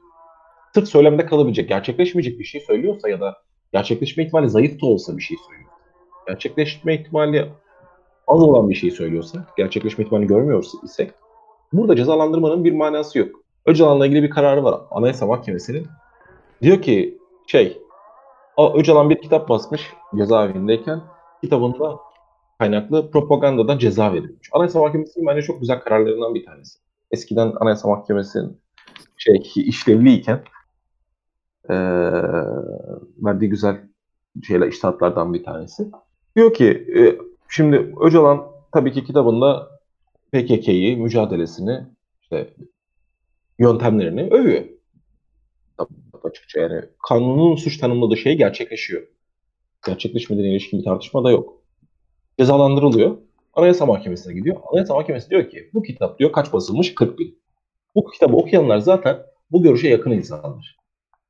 sırf 0.74 0.88
söylemde 0.88 1.26
kalabilecek, 1.26 1.68
gerçekleşmeyecek 1.68 2.38
bir 2.38 2.44
şey 2.44 2.60
söylüyorsa 2.60 3.08
ya 3.08 3.20
da 3.20 3.36
gerçekleşme 3.72 4.24
ihtimali 4.24 4.48
zayıf 4.50 4.82
da 4.82 4.86
olsa 4.86 5.16
bir 5.16 5.22
şey 5.22 5.36
söylüyor. 5.48 5.70
Gerçekleşme 6.26 6.94
ihtimali 6.94 7.48
az 8.26 8.42
olan 8.42 8.70
bir 8.70 8.74
şey 8.74 8.90
söylüyorsa, 8.90 9.46
gerçekleşme 9.56 10.04
ihtimali 10.04 10.26
görmüyorsa 10.26 10.78
isek 10.84 11.10
burada 11.76 11.96
cezalandırmanın 11.96 12.64
bir 12.64 12.72
manası 12.72 13.18
yok. 13.18 13.28
Öcalan'la 13.66 14.06
ilgili 14.06 14.22
bir 14.22 14.30
kararı 14.30 14.64
var 14.64 14.80
Anayasa 14.90 15.26
Mahkemesi'nin. 15.26 15.86
Diyor 16.62 16.82
ki 16.82 17.18
şey, 17.46 17.78
Öcalan 18.74 19.10
bir 19.10 19.22
kitap 19.22 19.48
basmış 19.48 19.92
cezaevindeyken 20.16 21.00
kitabında 21.42 21.98
kaynaklı 22.58 23.10
propagandadan 23.10 23.78
ceza 23.78 24.12
verilmiş. 24.12 24.48
Anayasa 24.52 24.80
Mahkemesi'nin 24.80 25.26
bence 25.26 25.42
çok 25.42 25.60
güzel 25.60 25.80
kararlarından 25.80 26.34
bir 26.34 26.44
tanesi. 26.44 26.78
Eskiden 27.10 27.52
Anayasa 27.60 27.88
Mahkemesi'nin 27.88 28.60
şey 29.16 29.42
işlevliyken 29.56 30.42
eee 31.70 31.76
verdiği 33.18 33.48
güzel 33.48 33.76
şeyler 34.42 34.68
iştahatlardan 34.68 35.34
bir 35.34 35.44
tanesi. 35.44 35.90
Diyor 36.36 36.54
ki 36.54 36.86
e, 36.96 37.18
şimdi 37.48 37.94
Öcalan 38.00 38.46
tabii 38.72 38.92
ki 38.92 39.04
kitabında 39.04 39.73
PKK'yı, 40.34 40.98
mücadelesini, 40.98 41.80
işte 42.22 42.54
yöntemlerini 43.58 44.22
övüyor. 44.22 44.64
Açıkça 46.24 46.60
yani 46.60 46.84
kanunun 47.08 47.56
suç 47.56 47.78
tanımladığı 47.78 48.16
şey 48.16 48.36
gerçekleşiyor. 48.36 49.02
Gerçekleşmediğine 49.86 50.52
ilişkin 50.52 50.78
bir 50.80 50.84
tartışma 50.84 51.24
da 51.24 51.30
yok. 51.30 51.62
Cezalandırılıyor. 52.38 53.16
Anayasa 53.54 53.86
Mahkemesi'ne 53.86 54.34
gidiyor. 54.34 54.56
Anayasa 54.72 54.94
Mahkemesi 54.94 55.30
diyor 55.30 55.50
ki 55.50 55.70
bu 55.74 55.82
kitap 55.82 56.18
diyor 56.18 56.32
kaç 56.32 56.52
basılmış? 56.52 56.94
40 56.94 57.18
bin. 57.18 57.38
Bu 57.94 58.10
kitabı 58.10 58.36
okuyanlar 58.36 58.78
zaten 58.78 59.18
bu 59.50 59.62
görüşe 59.62 59.88
yakın 59.88 60.10
insanlar. 60.10 60.76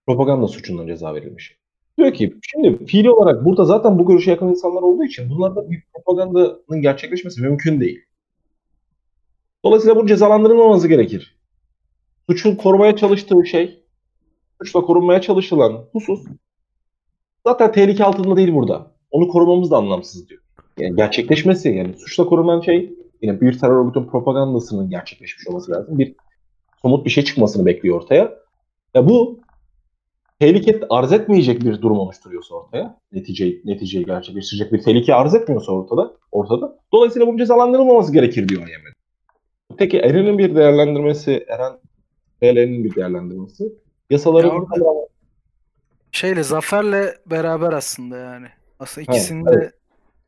Propaganda 0.07 0.49
suçundan 0.49 0.87
ceza 0.87 1.15
verilmiş. 1.15 1.59
Diyor 1.99 2.15
ki 2.15 2.35
şimdi 2.43 2.87
fiili 2.87 3.11
olarak 3.11 3.45
burada 3.45 3.65
zaten 3.65 3.99
bu 3.99 4.07
görüşe 4.07 4.31
yakın 4.31 4.49
insanlar 4.49 4.83
olduğu 4.83 5.05
için 5.05 5.31
bunlarda 5.31 5.71
bir 5.71 5.83
propagandanın 5.95 6.83
gerçekleşmesi 6.83 7.43
mümkün 7.43 7.81
değil. 7.81 8.01
Dolayısıyla 9.65 9.97
bunun 9.97 10.07
cezalandırılmaması 10.07 10.89
gerekir. 10.89 11.37
Suçun 12.31 12.57
korumaya 12.57 12.97
çalıştığı 12.97 13.47
şey, 13.47 13.85
suçla 14.63 14.81
korunmaya 14.81 15.21
çalışılan 15.21 15.85
husus 15.93 16.25
zaten 17.47 17.73
tehlike 17.73 18.05
altında 18.05 18.37
değil 18.37 18.55
burada. 18.55 18.95
Onu 19.11 19.29
korumamız 19.29 19.71
da 19.71 19.77
anlamsız 19.77 20.29
diyor. 20.29 20.41
Yani 20.79 20.97
gerçekleşmesi 20.97 21.69
yani 21.69 21.95
suçla 21.97 22.27
korunan 22.27 22.61
şey 22.61 22.93
yine 23.23 23.41
bir 23.41 23.59
terör 23.59 23.85
örgütünün 23.85 24.07
propagandasının 24.07 24.91
gerçekleşmiş 24.91 25.49
olması 25.49 25.73
lazım. 25.73 25.99
Bir 25.99 26.15
somut 26.83 27.05
bir 27.05 27.11
şey 27.11 27.25
çıkmasını 27.25 27.67
bekliyor 27.67 27.97
ortaya. 27.97 28.35
Ya 28.95 29.09
bu 29.09 29.41
tehlike 30.41 30.81
arz 30.91 31.13
etmeyecek 31.13 31.65
bir 31.65 31.83
durum 31.83 31.99
oluşturuyorsa 31.99 32.55
ortaya, 32.55 32.99
netice, 33.13 33.55
neticeyi 33.65 34.05
gerçekleştirecek 34.05 34.73
bir 34.73 34.83
tehlike 34.83 35.15
arz 35.15 35.35
etmiyorsa 35.35 35.73
ortada, 35.73 36.17
ortada. 36.33 36.79
Dolayısıyla 36.93 37.27
bunun 37.27 37.39
cezalandırılmaması 37.39 38.13
gerekir 38.13 38.49
diyor 38.49 38.63
IMF. 38.63 38.95
Peki 39.79 39.99
Eren'in 39.99 40.39
bir 40.39 40.57
değerlendirmesi, 40.57 41.45
Eren 41.49 41.73
TL'nin 42.41 42.85
bir 42.85 42.95
değerlendirmesi. 42.95 43.73
Yasaların 44.11 44.49
Ya 44.49 44.55
orada- 44.55 45.09
Şeyle 46.13 46.43
Zafer'le 46.43 47.15
beraber 47.27 47.73
aslında 47.73 48.17
yani. 48.17 48.47
Aslında 48.79 49.13
ikisinin 49.13 49.47
evet. 49.47 49.63
de 49.63 49.73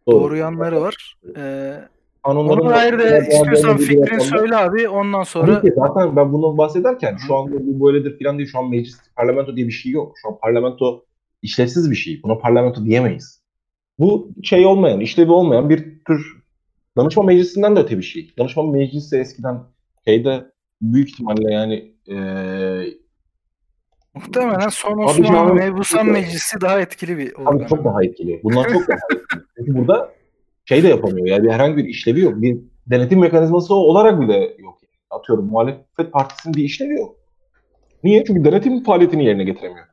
doğru 0.09 0.37
yanları 0.37 0.81
var. 0.81 1.19
Ee, 1.37 1.75
kanunların 2.25 2.69
dair 2.69 2.93
de 2.93 2.99
değerlendirmeleri 2.99 3.35
istiyorsan 3.35 3.77
fikrini 3.77 4.21
söyle 4.21 4.57
abi. 4.57 4.89
Ondan 4.89 5.23
sonra 5.23 5.61
ki 5.61 5.73
zaten 5.77 6.17
ben 6.17 6.33
bunu 6.33 6.59
bahsederken 6.59 7.17
şu 7.27 7.37
anda 7.37 7.67
bu 7.67 7.87
böyledir 7.87 8.19
falan 8.23 8.39
değil. 8.39 8.49
Şu 8.53 8.59
an 8.59 8.71
meclis, 8.71 8.97
parlamento 9.17 9.57
diye 9.57 9.67
bir 9.67 9.73
şey 9.73 9.93
yok. 9.93 10.15
Şu 10.23 10.29
an 10.29 10.39
parlamento 10.43 11.05
işlevsiz 11.43 11.91
bir 11.91 11.97
şey. 11.97 12.21
Buna 12.23 12.39
parlamento 12.39 12.85
diyemeyiz. 12.85 13.43
Bu 13.99 14.29
şey 14.43 14.67
olmayan, 14.67 15.01
işlevi 15.01 15.31
olmayan 15.31 15.71
bir 15.71 16.05
tür 16.07 16.46
danışma 16.97 17.23
meclisinden 17.23 17.77
de 17.77 17.81
öte 17.81 17.99
bir 17.99 18.03
şey. 18.03 18.35
Danışma 18.39 18.63
meclisi 18.63 19.17
eskiden 19.19 19.61
şeyde 20.05 20.45
büyük 20.83 21.09
ihtimalle 21.09 21.53
yani 21.55 21.93
eee 22.07 22.95
muhtemelen 24.15 24.69
son 24.69 24.99
Osmanlı 24.99 25.55
Mebusan 25.55 26.07
Meclisi 26.07 26.61
daha 26.61 26.81
etkili 26.81 27.19
bir 27.19 27.33
Abi 27.35 27.43
organ. 27.49 27.67
çok 27.67 27.85
daha 27.85 28.05
etkili. 28.05 28.41
Bunlar 28.45 28.65
çok 28.73 28.89
daha 28.89 28.99
etkili. 29.13 29.43
Çünkü 29.57 29.75
burada 29.79 30.13
şey 30.65 30.83
de 30.83 30.89
yapamıyor. 30.89 31.27
Yani 31.27 31.53
herhangi 31.53 31.77
bir 31.77 31.85
işlevi 31.85 32.21
yok. 32.21 32.43
Bir 32.43 32.59
denetim 32.87 33.21
mekanizması 33.21 33.75
olarak 33.75 34.21
bile 34.21 34.57
yok. 34.59 34.79
Atıyorum 35.11 35.47
muhalefet 35.47 36.13
partisinin 36.13 36.55
bir 36.55 36.65
işlevi 36.65 36.95
yok. 36.95 37.17
Niye? 38.05 38.25
Çünkü 38.25 38.45
denetim 38.45 38.85
faaliyetini 38.85 39.25
yerine 39.25 39.45
getiremiyor. 39.45 39.87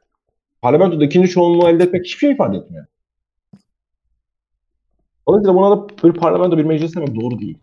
Parlamentoda 0.62 1.06
ikinci 1.06 1.30
çoğunluğu 1.30 1.70
elde 1.70 1.84
etmek 1.84 2.06
hiçbir 2.06 2.20
şey 2.20 2.32
ifade 2.32 2.58
etmiyor. 2.58 2.86
Dolayısıyla 5.28 5.56
buna 5.56 5.72
da 5.78 5.88
bir 6.04 6.14
parlamento 6.14 6.58
bir 6.58 6.64
meclis 6.64 6.96
demek 6.96 7.22
doğru 7.22 7.40
değil. 7.40 7.58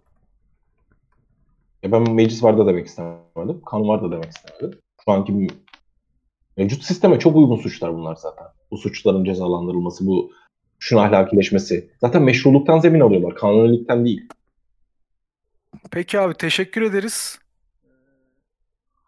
Ya 1.82 1.92
ben 1.92 2.10
meclis 2.14 2.42
var 2.42 2.58
da 2.58 2.66
demek 2.66 2.86
istemedim. 2.86 3.62
Kanun 3.66 3.88
var 3.88 4.02
da 4.02 4.10
demek 4.12 4.30
istemedim. 4.30 4.78
Şu 5.04 5.12
anki 5.12 5.48
mevcut 6.56 6.82
sisteme 6.82 7.18
çok 7.18 7.36
uygun 7.36 7.56
suçlar 7.56 7.94
bunlar 7.94 8.16
zaten. 8.16 8.46
Bu 8.70 8.76
suçların 8.78 9.24
cezalandırılması, 9.24 10.06
bu 10.06 10.32
suçun 10.78 10.96
ahlakileşmesi. 10.96 11.90
Zaten 12.00 12.22
meşruluktan 12.22 12.78
zemin 12.78 13.00
alıyorlar. 13.00 13.34
Kanunilikten 13.34 14.04
değil. 14.04 14.28
Peki 15.90 16.20
abi 16.20 16.34
teşekkür 16.34 16.82
ederiz. 16.82 17.38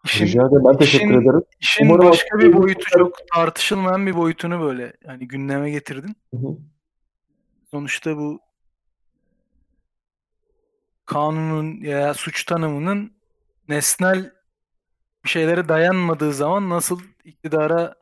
İşin, 0.05 0.25
Rica 0.25 0.47
ederim. 0.47 0.63
Ben 0.65 0.77
teşekkür 0.77 1.05
işin- 1.05 1.21
ederim. 1.21 1.43
işin 1.61 1.85
Umarım 1.85 2.09
başka 2.09 2.39
bir 2.39 2.53
boyutu 2.53 2.85
çok 2.89 3.27
tartışılmayan 3.35 4.07
bir 4.07 4.15
boyutunu 4.17 4.61
böyle 4.61 4.93
hani 5.05 5.27
gündeme 5.27 5.71
getirdin. 5.71 6.15
Hı 6.33 6.37
hı. 6.37 6.57
Sonuçta 7.73 8.17
bu 8.17 8.39
kanunun 11.05 11.81
ya 11.81 12.13
suç 12.13 12.43
tanımının 12.43 13.13
nesnel 13.69 14.31
bir 15.23 15.29
şeylere 15.29 15.69
dayanmadığı 15.69 16.33
zaman 16.33 16.69
nasıl 16.69 16.99
iktidara 17.23 17.95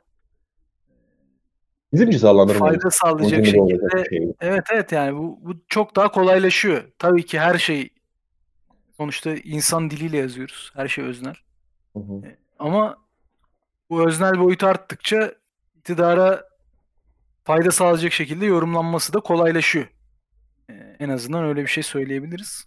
Bizim 1.94 2.12
fayda 2.60 2.92
sağlayacak 2.92 3.46
şekilde 3.46 4.06
şey. 4.10 4.34
evet 4.42 4.64
evet 4.74 4.92
yani 4.92 5.18
bu, 5.18 5.40
bu 5.42 5.54
çok 5.68 5.96
daha 5.96 6.12
kolaylaşıyor. 6.12 6.84
Tabii 7.00 7.26
ki 7.26 7.40
her 7.40 7.58
şey 7.58 7.90
sonuçta 8.98 9.34
insan 9.34 9.90
diliyle 9.90 10.18
yazıyoruz. 10.18 10.72
Her 10.76 10.88
şey 10.88 11.06
öznel. 11.06 11.36
Hı 11.94 12.00
hı. 12.00 12.22
Ama 12.60 12.98
bu 13.90 14.08
öznel 14.08 14.40
boyutu 14.40 14.68
arttıkça 14.68 15.34
iktidara 15.76 16.51
fayda 17.44 17.72
sağlayacak 17.72 18.12
şekilde 18.12 18.46
yorumlanması 18.46 19.14
da 19.14 19.20
kolaylaşıyor. 19.20 19.86
Ee, 20.70 20.74
En 21.00 21.10
azından 21.10 21.44
öyle 21.44 21.62
bir 21.62 21.68
şey 21.68 21.84
söyleyebiliriz. 21.84 22.66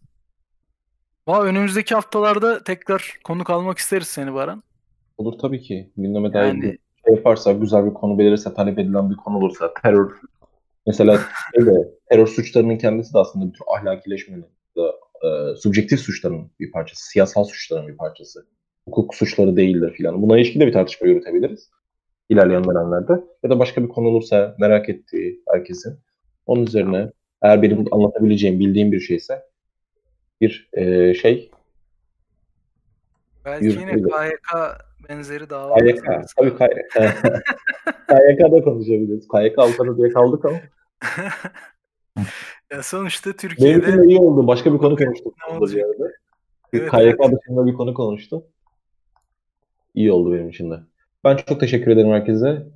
Valla 1.28 1.42
önümüzdeki 1.44 1.94
haftalarda 1.94 2.64
tekrar 2.64 3.18
konuk 3.24 3.50
almak 3.50 3.78
isteriz 3.78 4.06
seni 4.06 4.34
Baran. 4.34 4.62
Olur 5.18 5.38
tabii 5.38 5.62
ki. 5.62 5.90
Gündeme 5.96 6.32
dair 6.32 6.46
Yani 6.46 6.62
bir 6.62 6.78
şey 7.06 7.14
yaparsa, 7.14 7.52
güzel 7.52 7.86
bir 7.86 7.94
konu 7.94 8.18
belirse, 8.18 8.54
talep 8.54 8.78
edilen 8.78 9.10
bir 9.10 9.16
konu 9.16 9.38
olursa, 9.38 9.74
terör 9.82 10.12
mesela 10.86 11.20
şeyde, 11.54 11.88
terör 12.10 12.26
suçlarının 12.26 12.78
kendisi 12.78 13.14
de 13.14 13.18
aslında 13.18 13.46
bir 13.46 13.52
tür 13.52 13.64
ahlakileşmenin 13.76 14.46
da 14.76 14.94
e, 15.28 15.56
subjektif 15.56 16.00
suçların 16.00 16.50
bir 16.60 16.72
parçası, 16.72 17.06
siyasal 17.08 17.44
suçların 17.44 17.88
bir 17.88 17.96
parçası. 17.96 18.46
Hukuk 18.88 19.14
suçları 19.14 19.56
değildir 19.56 19.92
filan. 19.96 20.22
Buna 20.22 20.38
ilişkin 20.38 20.60
de 20.60 20.66
bir 20.66 20.72
tartışma 20.72 21.06
yürütebiliriz 21.06 21.70
ilerleyen 22.28 22.64
dönemlerde. 22.64 23.12
Ya 23.42 23.50
da 23.50 23.58
başka 23.58 23.82
bir 23.82 23.88
konu 23.88 24.08
olursa 24.08 24.56
merak 24.58 24.88
ettiği 24.88 25.42
herkesin 25.52 25.98
onun 26.46 26.66
üzerine 26.66 27.10
eğer 27.42 27.62
benim 27.62 27.84
anlatabileceğim, 27.90 28.60
bildiğim 28.60 28.92
bir 28.92 29.00
şeyse 29.00 29.42
bir 30.40 30.68
e, 30.72 31.14
şey 31.14 31.50
belki 33.44 33.64
Yürü- 33.64 33.80
yine. 33.80 33.92
KYK 33.92 34.78
benzeri 35.08 35.50
dava 35.50 35.74
KYK. 35.74 36.04
Tabii 36.36 36.56
KYK. 36.56 36.94
KYK'da 38.08 38.60
konuşabiliriz. 38.64 39.28
KYK 39.28 39.58
Avrupa'da 39.58 39.96
diye 39.96 40.08
kaldık 40.08 40.44
ama. 40.44 40.56
Ya 42.70 42.82
sonuçta 42.82 43.30
Benim 43.30 43.36
Türkiye'de 43.36 43.88
için 43.88 43.98
de 43.98 44.06
iyi 44.06 44.18
oldu. 44.18 44.46
Başka 44.46 44.72
bir 44.72 44.78
konu 44.78 44.96
konuştuk. 44.96 45.34
Ne 45.48 45.54
arada. 45.54 46.12
Evet, 46.72 46.90
KYK 46.90 47.00
evet. 47.00 47.40
dışında 47.40 47.66
bir 47.66 47.74
konu 47.74 47.94
konuştu. 47.94 48.46
İyi 49.94 50.12
oldu 50.12 50.32
benim 50.32 50.48
için 50.48 50.70
de. 50.70 50.74
Ben 51.24 51.36
çok 51.36 51.60
teşekkür 51.60 51.90
ederim 51.90 52.10
herkese. 52.10 52.66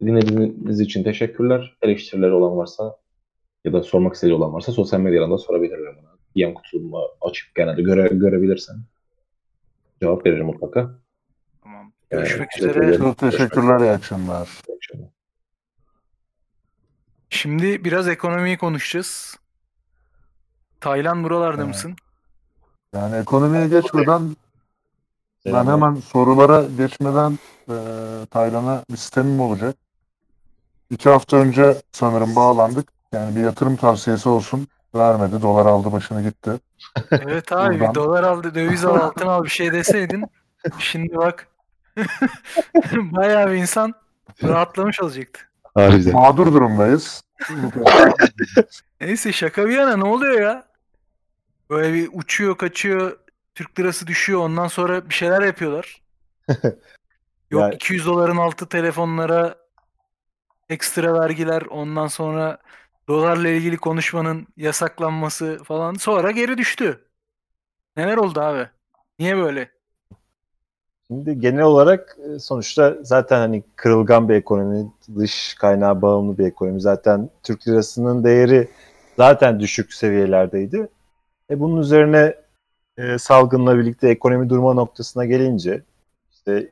Dinlediğiniz 0.00 0.80
için 0.80 1.04
teşekkürler. 1.04 1.76
Eleştirileri 1.82 2.32
olan 2.32 2.56
varsa 2.56 2.96
ya 3.64 3.72
da 3.72 3.82
sormak 3.82 4.14
istediği 4.14 4.34
olan 4.34 4.52
varsa 4.52 4.72
sosyal 4.72 5.00
medyadan 5.00 5.30
da 5.30 5.38
sorabilirler 5.38 5.96
bana. 5.96 6.12
DM 6.36 6.54
kutumu 6.54 7.00
açıp 7.20 7.54
genelde 7.54 7.82
göre, 7.82 8.08
görebilirsen 8.12 8.76
cevap 10.00 10.26
veririm 10.26 10.46
mutlaka. 10.46 10.98
Tamam. 11.62 11.92
Ee, 12.10 12.16
Görüşmek 12.16 12.50
teşekkür 12.50 12.82
üzere. 12.82 12.98
Çok 12.98 13.18
teşekkürler, 13.18 13.80
iyi 13.80 13.90
akşamlar. 13.90 14.48
Şimdi 17.30 17.84
biraz 17.84 18.08
ekonomiyi 18.08 18.58
konuşacağız. 18.58 19.36
Taylan 20.80 21.24
buralarda 21.24 21.62
Evet. 21.62 21.68
mısın? 21.68 21.96
Yani 22.94 23.16
ekonomiye 23.16 23.68
geçmeden 23.68 24.36
Ben 25.46 25.50
Selamlar. 25.50 25.74
hemen 25.74 25.94
sorulara 26.00 26.64
geçmeden 26.76 27.38
e, 27.68 27.76
Taylan'a 28.30 28.82
bir 28.90 28.96
sistemim 28.96 29.40
olacak. 29.40 29.76
İki 30.90 31.08
hafta 31.08 31.36
önce 31.36 31.76
sanırım 31.92 32.36
bağlandık. 32.36 32.88
Yani 33.12 33.36
bir 33.36 33.40
yatırım 33.40 33.76
tavsiyesi 33.76 34.28
olsun. 34.28 34.68
Vermedi. 34.94 35.42
Dolar 35.42 35.66
aldı 35.66 35.92
başını 35.92 36.22
gitti. 36.22 36.50
Evet 37.10 37.52
abi 37.52 37.80
Buradan- 37.80 37.94
dolar 37.94 38.24
al, 38.24 38.42
döviz 38.42 38.84
al, 38.84 38.94
altın 38.94 39.26
al 39.26 39.44
bir 39.44 39.48
şey 39.48 39.72
deseydin. 39.72 40.24
Şimdi 40.78 41.16
bak. 41.16 41.46
Bayağı 42.94 43.50
bir 43.50 43.56
insan 43.56 43.94
rahatlamış 44.42 45.00
olacaktı. 45.00 45.40
Harbiden. 45.74 46.12
Mağdur 46.12 46.46
durumdayız. 46.46 47.22
Neyse 49.00 49.32
şaka 49.32 49.66
bir 49.68 49.76
yana 49.76 49.96
ne 49.96 50.04
oluyor 50.04 50.40
ya? 50.40 50.64
Böyle 51.70 51.94
bir 51.94 52.10
uçuyor 52.12 52.58
kaçıyor 52.58 53.16
Türk 53.54 53.80
lirası 53.80 54.06
düşüyor 54.06 54.40
ondan 54.40 54.68
sonra 54.68 55.08
bir 55.08 55.14
şeyler 55.14 55.42
yapıyorlar. 55.42 56.02
Yok 57.50 57.62
Ya- 57.62 57.72
200 57.72 58.06
doların 58.06 58.36
altı 58.36 58.68
telefonlara 58.68 59.54
ekstra 60.68 61.14
vergiler 61.14 61.62
ondan 61.62 62.06
sonra 62.06 62.58
dolarla 63.08 63.48
ilgili 63.48 63.76
konuşmanın 63.76 64.46
yasaklanması 64.56 65.60
falan 65.64 65.94
sonra 65.94 66.30
geri 66.30 66.58
düştü. 66.58 67.08
Neler 67.96 68.16
oldu 68.16 68.40
abi? 68.40 68.68
Niye 69.18 69.36
böyle? 69.36 69.70
Şimdi 71.06 71.40
genel 71.40 71.62
olarak 71.62 72.16
e, 72.34 72.38
sonuçta 72.38 72.96
zaten 73.02 73.38
hani 73.38 73.62
kırılgan 73.76 74.28
bir 74.28 74.34
ekonomi, 74.34 74.92
dış 75.18 75.54
kaynağı 75.54 76.02
bağımlı 76.02 76.38
bir 76.38 76.46
ekonomi. 76.46 76.80
Zaten 76.80 77.30
Türk 77.42 77.68
lirasının 77.68 78.24
değeri 78.24 78.68
zaten 79.16 79.60
düşük 79.60 79.92
seviyelerdeydi. 79.94 80.88
E 81.50 81.60
bunun 81.60 81.80
üzerine 81.80 82.34
e, 82.98 83.18
salgınla 83.18 83.78
birlikte 83.78 84.08
ekonomi 84.08 84.48
durma 84.48 84.74
noktasına 84.74 85.24
gelince 85.24 85.82
işte 86.32 86.70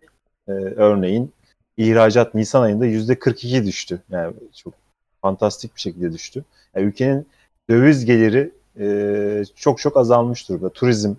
e, 0.48 0.52
örneğin 0.52 1.32
ihracat 1.76 2.34
Nisan 2.34 2.62
ayında 2.62 2.86
%42 2.86 3.66
düştü. 3.66 4.02
Yani 4.10 4.34
çok 4.56 4.74
fantastik 5.22 5.76
bir 5.76 5.80
şekilde 5.80 6.12
düştü. 6.12 6.44
Yani 6.74 6.86
ülkenin 6.86 7.26
döviz 7.70 8.04
geliri 8.04 8.52
e, 8.78 9.44
çok 9.56 9.78
çok 9.78 9.96
azalmış 9.96 10.48
durumda. 10.48 10.68
Turizm 10.70 11.14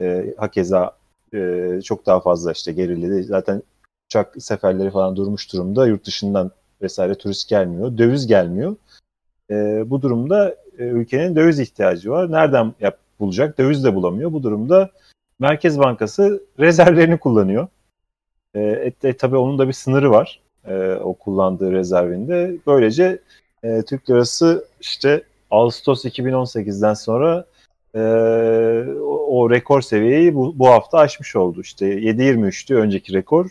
e, 0.00 0.34
hakeza 0.36 0.96
e, 1.34 1.80
çok 1.84 2.06
daha 2.06 2.20
fazla 2.20 2.52
işte 2.52 2.72
geriledi. 2.72 3.24
Zaten 3.24 3.62
uçak 4.08 4.42
seferleri 4.42 4.90
falan 4.90 5.16
durmuş 5.16 5.52
durumda. 5.52 5.86
Yurt 5.86 6.06
dışından 6.06 6.50
vesaire 6.82 7.14
turist 7.14 7.48
gelmiyor. 7.48 7.98
Döviz 7.98 8.26
gelmiyor. 8.26 8.76
E, 9.50 9.54
bu 9.90 10.02
durumda 10.02 10.56
e, 10.78 10.84
ülkenin 10.84 11.36
döviz 11.36 11.60
ihtiyacı 11.60 12.10
var. 12.10 12.32
Nereden 12.32 12.74
yap, 12.80 12.98
bulacak? 13.24 13.58
Döviz 13.58 13.84
de 13.84 13.94
bulamıyor. 13.94 14.32
Bu 14.32 14.42
durumda 14.42 14.90
Merkez 15.38 15.78
Bankası 15.78 16.42
rezervlerini 16.58 17.18
kullanıyor. 17.18 17.68
E, 18.54 18.92
e, 19.04 19.12
tabii 19.16 19.36
onun 19.36 19.58
da 19.58 19.68
bir 19.68 19.72
sınırı 19.72 20.10
var. 20.10 20.40
E, 20.66 20.92
o 20.92 21.14
kullandığı 21.14 21.72
rezervinde. 21.72 22.56
Böylece 22.66 23.18
e, 23.62 23.82
Türk 23.82 24.10
lirası 24.10 24.64
işte 24.80 25.22
Ağustos 25.50 26.04
2018'den 26.04 26.94
sonra 26.94 27.44
e, 27.94 28.00
o, 29.00 29.40
o 29.40 29.50
rekor 29.50 29.80
seviyeyi 29.80 30.34
bu, 30.34 30.58
bu 30.58 30.68
hafta 30.68 30.98
aşmış 30.98 31.36
oldu. 31.36 31.60
İşte 31.60 31.86
7.23'tü 31.86 32.74
önceki 32.74 33.12
rekor. 33.12 33.50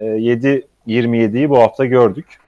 E, 0.00 0.04
7.27'yi 0.06 1.50
bu 1.50 1.58
hafta 1.58 1.84
gördük. 1.84 2.38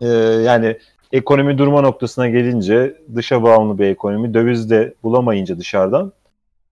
E, 0.00 0.06
yani 0.06 0.78
ekonomi 1.14 1.58
durma 1.58 1.80
noktasına 1.80 2.28
gelince 2.28 2.96
dışa 3.14 3.42
bağımlı 3.42 3.78
bir 3.78 3.86
ekonomi 3.86 4.34
döviz 4.34 4.70
de 4.70 4.94
bulamayınca 5.02 5.58
dışarıdan 5.58 6.12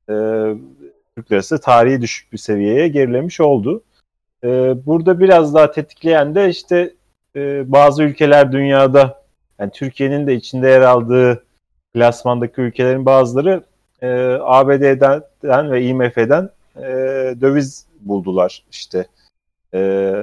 e, 0.08 0.14
Türk 1.16 1.32
lirası 1.32 1.60
tarihi 1.60 2.00
düşük 2.00 2.32
bir 2.32 2.38
seviyeye 2.38 2.88
gerilemiş 2.88 3.40
oldu. 3.40 3.82
E, 4.44 4.48
burada 4.86 5.20
biraz 5.20 5.54
daha 5.54 5.70
tetikleyen 5.70 6.34
de 6.34 6.48
işte 6.48 6.94
e, 7.36 7.72
bazı 7.72 8.02
ülkeler 8.02 8.52
dünyada 8.52 9.22
yani 9.58 9.70
Türkiye'nin 9.70 10.26
de 10.26 10.34
içinde 10.34 10.68
yer 10.68 10.80
aldığı 10.80 11.44
klasmandaki 11.94 12.60
ülkelerin 12.60 13.06
bazıları 13.06 13.62
e, 14.02 14.08
ABD'den 14.40 15.72
ve 15.72 15.82
IMF'den 15.82 16.50
e, 16.76 16.82
döviz 17.40 17.86
buldular. 18.00 18.62
İşte 18.70 19.06
e, 19.74 20.14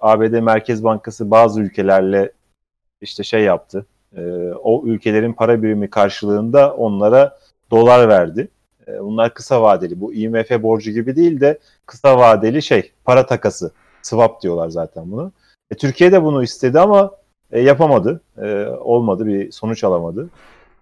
ABD 0.00 0.40
Merkez 0.40 0.84
Bankası 0.84 1.30
bazı 1.30 1.60
ülkelerle 1.60 2.32
işte 3.04 3.24
şey 3.24 3.42
yaptı. 3.42 3.86
E, 4.16 4.22
o 4.62 4.86
ülkelerin 4.86 5.32
para 5.32 5.62
birimi 5.62 5.90
karşılığında 5.90 6.74
onlara 6.74 7.38
dolar 7.70 8.08
verdi. 8.08 8.48
E, 8.88 9.00
bunlar 9.00 9.34
kısa 9.34 9.62
vadeli. 9.62 10.00
Bu 10.00 10.14
IMF 10.14 10.50
borcu 10.50 10.90
gibi 10.90 11.16
değil 11.16 11.40
de 11.40 11.58
kısa 11.86 12.18
vadeli 12.18 12.62
şey 12.62 12.92
para 13.04 13.26
takası. 13.26 13.72
Swap 14.02 14.42
diyorlar 14.42 14.68
zaten 14.68 15.12
bunu. 15.12 15.32
E, 15.70 15.74
Türkiye 15.74 16.12
de 16.12 16.22
bunu 16.22 16.42
istedi 16.42 16.80
ama 16.80 17.10
e, 17.52 17.60
yapamadı. 17.60 18.20
E, 18.38 18.66
olmadı. 18.66 19.26
Bir 19.26 19.52
sonuç 19.52 19.84
alamadı. 19.84 20.30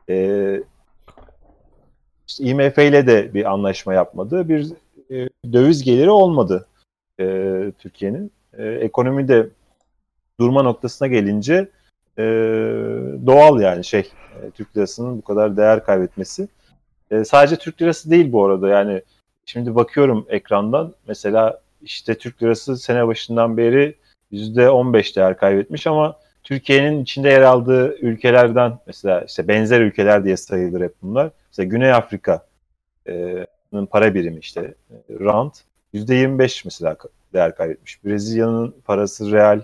E, 0.09 0.63
işte 2.29 2.45
IMF 2.45 2.79
ile 2.79 3.07
de 3.07 3.35
bir 3.35 3.53
anlaşma 3.53 3.95
yapmadı. 3.95 4.49
Bir 4.49 4.73
e, 5.11 5.29
döviz 5.53 5.83
geliri 5.83 6.11
olmadı 6.11 6.67
e, 7.21 7.25
Türkiye'nin. 7.79 8.33
E, 8.59 8.65
ekonomi 8.65 9.29
de 9.29 9.49
durma 10.41 10.63
noktasına 10.63 11.09
gelince 11.09 11.69
e, 12.19 12.23
doğal 13.27 13.61
yani 13.61 13.85
şey 13.85 14.01
e, 14.43 14.51
Türk 14.51 14.77
lirasının 14.77 15.19
bu 15.19 15.23
kadar 15.23 15.57
değer 15.57 15.85
kaybetmesi. 15.85 16.49
E, 17.11 17.25
sadece 17.25 17.57
Türk 17.57 17.83
lirası 17.83 18.11
değil 18.11 18.33
bu 18.33 18.45
arada 18.45 18.69
yani 18.69 19.03
şimdi 19.47 19.75
bakıyorum 19.75 20.27
ekrandan 20.29 20.95
mesela 21.09 21.61
işte 21.83 22.15
Türk 22.15 22.43
lirası 22.43 22.77
sene 22.77 23.07
başından 23.07 23.57
beri 23.57 23.95
%15 24.33 25.17
değer 25.17 25.37
kaybetmiş 25.37 25.87
ama 25.87 26.17
Türkiye'nin 26.43 27.03
içinde 27.03 27.29
yer 27.29 27.43
aldığı 27.43 27.97
ülkelerden 27.97 28.79
mesela 28.87 29.21
işte 29.21 29.49
benzer 29.49 29.81
ülkeler 29.81 30.25
diye 30.25 30.37
sayılır 30.37 30.81
hep 30.81 30.95
bunlar. 31.03 31.31
Mesela 31.51 31.69
Güney 31.69 31.93
Afrika'nın 31.93 33.87
para 33.91 34.15
birimi 34.15 34.39
işte 34.39 34.75
e, 34.91 34.95
rand 35.21 35.53
%25 35.95 36.63
mesela 36.65 36.97
değer 37.33 37.57
kaybetmiş. 37.57 38.05
Brezilya'nın 38.05 38.75
parası 38.85 39.33
real 39.33 39.63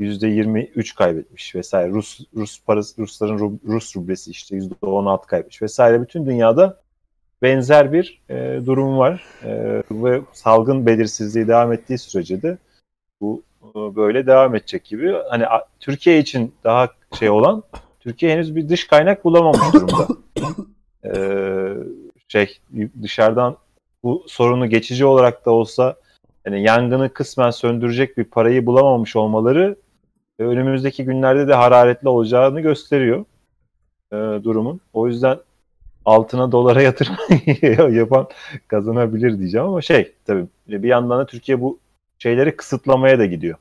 %23 0.00 0.94
kaybetmiş 0.96 1.54
vesaire. 1.54 1.90
Rus 1.92 2.20
Rus 2.36 2.62
parası 2.64 3.02
Rusların 3.02 3.38
Ru- 3.38 3.58
Rus 3.66 3.96
rublesi 3.96 4.30
işte 4.30 4.56
%16 4.56 5.26
kaybetmiş 5.26 5.62
vesaire. 5.62 6.02
Bütün 6.02 6.26
dünyada 6.26 6.80
benzer 7.42 7.92
bir 7.92 8.22
e, 8.30 8.60
durum 8.66 8.98
var 8.98 9.24
E, 9.44 9.82
ve 9.90 10.20
salgın 10.32 10.86
belirsizliği 10.86 11.48
devam 11.48 11.72
ettiği 11.72 11.98
sürece 11.98 12.42
de 12.42 12.58
bu 13.20 13.42
e, 13.62 13.96
böyle 13.96 14.26
devam 14.26 14.54
edecek 14.54 14.84
gibi. 14.84 15.14
Hani 15.30 15.46
a- 15.46 15.64
Türkiye 15.80 16.18
için 16.18 16.54
daha 16.64 16.88
şey 17.18 17.30
olan 17.30 17.62
Türkiye 18.00 18.32
henüz 18.32 18.56
bir 18.56 18.68
dış 18.68 18.86
kaynak 18.86 19.24
bulamamış 19.24 19.74
durumda. 19.74 20.08
Ee, 21.04 21.74
şey 22.28 22.58
dışarıdan 23.02 23.56
bu 24.02 24.24
sorunu 24.28 24.66
geçici 24.70 25.04
olarak 25.04 25.46
da 25.46 25.50
olsa 25.50 25.94
yani 26.46 26.62
yangını 26.62 27.12
kısmen 27.12 27.50
söndürecek 27.50 28.18
bir 28.18 28.24
parayı 28.24 28.66
bulamamış 28.66 29.16
olmaları 29.16 29.76
e, 29.78 29.87
önümüzdeki 30.38 31.04
günlerde 31.04 31.48
de 31.48 31.54
hararetli 31.54 32.08
olacağını 32.08 32.60
gösteriyor 32.60 33.24
e, 34.12 34.16
durumun. 34.16 34.80
O 34.92 35.06
yüzden 35.06 35.38
altına 36.04 36.52
dolara 36.52 36.82
yatırım 36.82 37.16
yapan 37.96 38.28
kazanabilir 38.68 39.38
diyeceğim 39.38 39.66
ama 39.66 39.82
şey 39.82 40.12
tabii 40.26 40.46
bir 40.68 40.88
yandan 40.88 41.18
da 41.18 41.26
Türkiye 41.26 41.60
bu 41.60 41.78
şeyleri 42.18 42.56
kısıtlamaya 42.56 43.18
da 43.18 43.26
gidiyor. 43.26 43.58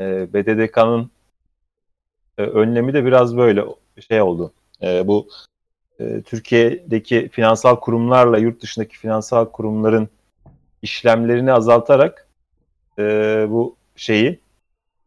E, 0.00 0.32
BDDK'nın 0.32 1.10
e, 2.38 2.42
önlemi 2.42 2.92
de 2.94 3.04
biraz 3.04 3.36
böyle 3.36 3.64
şey 4.08 4.22
oldu. 4.22 4.52
E, 4.82 5.06
bu 5.06 5.28
e, 6.00 6.22
Türkiye'deki 6.22 7.28
finansal 7.28 7.76
kurumlarla 7.76 8.38
yurt 8.38 8.62
dışındaki 8.62 8.98
finansal 8.98 9.44
kurumların 9.44 10.08
işlemlerini 10.82 11.52
azaltarak 11.52 12.28
e, 12.98 13.02
bu 13.50 13.76
şeyi 13.96 14.38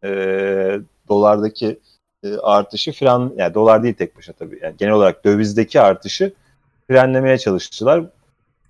e, 0.04 0.80
dolardaki 1.10 1.80
e, 2.24 2.38
artışı 2.38 2.92
fren 2.92 3.32
yani 3.38 3.54
dolar 3.54 3.84
değil 3.84 3.94
tek 3.94 4.18
başına 4.18 4.36
tabii 4.36 4.60
yani 4.62 4.76
genel 4.78 4.94
olarak 4.94 5.26
dövizdeki 5.26 5.82
artışı 5.82 6.34
frenlemeye 6.88 7.38
çalıştılar. 7.38 8.04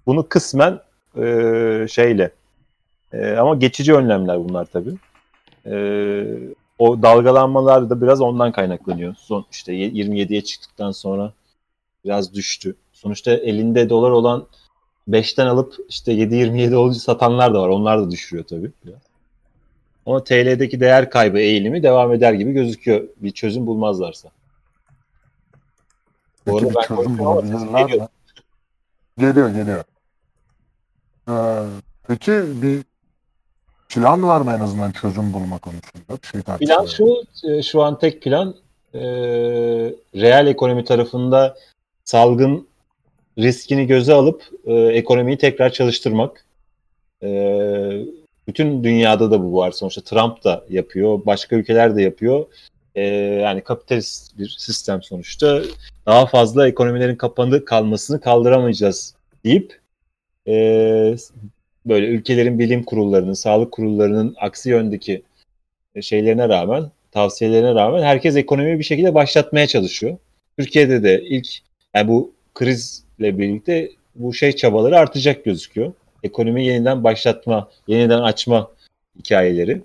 Bunu 0.05 0.29
kısmen 0.29 0.79
e, 1.17 1.85
şeyle 1.89 2.31
e, 3.13 3.31
ama 3.31 3.55
geçici 3.55 3.93
önlemler 3.93 4.39
bunlar 4.39 4.65
tabii. 4.65 4.93
E, 5.65 5.75
o 6.79 7.01
dalgalanmalar 7.01 7.89
da 7.89 8.01
biraz 8.01 8.21
ondan 8.21 8.51
kaynaklanıyor. 8.51 9.15
Son 9.15 9.45
işte 9.51 9.73
27'ye 9.73 10.43
çıktıktan 10.43 10.91
sonra 10.91 11.33
biraz 12.05 12.33
düştü. 12.33 12.75
Sonuçta 12.93 13.31
elinde 13.31 13.89
dolar 13.89 14.11
olan 14.11 14.47
5'ten 15.09 15.45
alıp 15.45 15.75
işte 15.89 16.13
7.27 16.13 16.75
olunca 16.75 16.99
satanlar 16.99 17.53
da 17.53 17.61
var. 17.61 17.69
Onlar 17.69 17.99
da 18.01 18.11
düşürüyor 18.11 18.47
tabii. 18.47 18.71
Ama 20.05 20.23
TL'deki 20.23 20.79
değer 20.79 21.09
kaybı 21.09 21.39
eğilimi 21.39 21.83
devam 21.83 22.13
eder 22.13 22.33
gibi 22.33 22.51
gözüküyor. 22.51 23.07
Bir 23.17 23.31
çözüm 23.31 23.67
bulmazlarsa. 23.67 24.29
Bu 26.47 26.57
arada 26.57 26.69
ben 26.75 26.95
çözüm 26.95 27.17
bulabilirler 27.17 27.87
geliyor. 27.87 28.07
Geliyor 29.17 29.49
geliyor. 29.49 29.83
Ee, 31.29 31.33
peki 32.07 32.31
bir 32.61 32.81
plan 33.89 34.23
var 34.23 34.41
mı 34.41 34.51
en 34.51 34.59
azından 34.59 34.91
çözüm 34.91 35.33
bulma 35.33 35.57
konusunda? 35.57 36.19
Şey 36.31 36.41
Plan 36.41 36.85
şu, 36.85 37.23
e, 37.43 37.63
şu 37.63 37.81
an 37.81 37.99
tek 37.99 38.21
plan 38.21 38.55
e, 38.93 39.01
reel 40.15 40.47
ekonomi 40.47 40.85
tarafında 40.85 41.57
salgın 42.05 42.67
riskini 43.37 43.87
göze 43.87 44.13
alıp 44.13 44.43
e, 44.65 44.73
ekonomiyi 44.73 45.37
tekrar 45.37 45.69
çalıştırmak. 45.69 46.45
E, 47.23 47.29
bütün 48.51 48.83
dünyada 48.83 49.31
da 49.31 49.43
bu 49.43 49.53
var. 49.53 49.71
Sonuçta 49.71 50.01
Trump 50.01 50.43
da 50.43 50.65
yapıyor, 50.69 51.25
başka 51.25 51.55
ülkeler 51.55 51.95
de 51.95 52.01
yapıyor. 52.01 52.45
E, 52.95 53.03
yani 53.05 53.61
kapitalist 53.61 54.37
bir 54.37 54.55
sistem 54.59 55.03
sonuçta. 55.03 55.61
Daha 56.05 56.25
fazla 56.25 56.67
ekonomilerin 56.67 57.15
kapandı 57.15 57.65
kalmasını 57.65 58.21
kaldıramayacağız 58.21 59.15
deyip 59.45 59.79
e, 60.47 60.53
böyle 61.85 62.07
ülkelerin 62.07 62.59
bilim 62.59 62.83
kurullarının, 62.83 63.33
sağlık 63.33 63.71
kurullarının 63.71 64.35
aksi 64.39 64.69
yöndeki 64.69 65.23
şeylerine 66.01 66.49
rağmen, 66.49 66.91
tavsiyelerine 67.11 67.75
rağmen 67.75 68.03
herkes 68.03 68.35
ekonomiyi 68.35 68.79
bir 68.79 68.83
şekilde 68.83 69.13
başlatmaya 69.13 69.67
çalışıyor. 69.67 70.17
Türkiye'de 70.59 71.03
de 71.03 71.23
ilk 71.23 71.47
yani 71.95 72.07
bu 72.07 72.31
krizle 72.53 73.37
birlikte 73.37 73.91
bu 74.15 74.33
şey 74.33 74.51
çabaları 74.51 74.99
artacak 74.99 75.45
gözüküyor. 75.45 75.93
Ekonomi 76.23 76.65
yeniden 76.65 77.03
başlatma, 77.03 77.69
yeniden 77.87 78.19
açma 78.19 78.71
hikayeleri. 79.19 79.81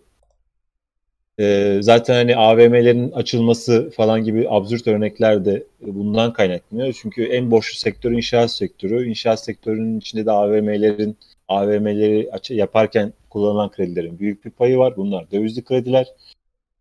Ee, 1.41 1.78
zaten 1.80 2.14
hani 2.14 2.37
AVM'lerin 2.37 3.11
açılması 3.12 3.91
falan 3.91 4.24
gibi 4.24 4.47
absürt 4.51 4.87
örnekler 4.87 5.45
de 5.45 5.66
bundan 5.80 6.32
kaynaklanıyor. 6.32 6.99
Çünkü 7.03 7.24
en 7.24 7.51
borçlu 7.51 7.78
sektör 7.78 8.12
inşaat 8.12 8.51
sektörü. 8.51 9.09
İnşaat 9.09 9.45
sektörünün 9.45 9.99
içinde 9.99 10.26
de 10.26 10.30
AVM'lerin 10.30 11.16
AVM'leri 11.49 12.30
yaparken 12.51 13.12
kullanılan 13.30 13.70
kredilerin 13.70 14.18
büyük 14.18 14.45
bir 14.45 14.51
payı 14.51 14.78
var. 14.78 14.97
Bunlar 14.97 15.30
dövizli 15.30 15.64
krediler. 15.64 16.07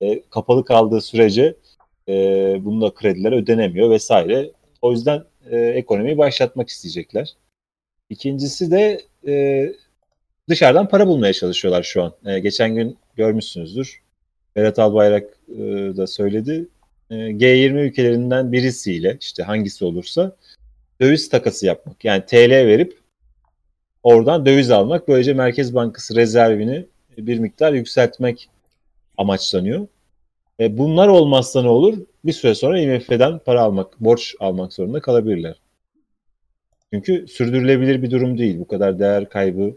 E, 0.02 0.22
kapalı 0.30 0.66
kaldığı 0.66 1.02
sürece 1.02 1.56
e, 2.10 2.14
bunda 2.66 2.94
krediler 2.94 3.32
ödenemiyor 3.32 3.90
vesaire. 3.90 4.52
O 4.82 4.92
yüzden 4.92 5.24
e, 5.52 5.58
ekonomiyi 5.58 6.18
başlatmak 6.18 6.70
isteyecekler. 6.70 7.36
İkincisi 8.10 8.72
de 8.72 9.02
e, 9.28 9.66
dışarıdan 10.50 10.88
para 10.88 11.08
bulmaya 11.08 11.34
çalışıyorlar 11.34 11.84
şu 11.84 12.04
an. 12.04 12.14
E, 12.26 12.40
geçen 12.40 12.76
gün 12.76 12.98
görmüşsünüzdür. 13.16 14.02
Berat 14.56 14.80
Albayrak 14.80 15.38
e, 15.50 15.58
da 15.98 16.08
söyledi. 16.08 16.68
E, 17.10 17.16
G20 17.16 17.80
ülkelerinden 17.80 18.52
birisiyle 18.52 19.18
işte 19.22 19.44
hangisi 19.44 19.86
olursa 19.86 20.36
döviz 21.02 21.30
takası 21.30 21.66
yapmak. 21.66 22.06
Yani 22.06 22.24
TL 22.26 22.52
verip 22.52 23.00
oradan 24.04 24.46
döviz 24.46 24.72
almak. 24.72 25.08
Böylece 25.08 25.34
Merkez 25.34 25.76
Bankası 25.76 26.16
rezervini 26.16 26.86
bir 27.18 27.40
miktar 27.40 27.74
yükseltmek 27.74 28.50
amaçlanıyor. 29.18 29.88
E, 30.60 30.78
bunlar 30.78 31.08
olmazsa 31.08 31.62
ne 31.62 31.70
olur? 31.70 31.98
Bir 32.26 32.34
süre 32.34 32.56
sonra 32.56 32.80
IMF'den 32.80 33.40
para 33.40 33.62
almak, 33.62 34.00
borç 34.00 34.36
almak 34.40 34.74
zorunda 34.74 35.02
kalabilirler. 35.02 35.56
Çünkü 36.94 37.28
sürdürülebilir 37.28 38.04
bir 38.04 38.12
durum 38.12 38.38
değil. 38.38 38.60
Bu 38.60 38.68
kadar 38.68 39.00
değer 39.00 39.30
kaybı, 39.30 39.74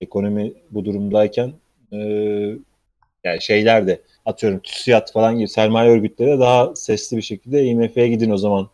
ekonomi 0.00 0.52
bu 0.70 0.84
durumdayken 0.84 1.52
e, 1.92 1.96
yani 3.24 3.40
şeyler 3.40 3.86
de 3.86 4.00
atıyorum 4.26 4.60
TÜSİAD 4.60 5.12
falan 5.12 5.38
gibi 5.38 5.48
sermaye 5.48 5.90
örgütleri 5.90 6.30
de 6.30 6.40
daha 6.40 6.76
sesli 6.76 7.16
bir 7.16 7.22
şekilde 7.22 7.64
IMF'ye 7.64 8.08
gidin 8.08 8.30
o 8.30 8.36
zaman 8.36 8.68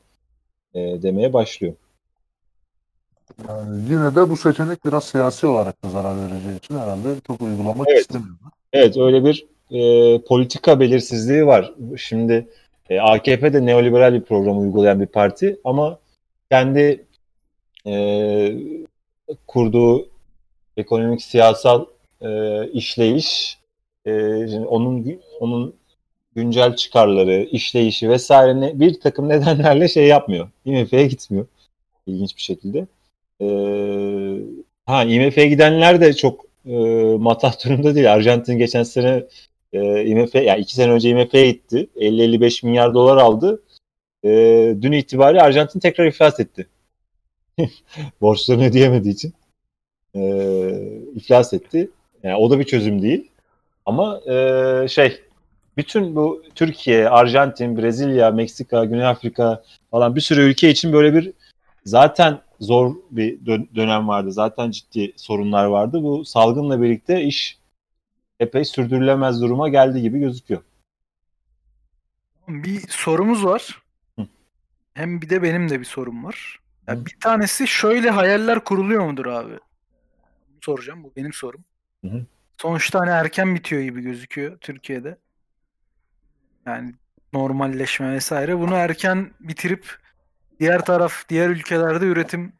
e, 0.74 1.02
demeye 1.02 1.32
başlıyor. 1.32 1.74
Yani 3.48 3.82
yine 3.90 4.14
de 4.14 4.30
bu 4.30 4.36
seçenek 4.36 4.84
biraz 4.84 5.04
siyasi 5.04 5.46
olarak 5.46 5.84
da 5.84 5.90
zarar 5.90 6.16
vereceği 6.16 6.58
için 6.58 6.78
herhalde 6.78 7.08
çok 7.26 7.40
uygulamak 7.40 7.88
Evet. 7.88 8.00
istemiyorlar. 8.00 8.52
Evet 8.72 8.96
öyle 8.96 9.24
bir 9.24 9.46
e, 9.70 10.20
politika 10.22 10.80
belirsizliği 10.80 11.46
var. 11.46 11.74
Şimdi 11.96 12.48
e, 12.90 13.00
AKP 13.00 13.52
de 13.52 13.66
neoliberal 13.66 14.14
bir 14.14 14.20
program 14.20 14.60
uygulayan 14.60 15.00
bir 15.00 15.06
parti 15.06 15.60
ama 15.64 15.98
kendi 16.50 17.05
e, 17.86 18.52
kurduğu 19.46 20.08
ekonomik 20.76 21.22
siyasal 21.22 21.86
e, 22.20 22.28
işleyiş 22.70 23.58
e, 24.06 24.12
onun 24.58 25.20
onun 25.40 25.74
güncel 26.34 26.76
çıkarları, 26.76 27.42
işleyişi 27.42 28.10
vesaire 28.10 28.60
ne- 28.60 28.80
bir 28.80 29.00
takım 29.00 29.28
nedenlerle 29.28 29.88
şey 29.88 30.06
yapmıyor. 30.06 30.48
IMF'ye 30.64 31.06
gitmiyor. 31.06 31.46
İlginç 32.06 32.36
bir 32.36 32.42
şekilde. 32.42 32.86
E, 33.40 33.46
ha 34.86 35.04
IMF'ye 35.04 35.46
gidenler 35.48 36.00
de 36.00 36.12
çok 36.14 36.44
e, 36.66 36.76
matah 37.18 37.64
durumda 37.64 37.94
değil. 37.94 38.12
Arjantin 38.12 38.58
geçen 38.58 38.82
sene 38.82 39.24
e, 39.72 40.04
IMF, 40.04 40.34
yani 40.34 40.60
iki 40.60 40.74
sene 40.74 40.92
önce 40.92 41.10
IMF'ye 41.10 41.50
gitti. 41.50 41.88
50-55 41.96 42.66
milyar 42.66 42.94
dolar 42.94 43.16
aldı. 43.16 43.62
E, 44.24 44.30
dün 44.82 44.92
itibariyle 44.92 45.42
Arjantin 45.42 45.80
tekrar 45.80 46.06
iflas 46.06 46.40
etti. 46.40 46.66
Borçlarını 48.20 48.64
ödeyemediği 48.64 49.14
için. 49.14 49.34
E, 50.14 50.22
iflas 51.14 51.52
etti. 51.52 51.90
Yani 52.22 52.36
o 52.36 52.50
da 52.50 52.58
bir 52.58 52.64
çözüm 52.64 53.02
değil. 53.02 53.30
Ama 53.86 54.20
e, 54.30 54.88
şey 54.88 55.20
bütün 55.76 56.16
bu 56.16 56.42
Türkiye, 56.54 57.08
Arjantin, 57.08 57.78
Brezilya, 57.78 58.30
Meksika, 58.30 58.84
Güney 58.84 59.06
Afrika 59.06 59.64
falan 59.90 60.16
bir 60.16 60.20
sürü 60.20 60.40
ülke 60.40 60.70
için 60.70 60.92
böyle 60.92 61.14
bir 61.14 61.32
zaten 61.84 62.40
zor 62.60 62.94
bir 63.10 63.46
dön- 63.46 63.68
dönem 63.74 64.08
vardı. 64.08 64.32
Zaten 64.32 64.70
ciddi 64.70 65.12
sorunlar 65.16 65.64
vardı. 65.64 66.02
Bu 66.02 66.24
salgınla 66.24 66.82
birlikte 66.82 67.22
iş 67.22 67.58
epey 68.40 68.64
sürdürülemez 68.64 69.42
duruma 69.42 69.68
geldi 69.68 70.02
gibi 70.02 70.18
gözüküyor. 70.18 70.62
Bir 72.48 72.82
sorumuz 72.88 73.44
var. 73.44 73.82
Hı. 74.18 74.26
Hem 74.94 75.22
bir 75.22 75.30
de 75.30 75.42
benim 75.42 75.68
de 75.68 75.80
bir 75.80 75.84
sorum 75.84 76.24
var. 76.24 76.58
Ya 76.88 77.06
bir 77.06 77.16
tanesi 77.20 77.68
şöyle 77.68 78.10
hayaller 78.10 78.64
kuruluyor 78.64 79.04
mudur 79.04 79.26
abi? 79.26 79.58
Soracağım. 80.60 81.04
Bu 81.04 81.12
benim 81.16 81.32
sorum. 81.32 81.64
Hı 82.04 82.08
hı. 82.08 82.26
Sonuçta 82.58 83.00
hani 83.00 83.10
erken 83.10 83.54
bitiyor 83.54 83.82
gibi 83.82 84.00
gözüküyor 84.00 84.58
Türkiye'de. 84.58 85.18
Yani 86.66 86.94
normalleşme 87.32 88.12
vesaire. 88.12 88.58
Bunu 88.58 88.74
erken 88.74 89.30
bitirip 89.40 89.98
diğer 90.60 90.84
taraf, 90.84 91.28
diğer 91.28 91.48
ülkelerde 91.48 92.06
üretim 92.06 92.52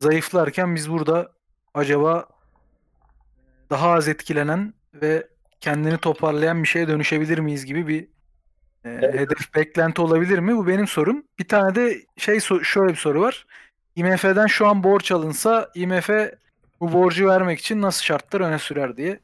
zayıflarken 0.00 0.74
biz 0.74 0.90
burada 0.90 1.32
acaba 1.74 2.28
daha 3.70 3.90
az 3.90 4.08
etkilenen 4.08 4.74
ve 4.94 5.28
kendini 5.60 5.98
toparlayan 5.98 6.62
bir 6.62 6.68
şeye 6.68 6.88
dönüşebilir 6.88 7.38
miyiz 7.38 7.64
gibi 7.64 7.88
bir 7.88 8.08
e, 8.84 8.88
hedef 8.88 9.54
beklenti 9.54 10.02
olabilir 10.02 10.38
mi? 10.38 10.56
Bu 10.56 10.66
benim 10.66 10.86
sorum. 10.86 11.24
Bir 11.38 11.48
tane 11.48 11.74
de 11.74 11.96
şey 12.16 12.40
şöyle 12.62 12.92
bir 12.92 12.98
soru 12.98 13.20
var. 13.20 13.46
IMF'den 13.96 14.46
şu 14.46 14.66
an 14.66 14.84
borç 14.84 15.12
alınsa 15.12 15.70
IMF 15.74 16.10
bu 16.80 16.92
borcu 16.92 17.28
vermek 17.28 17.58
için 17.60 17.82
nasıl 17.82 18.02
şartlar 18.02 18.40
öne 18.40 18.58
sürer 18.58 18.96
diye 18.96 19.20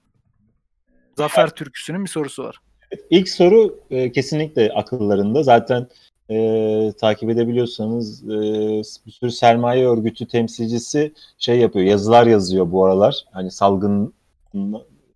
Zafer 1.16 1.50
Türküsü'nün 1.50 2.04
bir 2.04 2.10
sorusu 2.10 2.44
var. 2.44 2.60
İlk 3.10 3.28
soru 3.28 3.80
e, 3.90 4.12
kesinlikle 4.12 4.72
akıllarında. 4.72 5.42
Zaten 5.42 5.86
e, 6.30 6.92
takip 7.00 7.30
edebiliyorsanız 7.30 8.24
e, 8.24 8.38
bir 9.06 9.10
sürü 9.10 9.30
sermaye 9.30 9.88
örgütü 9.88 10.28
temsilcisi 10.28 11.12
şey 11.38 11.58
yapıyor, 11.58 11.84
yazılar 11.84 12.26
yazıyor 12.26 12.72
bu 12.72 12.84
aralar. 12.84 13.24
Hani 13.30 13.50
salgın 13.50 14.14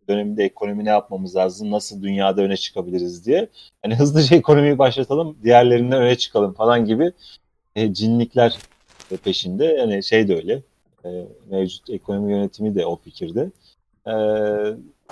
döneminde 0.09 0.45
ekonomi 0.45 0.85
ne 0.85 0.89
yapmamız 0.89 1.37
lazım, 1.37 1.71
nasıl 1.71 2.03
dünyada 2.03 2.43
öne 2.43 2.57
çıkabiliriz 2.57 3.27
diye. 3.27 3.49
Hani 3.83 3.95
hızlıca 3.95 4.37
ekonomiyi 4.43 4.79
başlatalım, 4.79 5.37
diğerlerinden 5.45 6.03
öne 6.03 6.17
çıkalım 6.17 6.53
falan 6.55 6.85
gibi 6.85 7.13
e, 7.77 7.95
cinlikler 7.95 8.59
peşinde. 9.25 9.65
Yani 9.65 10.05
şey 10.05 10.29
de 10.29 10.35
öyle, 10.35 10.63
e, 11.05 11.27
mevcut 11.51 11.91
ekonomi 11.91 12.33
yönetimi 12.33 12.75
de 12.75 12.87
o 12.87 12.97
fikirde. 12.97 13.51
E, 14.07 14.13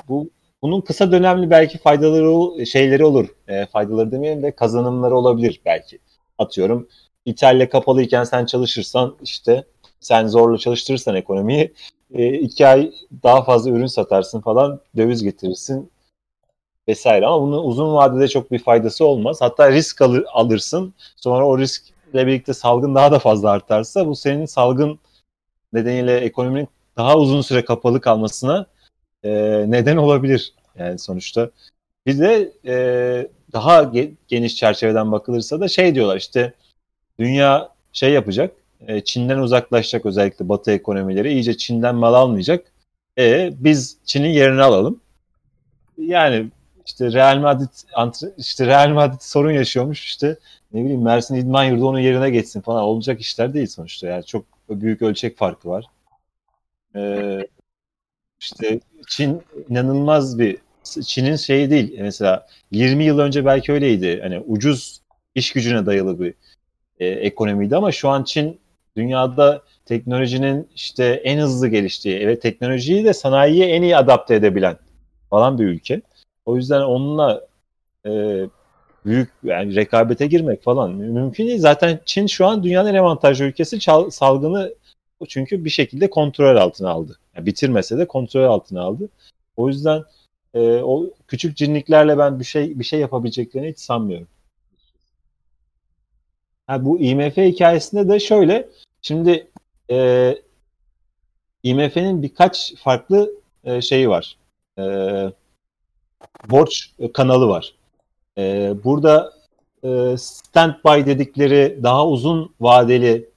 bu 0.08 0.30
bunun 0.62 0.80
kısa 0.80 1.12
dönemli 1.12 1.50
belki 1.50 1.78
faydaları 1.78 2.66
şeyleri 2.66 3.04
olur. 3.04 3.28
E, 3.48 3.66
faydaları 3.66 4.12
demeyelim 4.12 4.42
de 4.42 4.50
kazanımları 4.50 5.16
olabilir 5.16 5.60
belki. 5.64 5.98
Atıyorum 6.38 6.88
İtalya 7.24 7.68
kapalıyken 7.68 8.24
sen 8.24 8.46
çalışırsan 8.46 9.16
işte 9.22 9.64
sen 10.00 10.26
zorla 10.26 10.58
çalıştırırsan 10.58 11.16
ekonomiyi 11.16 11.72
e, 12.14 12.32
iki 12.32 12.66
ay 12.66 12.92
daha 13.22 13.44
fazla 13.44 13.70
ürün 13.70 13.86
satarsın 13.86 14.40
falan 14.40 14.80
döviz 14.96 15.22
getirirsin 15.22 15.90
vesaire 16.88 17.26
ama 17.26 17.42
bunun 17.42 17.64
uzun 17.64 17.94
vadede 17.94 18.28
çok 18.28 18.50
bir 18.50 18.58
faydası 18.58 19.04
olmaz. 19.04 19.40
Hatta 19.40 19.72
risk 19.72 20.02
alır, 20.02 20.24
alırsın 20.32 20.94
sonra 21.16 21.46
o 21.46 21.58
riskle 21.58 22.26
birlikte 22.26 22.54
salgın 22.54 22.94
daha 22.94 23.12
da 23.12 23.18
fazla 23.18 23.50
artarsa 23.50 24.06
bu 24.06 24.16
senin 24.16 24.46
salgın 24.46 24.98
nedeniyle 25.72 26.16
ekonominin 26.16 26.68
daha 26.96 27.18
uzun 27.18 27.40
süre 27.40 27.64
kapalı 27.64 28.00
kalmasına 28.00 28.66
e, 29.24 29.30
neden 29.68 29.96
olabilir 29.96 30.54
yani 30.78 30.98
sonuçta. 30.98 31.50
Bir 32.06 32.18
de 32.18 32.52
e, 32.66 32.74
daha 33.52 33.82
ge- 33.82 34.12
geniş 34.28 34.56
çerçeveden 34.56 35.12
bakılırsa 35.12 35.60
da 35.60 35.68
şey 35.68 35.94
diyorlar 35.94 36.16
işte 36.16 36.52
dünya 37.18 37.68
şey 37.92 38.12
yapacak 38.12 38.56
e, 38.88 39.00
Çin'den 39.00 39.38
uzaklaşacak 39.38 40.06
özellikle 40.06 40.48
Batı 40.48 40.70
ekonomileri. 40.70 41.32
iyice 41.32 41.56
Çin'den 41.56 41.94
mal 41.94 42.14
almayacak. 42.14 42.72
E, 43.18 43.52
biz 43.58 43.98
Çin'in 44.04 44.28
yerini 44.28 44.62
alalım. 44.62 45.00
Yani 45.98 46.50
işte 46.86 47.12
Real 47.12 47.38
Madrid 47.38 47.68
işte 48.38 48.66
Real 48.66 48.88
Madrid 48.88 49.20
sorun 49.20 49.52
yaşıyormuş 49.52 50.04
işte 50.04 50.36
ne 50.72 50.84
bileyim 50.84 51.02
Mersin 51.02 51.34
İdman 51.34 51.64
Yurdu 51.64 51.88
onun 51.88 51.98
yerine 51.98 52.30
geçsin 52.30 52.60
falan 52.60 52.82
olacak 52.82 53.20
işler 53.20 53.54
değil 53.54 53.66
sonuçta. 53.66 54.06
Yani 54.06 54.24
çok 54.24 54.44
büyük 54.70 55.02
ölçek 55.02 55.36
farkı 55.38 55.68
var. 55.68 55.84
Ee, 56.96 57.46
işte 58.40 58.80
Çin 59.08 59.42
inanılmaz 59.68 60.38
bir 60.38 60.58
Çin'in 60.84 61.36
şeyi 61.36 61.70
değil 61.70 61.98
mesela 62.00 62.46
20 62.70 63.04
yıl 63.04 63.18
önce 63.18 63.44
belki 63.44 63.72
öyleydi. 63.72 64.20
Hani 64.22 64.40
ucuz 64.40 65.00
iş 65.34 65.52
gücüne 65.52 65.86
dayalı 65.86 66.20
bir 66.20 66.34
e, 67.00 67.06
ekonomiydi 67.06 67.76
ama 67.76 67.92
şu 67.92 68.08
an 68.08 68.24
Çin 68.24 68.59
dünyada 68.96 69.62
teknolojinin 69.86 70.68
işte 70.74 71.04
en 71.04 71.38
hızlı 71.38 71.68
geliştiği, 71.68 72.18
evet 72.18 72.42
teknolojiyi 72.42 73.04
de 73.04 73.12
sanayiye 73.12 73.66
en 73.66 73.82
iyi 73.82 73.96
adapte 73.96 74.34
edebilen 74.34 74.76
falan 75.30 75.58
bir 75.58 75.64
ülke. 75.64 76.02
O 76.46 76.56
yüzden 76.56 76.80
onunla 76.80 77.46
e, 78.06 78.10
büyük 79.04 79.30
yani 79.44 79.74
rekabete 79.76 80.26
girmek 80.26 80.62
falan 80.62 80.90
mümkün 80.90 81.46
değil. 81.46 81.58
Zaten 81.58 82.00
Çin 82.04 82.26
şu 82.26 82.46
an 82.46 82.62
dünyanın 82.62 82.94
en 82.94 82.98
avantajlı 82.98 83.44
ülkesi 83.44 83.80
çal, 83.80 84.10
salgını 84.10 84.74
çünkü 85.28 85.64
bir 85.64 85.70
şekilde 85.70 86.10
kontrol 86.10 86.56
altına 86.56 86.90
aldı. 86.90 87.18
Yani 87.36 87.46
bitirmese 87.46 87.98
de 87.98 88.06
kontrol 88.06 88.44
altına 88.44 88.82
aldı. 88.82 89.08
O 89.56 89.68
yüzden 89.68 90.02
e, 90.54 90.60
o 90.82 91.06
küçük 91.28 91.56
cinliklerle 91.56 92.18
ben 92.18 92.40
bir 92.40 92.44
şey 92.44 92.78
bir 92.78 92.84
şey 92.84 93.00
yapabileceklerini 93.00 93.70
hiç 93.70 93.78
sanmıyorum. 93.78 94.28
Ha, 96.70 96.84
bu 96.84 96.98
IMF 97.00 97.36
hikayesinde 97.36 98.08
de 98.08 98.20
şöyle. 98.20 98.68
Şimdi 99.02 99.48
e, 99.90 100.36
IMF'nin 101.62 102.22
birkaç 102.22 102.74
farklı 102.74 103.30
e, 103.64 103.80
şeyi 103.80 104.08
var. 104.08 104.36
E, 104.78 104.84
borç 106.50 106.90
kanalı 107.14 107.48
var. 107.48 107.74
E, 108.38 108.74
burada 108.84 109.32
e, 109.84 110.14
standby 110.18 111.06
dedikleri 111.06 111.78
daha 111.82 112.06
uzun 112.06 112.54
vadeli 112.60 113.28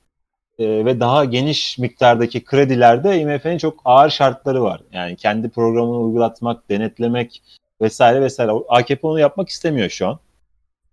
e, 0.59 0.85
ve 0.85 0.99
daha 0.99 1.25
geniş 1.25 1.77
miktardaki 1.77 2.43
kredilerde 2.43 3.19
IMF'nin 3.19 3.57
çok 3.57 3.81
ağır 3.85 4.09
şartları 4.09 4.63
var. 4.63 4.81
Yani 4.91 5.15
kendi 5.15 5.49
programını 5.49 5.97
uygulatmak, 5.97 6.69
denetlemek 6.69 7.41
vesaire 7.81 8.21
vesaire. 8.21 8.51
AKP 8.69 9.07
onu 9.07 9.19
yapmak 9.19 9.49
istemiyor 9.49 9.89
şu 9.89 10.07
an. 10.07 10.19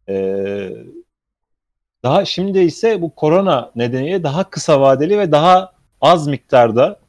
E, 0.09 0.71
daha 2.05 2.25
şimdi 2.25 2.59
ise 2.59 3.03
bu 3.03 3.15
korona 3.15 3.71
nedeniyle 3.77 4.23
daha 4.23 4.51
kısa 4.51 4.81
vadeli 4.81 5.19
ve 5.19 5.33
daha 5.33 5.73
az 6.01 6.27
miktarda 6.27 7.01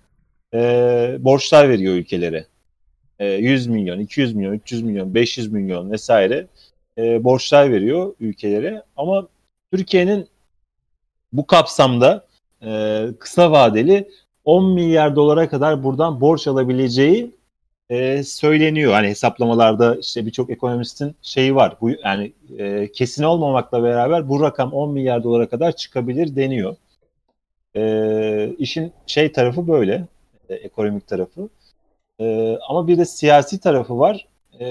e, 0.54 1.18
borçlar 1.20 1.70
veriyor 1.70 1.94
ülkelere. 1.96 2.46
E, 3.20 3.26
100 3.26 3.68
milyon, 3.68 4.00
200 4.00 4.36
milyon, 4.36 4.54
300 4.54 4.84
milyon, 4.84 5.14
500 5.14 5.52
milyon 5.52 5.92
vesaire 5.92 6.48
e, 6.98 7.24
borçlar 7.24 7.72
veriyor 7.72 8.16
ülkelere. 8.20 8.84
Ama 8.98 9.28
Türkiye'nin 9.72 10.28
bu 11.34 11.48
kapsamda 11.48 12.26
e, 12.64 13.06
kısa 13.20 13.52
vadeli 13.52 14.10
10 14.46 14.74
milyar 14.74 15.16
dolara 15.16 15.50
kadar 15.50 15.84
buradan 15.84 16.22
borç 16.22 16.48
alabileceği 16.48 17.32
e, 17.92 18.24
söyleniyor. 18.24 18.94
Hani 18.94 19.08
hesaplamalarda 19.08 19.96
işte 19.96 20.26
birçok 20.26 20.50
ekonomistin 20.50 21.16
şeyi 21.22 21.56
var. 21.56 21.78
Bu 21.82 21.90
yani 21.90 22.34
e, 22.58 22.92
kesin 22.92 23.24
olmamakla 23.24 23.84
beraber 23.84 24.30
bu 24.30 24.42
rakam 24.42 24.74
10 24.74 24.92
milyar 24.94 25.24
dolara 25.24 25.50
kadar 25.50 25.76
çıkabilir 25.76 26.36
deniyor. 26.36 26.76
E, 27.76 28.54
işin 28.58 28.94
şey 29.08 29.32
tarafı 29.32 29.68
böyle, 29.68 30.08
e, 30.50 30.56
ekonomik 30.56 31.08
tarafı. 31.08 31.50
E, 32.20 32.58
ama 32.70 32.88
bir 32.88 32.98
de 32.98 33.06
siyasi 33.06 33.60
tarafı 33.60 34.00
var. 34.00 34.28
E, 34.60 34.66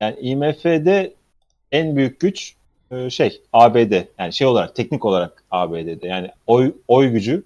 yani 0.00 0.16
IMF'de 0.20 1.14
en 1.72 1.96
büyük 1.96 2.20
güç 2.20 2.54
e, 2.90 3.10
şey 3.10 3.42
ABD. 3.52 3.92
Yani 4.18 4.32
şey 4.32 4.46
olarak 4.46 4.76
teknik 4.76 5.04
olarak 5.04 5.44
ABD'de. 5.50 6.06
Yani 6.08 6.30
oy 6.46 6.74
oy 6.88 7.08
gücü 7.08 7.44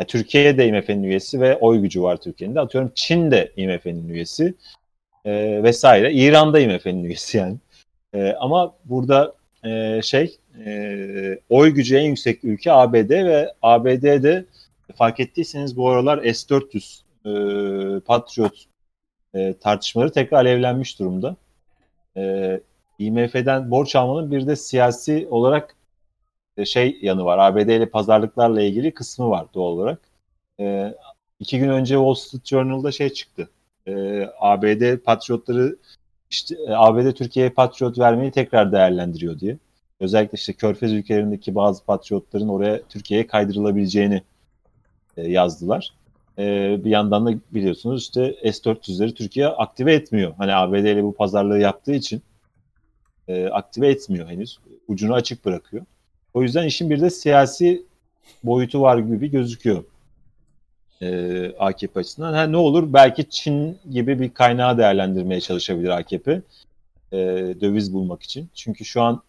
yani 0.00 0.06
Türkiye 0.06 0.58
de 0.58 0.68
IMF'nin 0.68 1.02
üyesi 1.02 1.40
ve 1.40 1.56
oy 1.56 1.80
gücü 1.80 2.02
var 2.02 2.16
Türkiye'nin 2.16 2.54
de. 2.54 2.60
Atıyorum 2.60 2.92
Çin 2.94 3.30
de 3.30 3.52
IMF'nin 3.56 4.08
üyesi 4.08 4.54
e, 5.24 5.62
vesaire. 5.62 6.12
İran 6.12 6.54
da 6.54 6.60
IMF'nin 6.60 7.04
üyesi 7.04 7.38
yani. 7.38 7.56
E, 8.14 8.32
ama 8.32 8.74
burada 8.84 9.34
e, 9.64 10.00
şey 10.02 10.38
e, 10.66 11.38
oy 11.50 11.70
gücü 11.70 11.96
en 11.96 12.08
yüksek 12.08 12.44
ülke 12.44 12.72
ABD 12.72 13.10
ve 13.10 13.52
ABD'de 13.62 14.44
fark 14.96 15.20
ettiyseniz 15.20 15.76
bu 15.76 15.90
aralar 15.90 16.18
S-400 16.18 17.00
e, 17.26 18.00
Patriot 18.00 18.64
e, 19.34 19.54
tartışmaları 19.60 20.12
tekrar 20.12 20.38
alevlenmiş 20.38 20.98
durumda. 20.98 21.36
E, 22.16 22.60
IMF'den 22.98 23.70
borç 23.70 23.96
almanın 23.96 24.30
bir 24.30 24.46
de 24.46 24.56
siyasi 24.56 25.28
olarak 25.30 25.76
şey 26.64 26.98
yanı 27.02 27.24
var. 27.24 27.38
ABD 27.38 27.68
ile 27.68 27.86
pazarlıklarla 27.90 28.62
ilgili 28.62 28.94
kısmı 28.94 29.30
var 29.30 29.46
doğal 29.54 29.72
olarak. 29.72 30.00
E, 30.60 30.94
iki 31.40 31.58
gün 31.58 31.68
önce 31.68 31.94
Wall 31.94 32.14
Street 32.14 32.46
Journal'da 32.46 32.92
şey 32.92 33.08
çıktı. 33.10 33.48
E, 33.86 34.22
ABD 34.40 34.96
patriotları 34.96 35.76
işte 36.30 36.54
e, 36.68 36.70
ABD 36.70 37.12
Türkiye'ye 37.12 37.50
patriot 37.50 37.98
vermeyi 37.98 38.30
tekrar 38.30 38.72
değerlendiriyor 38.72 39.40
diye. 39.40 39.58
Özellikle 40.00 40.36
işte 40.36 40.52
Körfez 40.52 40.92
ülkelerindeki 40.92 41.54
bazı 41.54 41.84
patriotların 41.84 42.48
oraya 42.48 42.82
Türkiye'ye 42.82 43.26
kaydırılabileceğini 43.26 44.22
e, 45.16 45.28
yazdılar. 45.30 45.94
E, 46.38 46.76
bir 46.84 46.90
yandan 46.90 47.26
da 47.26 47.34
biliyorsunuz 47.50 48.02
işte 48.02 48.36
S-400'leri 48.42 49.14
Türkiye 49.14 49.48
aktive 49.48 49.94
etmiyor. 49.94 50.34
Hani 50.38 50.54
ABD 50.54 50.74
ile 50.74 51.04
bu 51.04 51.14
pazarlığı 51.14 51.58
yaptığı 51.58 51.94
için 51.94 52.22
e, 53.28 53.46
aktive 53.46 53.88
etmiyor 53.88 54.28
henüz. 54.28 54.58
Ucunu 54.88 55.14
açık 55.14 55.44
bırakıyor. 55.44 55.84
O 56.34 56.42
yüzden 56.42 56.66
işin 56.66 56.90
bir 56.90 57.00
de 57.00 57.10
siyasi 57.10 57.82
boyutu 58.44 58.80
var 58.80 58.98
gibi 58.98 59.30
gözüküyor 59.30 59.84
e, 61.02 61.52
AKP 61.58 62.00
açısından. 62.00 62.32
Ha, 62.32 62.42
ne 62.42 62.56
olur 62.56 62.92
belki 62.92 63.30
Çin 63.30 63.78
gibi 63.90 64.20
bir 64.20 64.34
kaynağı 64.34 64.78
değerlendirmeye 64.78 65.40
çalışabilir 65.40 65.88
AKP 65.88 66.42
e, 67.12 67.18
döviz 67.60 67.94
bulmak 67.94 68.22
için. 68.22 68.48
Çünkü 68.54 68.84
şu 68.84 69.02
an 69.02 69.22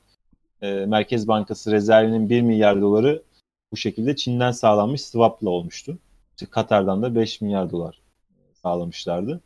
e, 0.61 0.71
Merkez 0.71 1.27
Bankası 1.27 1.71
rezervinin 1.71 2.29
1 2.29 2.41
milyar 2.41 2.81
doları 2.81 3.21
bu 3.71 3.77
şekilde 3.77 4.15
Çin'den 4.15 4.51
sağlanmış 4.51 5.01
swap'la 5.01 5.49
olmuştu. 5.49 5.97
İşte 6.31 6.45
Katar'dan 6.45 7.03
da 7.03 7.15
5 7.15 7.41
milyar 7.41 7.71
dolar 7.71 8.01
sağlamışlardı. 8.61 9.41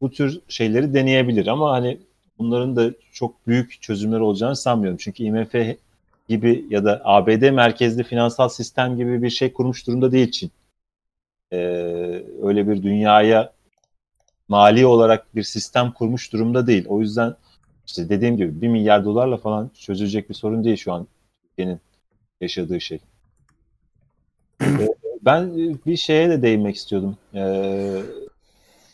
Bu 0.00 0.10
tür 0.10 0.40
şeyleri 0.48 0.94
deneyebilir 0.94 1.46
ama 1.46 1.72
hani 1.72 1.98
bunların 2.38 2.76
da 2.76 2.90
çok 3.12 3.46
büyük 3.46 3.82
çözümler 3.82 4.20
olacağını 4.20 4.56
sanmıyorum. 4.56 4.98
Çünkü 5.00 5.22
IMF 5.22 5.54
gibi 6.28 6.66
ya 6.70 6.84
da 6.84 7.00
ABD 7.04 7.50
merkezli 7.50 8.04
finansal 8.04 8.48
sistem 8.48 8.96
gibi 8.96 9.22
bir 9.22 9.30
şey 9.30 9.52
kurmuş 9.52 9.86
durumda 9.86 10.12
değil 10.12 10.30
Çin. 10.30 10.50
Ee, 11.52 11.56
öyle 12.42 12.68
bir 12.68 12.82
dünyaya 12.82 13.52
mali 14.48 14.86
olarak 14.86 15.34
bir 15.34 15.42
sistem 15.42 15.92
kurmuş 15.92 16.32
durumda 16.32 16.66
değil. 16.66 16.84
O 16.88 17.00
yüzden 17.00 17.34
işte 17.86 18.08
dediğim 18.08 18.36
gibi 18.36 18.60
1 18.60 18.68
milyar 18.68 19.04
dolarla 19.04 19.36
falan 19.36 19.70
çözülecek 19.74 20.28
bir 20.28 20.34
sorun 20.34 20.64
değil 20.64 20.76
şu 20.76 20.92
an 20.92 21.06
Türkiye'nin 21.42 21.80
yaşadığı 22.40 22.80
şey. 22.80 23.00
Ee, 24.60 24.88
ben 25.22 25.56
bir 25.86 25.96
şeye 25.96 26.28
de 26.28 26.42
değinmek 26.42 26.76
istiyordum. 26.76 27.16
Ee, 27.34 28.02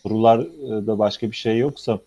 sorularda 0.03 0.99
başka 0.99 1.31
bir 1.31 1.37
şey 1.37 1.59
yoksa. 1.59 1.99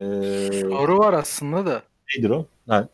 Ee, 0.00 0.50
Soru 0.60 0.98
var 0.98 1.12
aslında 1.12 1.66
da. 1.66 1.82
Nedir 2.16 2.30
o? 2.30 2.46
Ha, 2.68 2.88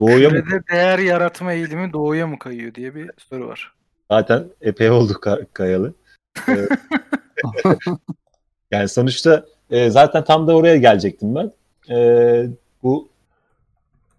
doğuya 0.00 0.30
mı? 0.30 0.44
Kürede 0.44 0.62
değer 0.72 0.98
yaratma 0.98 1.52
eğilimi 1.52 1.92
doğuya 1.92 2.26
mı 2.26 2.38
kayıyor 2.38 2.74
diye 2.74 2.94
bir 2.94 3.10
soru 3.18 3.48
var. 3.48 3.72
Zaten 4.10 4.44
epey 4.60 4.90
oldu 4.90 5.12
ka- 5.12 5.46
kayalı. 5.52 5.94
Ee, 6.48 6.68
yani 8.70 8.88
sonuçta 8.88 9.44
e, 9.70 9.90
zaten 9.90 10.24
tam 10.24 10.46
da 10.48 10.56
oraya 10.56 10.76
gelecektim 10.76 11.34
ben. 11.34 11.52
E, 11.94 12.46
bu 12.82 13.08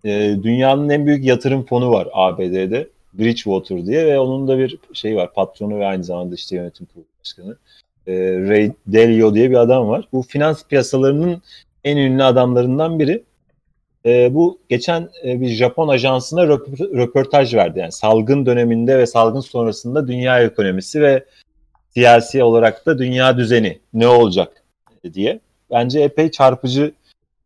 e, 0.03 0.36
dünyanın 0.43 0.89
en 0.89 1.05
büyük 1.05 1.26
yatırım 1.26 1.65
fonu 1.65 1.91
var 1.91 2.07
ABD'de. 2.13 2.88
Bridgewater 3.13 3.86
diye 3.86 4.05
ve 4.05 4.19
onun 4.19 4.47
da 4.47 4.57
bir 4.57 4.78
şey 4.93 5.15
var. 5.15 5.34
Patronu 5.34 5.80
ve 5.80 5.86
aynı 5.86 6.03
zamanda 6.03 6.36
işte 6.36 6.55
yönetim 6.55 6.86
kurulu 6.93 7.05
başkanı. 7.19 7.57
E, 8.07 8.13
Ray 8.49 8.71
Dalio 8.93 9.34
diye 9.34 9.49
bir 9.49 9.55
adam 9.55 9.89
var. 9.89 10.07
Bu 10.13 10.21
finans 10.21 10.63
piyasalarının 10.63 11.41
en 11.84 11.97
ünlü 11.97 12.23
adamlarından 12.23 12.99
biri. 12.99 13.23
E, 14.05 14.33
bu 14.33 14.59
geçen 14.69 15.09
e, 15.25 15.41
bir 15.41 15.47
Japon 15.47 15.87
ajansına 15.87 16.41
röp- 16.43 16.97
röportaj 16.97 17.55
verdi. 17.55 17.79
Yani 17.79 17.91
salgın 17.91 18.45
döneminde 18.45 18.97
ve 18.97 19.05
salgın 19.05 19.39
sonrasında 19.39 20.07
dünya 20.07 20.39
ekonomisi 20.39 21.01
ve 21.01 21.25
siyasi 21.93 22.43
olarak 22.43 22.85
da 22.85 22.97
dünya 22.97 23.37
düzeni 23.37 23.79
ne 23.93 24.07
olacak 24.07 24.63
diye. 25.13 25.39
Bence 25.71 25.99
epey 25.99 26.31
çarpıcı 26.31 26.91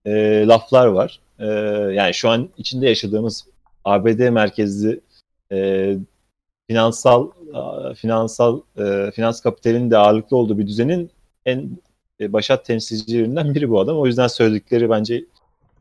e, 0.06 0.12
laflar 0.48 0.88
var. 0.88 1.20
E, 1.40 1.46
yani 1.94 2.14
şu 2.14 2.30
an 2.30 2.50
içinde 2.58 2.90
yaşadığımız 2.90 3.46
ABD 3.86 4.30
merkezli 4.30 5.00
e, 5.52 5.96
finansal 6.68 7.30
finansal 7.96 8.62
e, 8.78 9.12
finans 9.12 9.42
kapitalinin 9.42 9.92
de 9.92 9.98
ağırlıklı 9.98 10.38
olduğu 10.38 10.58
bir 10.58 10.68
düzenin 10.68 11.12
en 11.46 11.70
e, 12.22 12.34
başat 12.34 12.66
temsilcilerinden 12.66 13.56
biri 13.56 13.70
bu 13.70 13.80
adam. 13.80 13.98
O 13.98 14.06
yüzden 14.06 14.28
söyledikleri 14.28 14.90
bence 14.90 15.24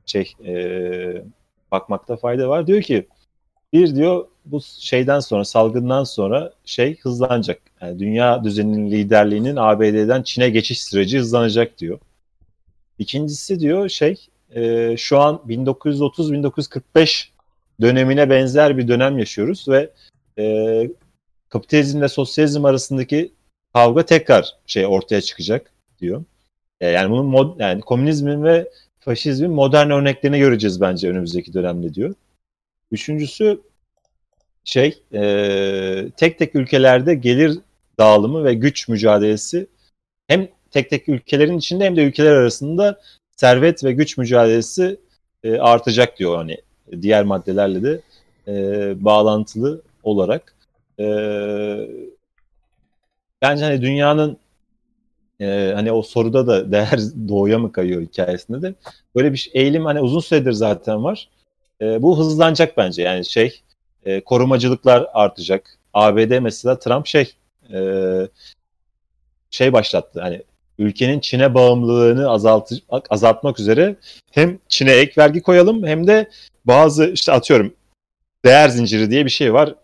şey 0.09 0.33
e, 0.47 1.23
bakmakta 1.71 2.17
fayda 2.17 2.49
var. 2.49 2.67
Diyor 2.67 2.83
ki 2.83 3.07
bir 3.73 3.95
diyor 3.95 4.27
bu 4.45 4.61
şeyden 4.79 5.21
sonra 5.21 5.45
salgından 5.45 6.05
sonra 6.05 6.53
şey 6.65 6.99
hızlanacak. 6.99 7.61
Yani 7.81 7.99
dünya 7.99 8.45
düzeninin 8.45 8.91
liderliğinin 8.91 9.57
ABD'den 9.57 10.23
Çin'e 10.23 10.51
geçiş 10.51 10.83
süreci 10.83 11.19
hızlanacak 11.19 11.79
diyor. 11.79 11.99
İkincisi 12.99 13.61
diyor 13.61 13.89
şey 13.89 14.17
e, 14.55 14.95
şu 14.97 15.19
an 15.21 15.43
1930-1945 15.49 17.29
dönemine 17.81 18.31
benzer 18.31 18.79
bir 18.79 18.89
dönem 18.89 19.19
yaşıyoruz 19.19 19.69
ve 19.69 19.91
e, 20.39 20.91
kapitalizmle 21.49 22.09
sosyalizm 22.09 22.65
arasındaki 22.65 23.33
kavga 23.73 24.05
tekrar 24.07 24.57
şey 24.67 24.87
ortaya 24.87 25.21
çıkacak 25.21 25.73
diyor. 26.01 26.25
E, 26.81 26.89
yani 26.89 27.11
bunun 27.11 27.27
mod, 27.27 27.61
yani 27.61 27.81
komünizmin 27.81 28.45
ve 28.45 28.71
faşizmin 29.01 29.51
modern 29.51 29.91
örneklerini 29.91 30.39
göreceğiz 30.39 30.81
bence 30.81 31.09
önümüzdeki 31.09 31.53
dönemde 31.53 31.95
diyor. 31.95 32.15
Üçüncüsü 32.93 33.61
şey 34.65 35.03
e, 35.15 36.11
tek 36.17 36.39
tek 36.39 36.55
ülkelerde 36.55 37.15
gelir 37.15 37.59
dağılımı 37.99 38.45
ve 38.45 38.55
güç 38.55 38.89
mücadelesi 38.89 39.67
hem 40.27 40.49
tek 40.71 40.91
tek 40.91 41.09
ülkelerin 41.09 41.59
içinde 41.59 41.85
hem 41.85 41.97
de 41.97 42.05
ülkeler 42.05 42.33
arasında 42.33 43.01
servet 43.37 43.85
ve 43.85 43.93
güç 43.93 44.19
mücadelesi 44.19 44.97
e, 45.45 45.59
artacak 45.59 46.19
diyor 46.19 46.37
hani 46.37 46.57
diğer 47.03 47.25
maddelerle 47.25 47.83
de 47.83 48.01
e, 48.49 48.55
bağlantılı 49.05 49.83
olarak. 50.03 50.55
E, 51.01 51.05
bence 53.43 53.65
hani 53.65 53.83
dünyanın 53.83 54.37
e, 55.41 55.73
hani 55.75 55.93
o 55.93 56.03
soruda 56.03 56.47
da 56.47 56.73
değer 56.73 57.01
doğuya 57.29 57.59
mı 57.59 57.73
kayıyor 57.73 58.03
hikayesinde 58.03 58.63
de 58.63 58.75
böyle 59.17 59.33
bir 59.33 59.51
eğilim 59.55 59.85
hani 59.85 60.01
uzun 60.01 60.21
süredir 60.21 60.53
zaten 60.53 61.05
var. 61.05 61.29
E, 61.81 62.03
bu 62.03 62.19
hızlanacak 62.19 62.77
bence 62.77 63.03
yani 63.03 63.25
şey 63.25 63.63
e, 64.05 64.21
korumacılıklar 64.21 65.07
artacak. 65.13 65.79
ABD 65.95 66.39
mesela 66.39 66.79
Trump 66.79 67.07
şey 67.07 67.35
e, 67.73 67.81
şey 69.51 69.73
başlattı 69.73 70.21
hani 70.21 70.43
ülkenin 70.79 71.21
Çin'e 71.21 71.55
bağımlılığını 71.55 72.31
azalt 72.31 72.73
azaltmak 73.11 73.61
üzere 73.61 73.97
hem 74.31 74.59
Çin'e 74.69 74.93
ek 74.93 75.13
vergi 75.19 75.43
koyalım 75.43 75.87
hem 75.87 76.07
de 76.07 76.31
bazı 76.65 77.07
işte 77.11 77.33
atıyorum 77.33 77.75
değer 78.45 78.69
zinciri 78.69 79.11
diye 79.11 79.25
bir 79.25 79.31
şey 79.31 79.53
var. 79.53 79.75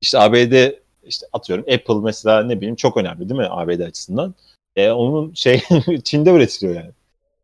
İşte 0.00 0.18
ABD 0.18 0.72
işte 1.04 1.26
atıyorum 1.32 1.64
Apple 1.74 2.00
mesela 2.02 2.42
ne 2.42 2.56
bileyim 2.56 2.76
çok 2.76 2.96
önemli 2.96 3.28
değil 3.28 3.40
mi 3.40 3.46
ABD 3.50 3.80
açısından? 3.80 4.34
E, 4.76 4.90
onun 4.90 5.34
şey 5.34 5.62
Çin'de 6.04 6.30
üretiliyor 6.30 6.74
yani 6.76 6.90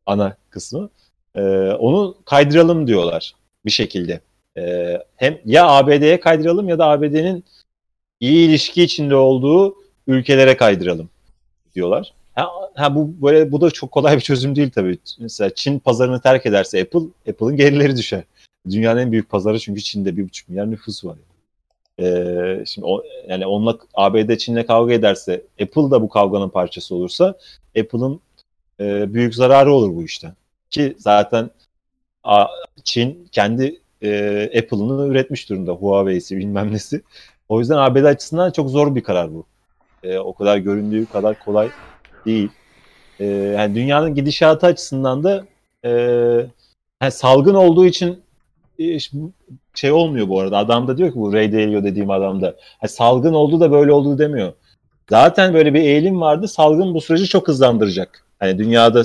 ana 0.06 0.36
kısmı. 0.50 0.90
E, 1.34 1.40
onu 1.70 2.14
kaydıralım 2.24 2.86
diyorlar 2.86 3.34
bir 3.66 3.70
şekilde. 3.70 4.20
E, 4.58 4.98
hem 5.16 5.38
ya 5.44 5.66
ABD'ye 5.66 6.20
kaydıralım 6.20 6.68
ya 6.68 6.78
da 6.78 6.86
ABD'nin 6.86 7.44
iyi 8.20 8.48
ilişki 8.48 8.82
içinde 8.82 9.16
olduğu 9.16 9.74
ülkelere 10.06 10.56
kaydıralım 10.56 11.10
diyorlar. 11.74 12.14
Ha, 12.34 12.48
ha 12.74 12.94
bu 12.94 13.22
böyle 13.22 13.52
bu 13.52 13.60
da 13.60 13.70
çok 13.70 13.90
kolay 13.90 14.16
bir 14.16 14.20
çözüm 14.20 14.56
değil 14.56 14.70
tabii. 14.70 14.98
Mesela 15.18 15.50
Çin 15.54 15.78
pazarını 15.78 16.20
terk 16.20 16.46
ederse 16.46 16.80
Apple, 16.80 17.30
Apple'ın 17.30 17.56
gelirleri 17.56 17.96
düşer. 17.96 18.22
Dünyanın 18.70 19.00
en 19.00 19.12
büyük 19.12 19.30
pazarı 19.30 19.58
çünkü 19.58 19.80
Çin'de 19.82 20.16
bir 20.16 20.24
buçuk 20.24 20.48
milyar 20.48 20.70
nüfus 20.70 21.04
var. 21.04 21.16
Ee, 22.00 22.64
şimdi 22.66 22.86
o, 22.86 23.02
yani 23.28 23.46
onunla 23.46 23.78
ABD 23.94 24.36
Çin'le 24.36 24.62
kavga 24.66 24.92
ederse 24.92 25.42
Apple 25.62 25.90
da 25.90 26.02
bu 26.02 26.08
kavganın 26.08 26.48
parçası 26.48 26.94
olursa 26.94 27.34
Apple'ın 27.78 28.20
e, 28.80 29.14
büyük 29.14 29.34
zararı 29.34 29.72
olur 29.72 29.96
bu 29.96 30.02
işten. 30.02 30.34
Ki 30.70 30.94
zaten 30.98 31.50
a, 32.24 32.46
Çin 32.84 33.28
kendi 33.32 33.80
e, 34.02 34.44
Apple'ını 34.58 35.08
üretmiş 35.08 35.50
durumda. 35.50 35.72
Huawei'si 35.72 36.36
bilmem 36.36 36.72
nesi. 36.72 37.02
O 37.48 37.58
yüzden 37.60 37.76
ABD 37.76 38.04
açısından 38.04 38.50
çok 38.50 38.70
zor 38.70 38.94
bir 38.94 39.02
karar 39.02 39.34
bu. 39.34 39.44
E, 40.02 40.18
o 40.18 40.34
kadar 40.34 40.56
göründüğü 40.56 41.06
kadar 41.06 41.44
kolay 41.44 41.68
değil. 42.26 42.48
E, 43.20 43.24
yani 43.26 43.74
dünyanın 43.74 44.14
gidişatı 44.14 44.66
açısından 44.66 45.24
da 45.24 45.44
e, 45.84 45.90
yani 47.02 47.12
salgın 47.12 47.54
olduğu 47.54 47.86
için 47.86 48.22
şey 49.74 49.92
olmuyor 49.92 50.28
bu 50.28 50.40
arada. 50.40 50.58
Adam 50.58 50.88
da 50.88 50.98
diyor 50.98 51.12
ki 51.12 51.18
bu 51.18 51.32
Ray 51.32 51.52
Dalio 51.52 51.84
dediğim 51.84 52.10
adam 52.10 52.42
da 52.42 52.46
yani 52.82 52.88
salgın 52.90 53.34
oldu 53.34 53.60
da 53.60 53.72
böyle 53.72 53.92
oldu 53.92 54.18
demiyor. 54.18 54.52
Zaten 55.10 55.54
böyle 55.54 55.74
bir 55.74 55.80
eğilim 55.80 56.20
vardı. 56.20 56.48
Salgın 56.48 56.94
bu 56.94 57.00
süreci 57.00 57.28
çok 57.28 57.48
hızlandıracak. 57.48 58.26
Hani 58.38 58.58
dünyada 58.58 59.02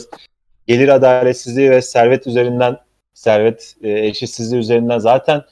gelir 0.67 0.87
adaletsizliği 0.87 1.71
ve 1.71 1.81
servet 1.81 2.27
üzerinden 2.27 2.77
servet 3.13 3.75
e, 3.83 3.91
eşitsizliği 3.91 4.61
üzerinden 4.61 4.99
zaten 4.99 5.43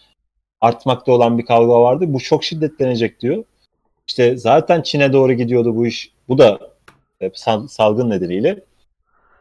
artmakta 0.61 1.11
olan 1.11 1.37
bir 1.37 1.45
kavga 1.45 1.81
vardı. 1.81 2.05
Bu 2.07 2.19
çok 2.19 2.43
şiddetlenecek 2.43 3.21
diyor. 3.21 3.43
İşte 4.07 4.37
zaten 4.37 4.81
Çin'e 4.81 5.13
doğru 5.13 5.33
gidiyordu 5.33 5.75
bu 5.75 5.87
iş. 5.87 6.11
Bu 6.27 6.37
da 6.37 6.59
e, 7.21 7.31
salgın 7.67 8.09
nedeniyle 8.09 8.63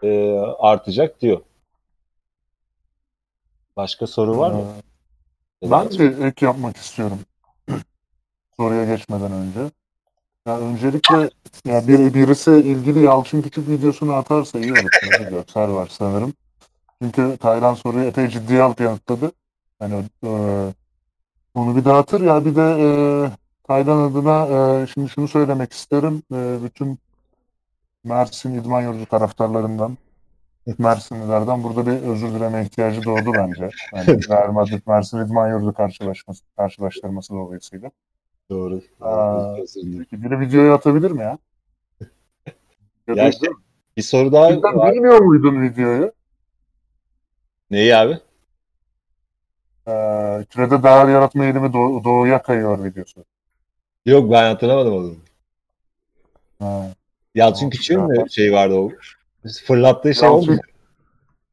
e, 0.02 0.30
artacak 0.58 1.20
diyor. 1.20 1.40
Başka 3.76 4.06
soru 4.06 4.38
var 4.38 4.50
mı? 4.50 4.64
Ben 5.62 5.90
bir 5.90 6.18
ek 6.18 6.46
yapmak 6.46 6.76
istiyorum. 6.76 7.18
Soruya 8.56 8.84
geçmeden 8.84 9.32
önce. 9.32 9.60
Ya 10.46 10.58
öncelikle 10.58 11.30
ya 11.64 11.88
bir, 11.88 12.14
birisi 12.14 12.50
ilgili 12.50 13.02
Yalçın 13.02 13.42
Küçük 13.42 13.68
videosunu 13.68 14.12
atarsa 14.12 14.58
iyi 14.60 14.72
olur. 14.72 15.30
Görsel 15.30 15.70
var 15.70 15.88
sanırım. 15.92 16.34
Çünkü 17.02 17.36
Taylan 17.36 17.74
soruyu 17.74 18.04
epey 18.04 18.28
ciddiye 18.28 18.62
alıp 18.62 18.80
yanıtladı. 18.80 19.32
Yani 19.80 20.04
e, 20.24 20.30
onu 21.54 21.76
bir 21.76 21.84
dağıtır 21.84 22.20
ya 22.20 22.44
bir 22.44 22.56
de 22.56 22.76
e, 22.80 22.86
Taylan 23.64 24.10
adına 24.10 24.46
e, 24.46 24.86
şimdi 24.86 25.08
şunu 25.08 25.28
söylemek 25.28 25.72
isterim. 25.72 26.22
E, 26.32 26.58
bütün 26.64 26.98
Mersin 28.04 28.54
İdman 28.54 28.82
Yurdu 28.82 29.06
taraftarlarından 29.06 29.96
Mersinlilerden 30.78 31.62
burada 31.64 31.86
bir 31.86 32.02
özür 32.08 32.28
dileme 32.28 32.62
ihtiyacı 32.62 33.04
doğdu 33.04 33.32
bence. 33.34 33.70
Yani 33.94 34.06
Real 34.28 34.52
Madrid 34.52 34.82
Mersin 34.86 35.18
İdman 35.26 35.50
Yurdu 35.50 35.72
karşılaşması, 35.74 36.44
karşılaştırması 36.56 37.34
dolayısıyla. 37.34 37.90
Doğru. 38.50 38.80
Aa, 39.00 39.54
peki 39.98 40.22
biri 40.24 40.40
videoyu 40.40 40.72
atabilir 40.72 41.10
mi 41.10 41.22
ya? 41.22 41.38
Ya, 43.16 43.28
işte, 43.28 43.46
bir 43.96 44.02
soru 44.02 44.32
daha 44.32 44.48
Sen 44.48 44.62
var. 44.62 44.92
bilmiyor 44.92 45.18
muydun 45.20 45.62
videoyu? 45.62 46.12
Neyi 47.70 47.96
abi? 47.96 48.18
Ee, 49.88 50.44
kürede 50.50 50.82
değer 50.82 51.08
yaratma 51.08 51.44
eğilimi 51.44 51.66
doğ- 51.66 52.04
doğuya 52.04 52.42
kayıyor 52.42 52.84
videosu. 52.84 53.24
Yok 54.06 54.30
ben 54.32 54.44
hatırlamadım 54.44 54.94
onu. 54.94 55.16
Ha. 56.58 56.86
Yalçın 57.34 57.70
Küçük'ün 57.70 58.02
mü 58.06 58.30
şey 58.30 58.52
vardı 58.52 58.88
o? 59.44 59.48
Fırlattığı 59.66 60.14
şey 60.14 60.28
oldu. 60.28 60.56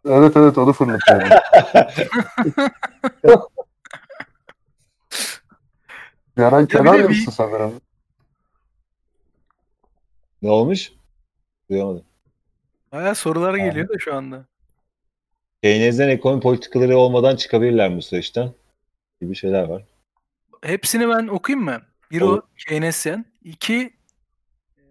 Evet 0.05 0.37
evet 0.37 0.57
onu 0.57 0.73
fırlatıyor. 0.73 1.21
Yaran 6.37 6.67
kenar 6.67 6.93
bir 6.93 7.03
de 7.03 7.09
bir- 7.09 7.15
yarısı 7.15 7.31
sanırım. 7.31 7.81
Ne 10.41 10.49
olmuş? 10.49 10.91
Duyamadım. 11.69 12.03
Baya 12.91 13.15
sorular 13.15 13.55
geliyor 13.55 13.89
da 13.89 13.99
şu 13.99 14.15
anda. 14.15 14.45
Keynesyen 15.63 16.09
ekonomi 16.09 16.41
politikaları 16.41 16.97
olmadan 16.97 17.35
çıkabilirler 17.35 17.89
mi 17.89 17.97
bu 17.97 18.01
süreçten? 18.01 18.53
Gibi 19.21 19.35
şeyler 19.35 19.63
var. 19.63 19.83
Hepsini 20.63 21.09
ben 21.09 21.27
okuyayım 21.27 21.65
mı? 21.65 21.81
Bir 22.11 22.21
Olur. 22.21 22.37
o 22.37 22.41
Keynesyen. 22.67 23.25
İki 23.43 23.93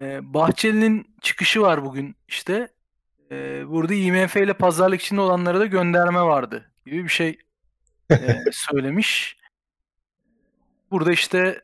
e, 0.03 0.35
Bahçeli'nin 0.35 1.15
çıkışı 1.21 1.63
var 1.63 1.85
bugün 1.85 2.17
işte. 2.29 2.69
E, 3.31 3.69
burada 3.69 3.95
IMF 3.95 4.37
ile 4.37 4.53
pazarlık 4.53 5.03
içinde 5.03 5.21
olanlara 5.21 5.61
da 5.61 5.67
gönderme 5.67 6.23
vardı 6.23 6.71
gibi 6.87 7.05
bir 7.05 7.09
şey 7.09 7.39
e, 8.11 8.17
söylemiş. 8.53 9.37
Burada 10.91 11.13
işte 11.13 11.63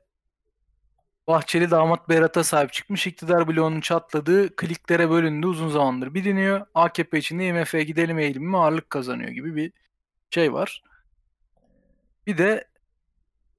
Bahçeli 1.26 1.70
damat 1.70 2.08
Berat'a 2.08 2.44
sahip 2.44 2.72
çıkmış. 2.72 3.06
İktidar 3.06 3.48
bloğunun 3.48 3.80
çatladığı, 3.80 4.56
kliklere 4.56 5.10
bölündü 5.10 5.46
uzun 5.46 5.68
zamandır 5.68 6.14
biliniyor. 6.14 6.66
AKP 6.74 7.18
içinde 7.18 7.46
IMF'ye 7.46 7.82
gidelim 7.82 8.18
eğilimi 8.18 8.56
ağırlık 8.56 8.90
kazanıyor 8.90 9.30
gibi 9.30 9.56
bir 9.56 9.72
şey 10.30 10.52
var. 10.52 10.82
Bir 12.26 12.38
de 12.38 12.68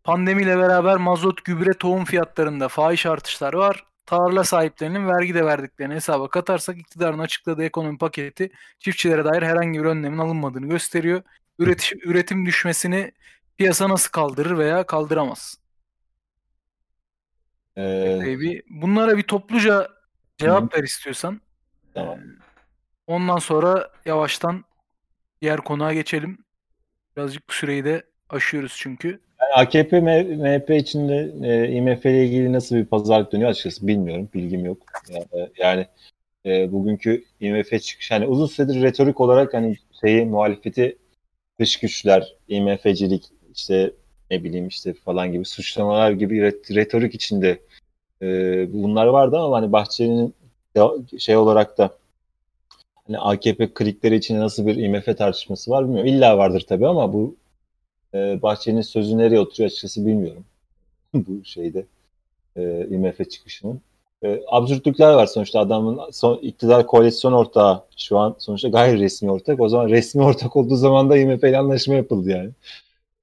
pandemiyle 0.03 0.57
beraber 0.57 0.97
mazot, 0.97 1.45
gübre, 1.45 1.73
tohum 1.73 2.05
fiyatlarında 2.05 2.67
fahiş 2.67 3.05
artışlar 3.05 3.53
var. 3.53 3.86
Tarla 4.07 4.43
sahiplerinin 4.43 5.07
vergi 5.07 5.33
de 5.33 5.45
verdiklerini 5.45 5.93
hesaba 5.93 6.29
katarsak 6.29 6.77
iktidarın 6.77 7.19
açıkladığı 7.19 7.63
ekonomi 7.63 7.97
paketi 7.97 8.49
çiftçilere 8.79 9.25
dair 9.25 9.41
herhangi 9.41 9.79
bir 9.79 9.85
önlemin 9.85 10.17
alınmadığını 10.17 10.69
gösteriyor. 10.69 11.21
Üretim, 11.59 11.99
üretim 12.03 12.45
düşmesini 12.45 13.11
piyasa 13.57 13.89
nasıl 13.89 14.11
kaldırır 14.11 14.57
veya 14.57 14.85
kaldıramaz? 14.85 15.57
Ee, 17.77 18.39
bir, 18.39 18.63
bunlara 18.69 19.17
bir 19.17 19.23
topluca 19.23 19.87
cevap 20.37 20.75
ver 20.75 20.83
istiyorsan. 20.83 21.41
Tamam. 21.93 22.19
Ondan 23.07 23.37
sonra 23.37 23.91
yavaştan 24.05 24.65
diğer 25.41 25.61
konuğa 25.61 25.93
geçelim. 25.93 26.37
Birazcık 27.17 27.53
süreyi 27.53 27.85
de 27.85 28.03
aşıyoruz 28.29 28.75
çünkü. 28.77 29.26
AKP, 29.55 30.01
MHP 30.01 30.69
içinde 30.69 31.31
e, 31.43 31.71
IMF 31.71 32.05
ile 32.05 32.25
ilgili 32.25 32.53
nasıl 32.53 32.75
bir 32.75 32.85
pazarlık 32.85 33.31
dönüyor 33.31 33.49
açıkçası 33.49 33.87
bilmiyorum. 33.87 34.29
Bilgim 34.33 34.65
yok. 34.65 34.77
Yani, 35.09 35.49
yani 35.57 35.87
e, 36.45 36.71
bugünkü 36.71 37.23
IMF 37.39 37.81
çıkış 37.81 38.11
hani 38.11 38.27
uzun 38.27 38.45
süredir 38.45 38.81
retorik 38.81 39.21
olarak 39.21 39.53
hani 39.53 39.77
şeyi 40.01 40.25
muhalefeti 40.25 40.97
dış 41.59 41.79
güçler, 41.79 42.35
IMF'cilik 42.47 43.23
işte 43.55 43.91
ne 44.31 44.43
bileyim 44.43 44.67
işte 44.67 44.93
falan 44.93 45.31
gibi 45.31 45.45
suçlamalar 45.45 46.11
gibi 46.11 46.37
ret- 46.37 46.75
retorik 46.75 47.15
içinde 47.15 47.59
e, 48.21 48.27
bunlar 48.73 49.07
vardı 49.07 49.37
ama 49.37 49.57
hani 49.57 49.71
Bahçeli'nin 49.71 50.33
şey 51.17 51.37
olarak 51.37 51.77
da 51.77 51.89
hani 53.07 53.19
AKP 53.19 53.73
klikleri 53.73 54.15
için 54.15 54.39
nasıl 54.39 54.67
bir 54.67 54.75
IMF 54.75 55.17
tartışması 55.17 55.71
var 55.71 55.83
bilmiyorum. 55.83 56.07
İlla 56.07 56.37
vardır 56.37 56.65
tabii 56.69 56.87
ama 56.87 57.13
bu 57.13 57.35
e, 58.17 58.41
Bahçeli'nin 58.41 58.81
sözü 58.81 59.17
nereye 59.17 59.39
oturuyor 59.39 59.67
açıkçası 59.67 60.05
bilmiyorum. 60.05 60.45
bu 61.13 61.45
şeyde 61.45 61.85
e, 62.55 62.87
IMF 62.89 63.29
çıkışının. 63.29 63.81
E, 64.23 64.41
absürtlükler 64.47 65.13
var 65.13 65.25
sonuçta 65.25 65.59
adamın 65.59 66.11
son 66.11 66.37
iktidar 66.37 66.87
koalisyon 66.87 67.33
ortağı 67.33 67.83
şu 67.97 68.17
an 68.17 68.35
sonuçta 68.39 68.67
gayri 68.69 68.99
resmi 68.99 69.31
ortak. 69.31 69.59
O 69.59 69.69
zaman 69.69 69.89
resmi 69.89 70.23
ortak 70.23 70.55
olduğu 70.55 70.75
zaman 70.75 71.09
da 71.09 71.17
IMF 71.17 71.43
ile 71.43 71.57
anlaşma 71.57 71.93
yapıldı 71.95 72.29
yani. 72.29 72.49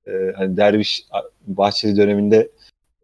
E, 0.07 0.32
hani 0.36 0.57
Derviş 0.57 1.07
Bahçeli 1.47 1.97
döneminde 1.97 2.51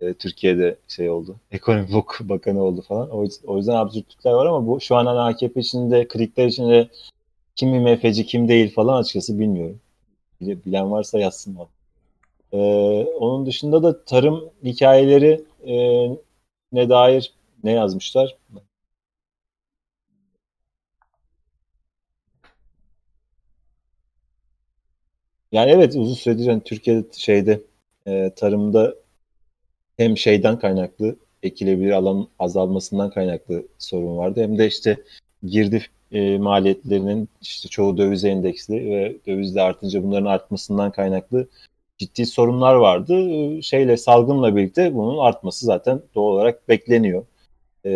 e, 0.00 0.14
Türkiye'de 0.14 0.76
şey 0.88 1.10
oldu. 1.10 1.36
Ekonomi 1.52 1.88
Bak- 1.94 2.20
Bakanı 2.20 2.62
oldu 2.62 2.82
falan. 2.88 3.10
O, 3.10 3.26
o 3.46 3.56
yüzden 3.56 3.74
absürtlükler 3.74 4.32
var 4.32 4.46
ama 4.46 4.66
bu 4.66 4.80
şu 4.80 4.96
an 4.96 5.06
hani 5.06 5.20
AKP 5.20 5.60
içinde, 5.60 6.08
klikler 6.08 6.46
içinde 6.46 6.88
kim 7.56 7.74
IMF'ci 7.74 8.26
kim 8.26 8.48
değil 8.48 8.74
falan 8.74 9.00
açıkçası 9.00 9.38
bilmiyorum. 9.38 9.80
Bile- 10.40 10.64
Bilen 10.64 10.90
varsa 10.90 11.18
yazsın 11.18 11.58
bana. 11.58 11.68
Ee, 12.52 12.56
onun 13.18 13.46
dışında 13.46 13.82
da 13.82 14.04
tarım 14.04 14.50
hikayeleri 14.64 15.44
e, 15.66 15.74
ne 16.72 16.88
dair 16.88 17.32
ne 17.64 17.72
yazmışlar? 17.72 18.36
Yani 25.52 25.70
evet 25.70 25.96
uzun 25.96 26.14
süredir 26.14 26.46
hani 26.46 26.60
Türkiye'de 26.62 27.06
şeyde 27.12 27.60
e, 28.06 28.30
tarımda 28.36 28.94
hem 29.96 30.16
şeyden 30.18 30.58
kaynaklı 30.58 31.16
ekilebilir 31.42 31.90
alan 31.90 32.28
azalmasından 32.38 33.10
kaynaklı 33.10 33.64
sorun 33.78 34.16
vardı 34.16 34.42
hem 34.42 34.58
de 34.58 34.66
işte 34.66 35.04
girdi 35.42 35.86
e, 36.12 36.38
maliyetlerinin 36.38 37.28
işte 37.42 37.68
çoğu 37.68 37.96
döviz 37.98 38.24
endeksli 38.24 38.74
ve 38.90 39.16
döviz 39.26 39.54
de 39.54 39.62
artınca 39.62 40.02
bunların 40.02 40.26
artmasından 40.26 40.92
kaynaklı 40.92 41.48
ciddi 42.00 42.26
sorunlar 42.26 42.74
vardı. 42.74 43.30
E, 43.30 43.62
Şeyle 43.62 43.96
salgınla 43.96 44.56
birlikte 44.56 44.94
bunun 44.94 45.18
artması 45.18 45.66
zaten 45.66 46.02
doğal 46.14 46.32
olarak 46.32 46.68
bekleniyor. 46.68 47.24
E, 47.86 47.92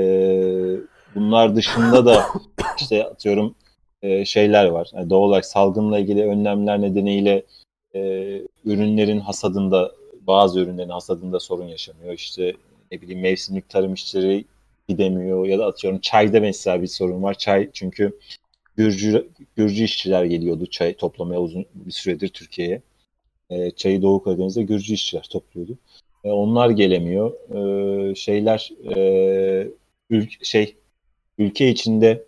bunlar 1.15 1.57
dışında 1.57 2.07
da 2.07 2.25
işte 2.81 3.05
atıyorum 3.05 3.55
e, 4.03 4.25
şeyler 4.25 4.67
var. 4.67 4.91
Yani 4.95 5.11
doğal 5.11 5.21
olarak 5.21 5.47
salgınla 5.47 5.99
ilgili 5.99 6.25
önlemler 6.25 6.81
nedeniyle 6.81 7.43
e, 7.95 8.01
ürünlerin 8.65 9.21
hasadında 9.21 9.93
bazı 10.21 10.61
ürünlerin 10.61 10.89
hasadında 10.89 11.41
sorun 11.41 11.67
yaşanıyor. 11.67 12.13
İşte 12.13 12.53
ne 12.93 13.01
bileyim 13.01 13.21
mevsimlik 13.21 13.69
tarım 13.69 13.95
işçileri 13.95 14.45
gidemiyor 14.89 15.47
ya 15.47 15.59
da 15.59 15.67
atıyorum 15.67 16.01
çayda 16.01 16.41
mesela 16.41 16.83
bir 16.83 16.87
sorun 16.87 17.23
var. 17.23 17.35
Çay 17.35 17.71
çünkü 17.73 18.19
Gürcü, 18.77 19.29
Gürcü 19.57 19.85
işçiler 19.85 20.25
geliyordu 20.25 20.67
çay 20.67 20.95
toplamaya 20.95 21.41
uzun 21.41 21.67
bir 21.75 21.93
süredir 21.93 22.29
Türkiye'ye. 22.29 22.83
E, 23.55 23.71
çayı 23.71 24.03
Doğu 24.03 24.23
Karadeniz'de 24.23 24.63
Gürcü 24.63 24.95
işçiler 24.95 25.27
topluyordu. 25.31 25.79
E, 26.25 26.31
onlar 26.31 26.71
gelemiyor. 26.71 27.33
E, 28.11 28.15
şeyler 28.15 28.73
e, 28.97 29.69
ülk, 30.11 30.45
şey 30.45 30.77
ülke 31.39 31.69
içinde 31.69 32.25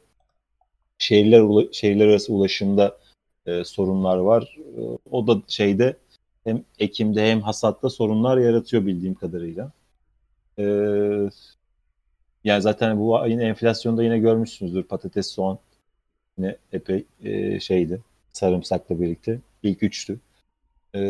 şehirler 0.99 1.41
ula- 1.41 1.73
şehirler 1.73 2.09
arası 2.09 2.33
ulaşımda 2.33 2.99
e, 3.47 3.65
sorunlar 3.65 4.17
var. 4.17 4.57
E, 4.79 4.81
o 5.11 5.27
da 5.27 5.43
şeyde 5.49 5.97
hem 6.45 6.65
ekimde 6.79 7.31
hem 7.31 7.41
hasatta 7.41 7.91
sorunlar 7.91 8.39
yaratıyor 8.39 8.87
bildiğim 8.87 9.15
kadarıyla. 9.15 9.73
E, 10.59 10.65
yani 12.45 12.63
zaten 12.63 12.99
bu 12.99 13.19
ayın 13.19 13.39
enflasyonda 13.39 14.03
yine 14.03 14.19
görmüşsünüzdür 14.19 14.83
patates, 14.83 15.27
soğan 15.27 15.59
yine 16.39 16.57
epey 16.73 17.05
e, 17.25 17.61
şeydi 17.61 18.01
sarımsakla 18.33 19.01
birlikte 19.01 19.39
ilk 19.63 19.83
üçtü. 19.83 20.21
E, 20.97 21.01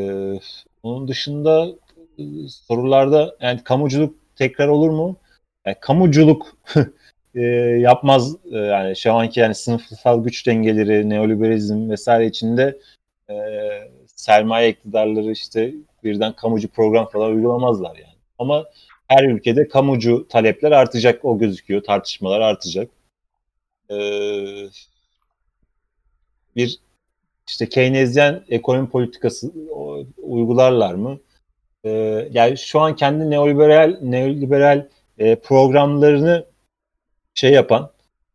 onun 0.82 1.08
dışında 1.08 1.68
e, 2.18 2.22
sorularda 2.48 3.36
yani 3.40 3.64
kamuculuk 3.64 4.14
tekrar 4.36 4.68
olur 4.68 4.90
mu? 4.90 5.16
Yani 5.66 5.76
kamuculuk 5.80 6.56
e, 7.34 7.40
yapmaz 7.80 8.36
e, 8.52 8.56
yani 8.58 8.96
şu 8.96 9.12
anki 9.12 9.40
yani 9.40 9.54
sınıfsal 9.54 10.24
güç 10.24 10.46
dengeleri, 10.46 11.10
neoliberalizm 11.10 11.90
vesaire 11.90 12.26
içinde 12.26 12.78
e, 13.30 13.34
sermaye 14.06 14.70
iktidarları 14.70 15.30
işte 15.30 15.74
birden 16.04 16.32
kamucu 16.32 16.68
program 16.68 17.08
falan 17.08 17.32
uygulamazlar 17.32 17.96
yani. 17.96 18.16
Ama 18.38 18.64
her 19.08 19.24
ülkede 19.24 19.68
kamucu 19.68 20.28
talepler 20.28 20.72
artacak 20.72 21.24
o 21.24 21.38
gözüküyor. 21.38 21.82
Tartışmalar 21.82 22.40
artacak. 22.40 22.90
E, 23.90 23.96
bir 26.56 26.80
işte 27.48 27.68
Keynesyen 27.68 28.44
ekonomi 28.48 28.88
politikası 28.88 29.52
uygularlar 30.22 30.94
mı? 30.94 31.18
E, 31.84 31.90
yani 32.32 32.58
şu 32.58 32.80
an 32.80 32.96
kendi 32.96 33.30
neoliberal 33.30 33.98
neoliberal 34.02 34.88
e, 35.18 35.36
programlarını 35.36 36.46
şey 37.34 37.52
yapan, 37.52 37.90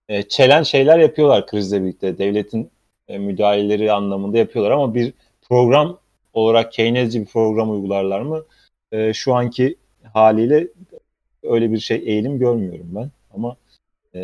e, 0.09 0.23
çelen 0.23 0.63
şeyler 0.63 0.99
yapıyorlar 0.99 1.47
krizle 1.47 1.83
birlikte. 1.83 2.17
Devletin 2.17 2.71
e, 3.07 3.17
müdahaleleri 3.17 3.91
anlamında 3.91 4.37
yapıyorlar 4.37 4.71
ama 4.71 4.95
bir 4.95 5.13
program 5.49 5.99
olarak 6.33 6.71
Keynesci 6.71 7.21
bir 7.21 7.25
program 7.25 7.71
uygularlar 7.71 8.21
mı? 8.21 8.45
E, 8.91 9.13
şu 9.13 9.33
anki 9.33 9.75
haliyle 10.13 10.67
öyle 11.43 11.71
bir 11.71 11.79
şey 11.79 11.97
eğilim 11.97 12.39
görmüyorum 12.39 12.87
ben. 12.95 13.11
Ama 13.33 13.55
e, 14.15 14.21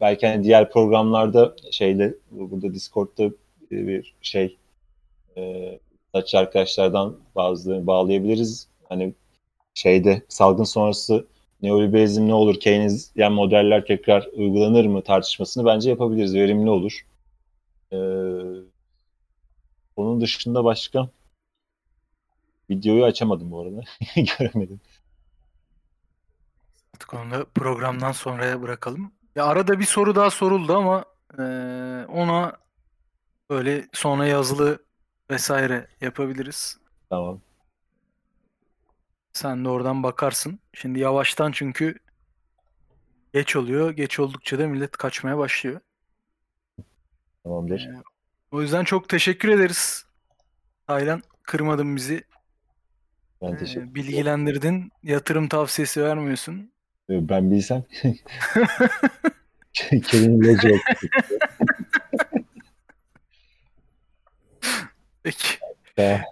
belki 0.00 0.26
hani 0.26 0.44
diğer 0.44 0.70
programlarda 0.70 1.56
şeyde 1.70 2.14
burada 2.30 2.74
Discord'da 2.74 3.30
bir 3.70 4.14
şey 4.22 4.56
e, 5.36 5.78
saç 6.14 6.34
arkadaşlardan 6.34 7.16
bazılarını 7.34 7.86
bağlayabiliriz. 7.86 8.68
Hani 8.88 9.14
şeyde 9.74 10.22
salgın 10.28 10.64
sonrası 10.64 11.26
neoliberalizm 11.62 12.28
ne 12.28 12.34
olur, 12.34 12.60
Keynesyen 12.60 13.32
modeller 13.32 13.86
tekrar 13.86 14.28
uygulanır 14.32 14.86
mı 14.86 15.02
tartışmasını 15.02 15.64
bence 15.66 15.90
yapabiliriz. 15.90 16.34
Verimli 16.34 16.70
olur. 16.70 17.06
Ee, 17.92 17.96
onun 19.96 20.20
dışında 20.20 20.64
başka 20.64 21.08
videoyu 22.70 23.04
açamadım 23.04 23.50
bu 23.50 23.60
arada. 23.60 23.80
Göremedim. 24.38 24.80
Artık 26.94 27.14
onu 27.14 27.30
da 27.30 27.44
programdan 27.54 28.12
sonraya 28.12 28.62
bırakalım. 28.62 29.12
Ya 29.34 29.46
arada 29.46 29.78
bir 29.78 29.84
soru 29.84 30.14
daha 30.14 30.30
soruldu 30.30 30.76
ama 30.76 31.04
eee, 31.38 32.06
ona 32.08 32.52
böyle 33.50 33.84
sonra 33.92 34.26
yazılı 34.26 34.84
vesaire 35.30 35.88
yapabiliriz. 36.00 36.78
Tamam. 37.10 37.40
Sen 39.32 39.64
de 39.64 39.68
oradan 39.68 40.02
bakarsın. 40.02 40.58
Şimdi 40.72 41.00
yavaştan 41.00 41.52
çünkü 41.52 41.98
geç 43.34 43.56
oluyor. 43.56 43.90
Geç 43.90 44.20
oldukça 44.20 44.58
da 44.58 44.66
millet 44.68 44.96
kaçmaya 44.96 45.38
başlıyor. 45.38 45.80
Tamamdır. 47.44 47.88
O 48.50 48.62
yüzden 48.62 48.84
çok 48.84 49.08
teşekkür 49.08 49.48
ederiz. 49.48 50.06
Taylan 50.86 51.22
kırmadın 51.42 51.96
bizi. 51.96 52.24
Ben 53.42 53.52
Ee, 53.52 53.56
teşekkür 53.56 53.80
ederim. 53.80 53.94
bilgilendirdin. 53.94 54.92
Yatırım 55.02 55.48
tavsiyesi 55.48 56.02
vermiyorsun. 56.04 56.72
Ben 57.08 57.50
bilsem. 57.50 57.84
Kelin 59.72 60.40
ilacı 60.42 60.68
Peki. 65.26 65.58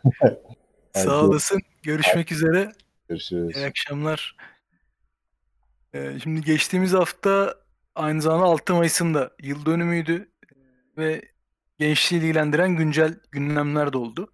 Sağ 0.95 1.25
olasın. 1.25 1.63
Görüşmek 1.83 2.33
üzere. 2.33 2.73
Görüşürüz. 3.09 3.57
İyi 3.57 3.67
akşamlar. 3.67 4.37
Ee, 5.95 6.19
şimdi 6.23 6.41
geçtiğimiz 6.41 6.93
hafta 6.93 7.55
aynı 7.95 8.23
zamanda 8.23 8.45
6 8.45 8.75
Mayıs'ın 8.75 9.15
da 9.15 9.31
yıl 9.43 9.67
dönümüydü 9.67 10.31
ve 10.97 11.23
gençliği 11.79 12.23
ilgilendiren 12.23 12.77
güncel 12.77 13.21
gündemler 13.31 13.93
de 13.93 13.99
oldu. 13.99 14.33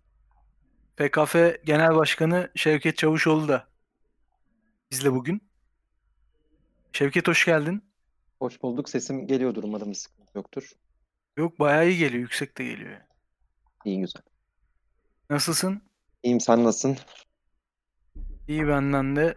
PKF 0.97 1.35
Genel 1.65 1.95
Başkanı 1.95 2.51
Şevket 2.55 2.97
Çavuşoğlu 2.97 3.49
da 3.49 3.69
bizle 4.91 5.13
bugün. 5.13 5.43
Şevket 6.93 7.29
hoş 7.29 7.45
geldin. 7.45 7.85
Hoş 8.39 8.63
bulduk. 8.63 8.89
Sesim 8.89 9.27
geliyordur 9.27 9.65
umarım 9.65 9.95
sıkıntı 9.95 10.39
yoktur. 10.39 10.73
Yok 11.37 11.61
bayağı 11.61 11.89
iyi 11.89 11.99
geliyor. 11.99 12.21
Yüksek 12.21 12.59
de 12.59 12.65
geliyor. 12.65 12.97
İyi 13.85 14.01
güzel. 14.01 14.23
Nasılsın? 15.31 15.83
İyiyim 16.23 16.41
sen 16.41 16.65
nasılsın? 16.65 16.97
İyi 18.49 18.69
benden 18.69 19.17
de. 19.17 19.35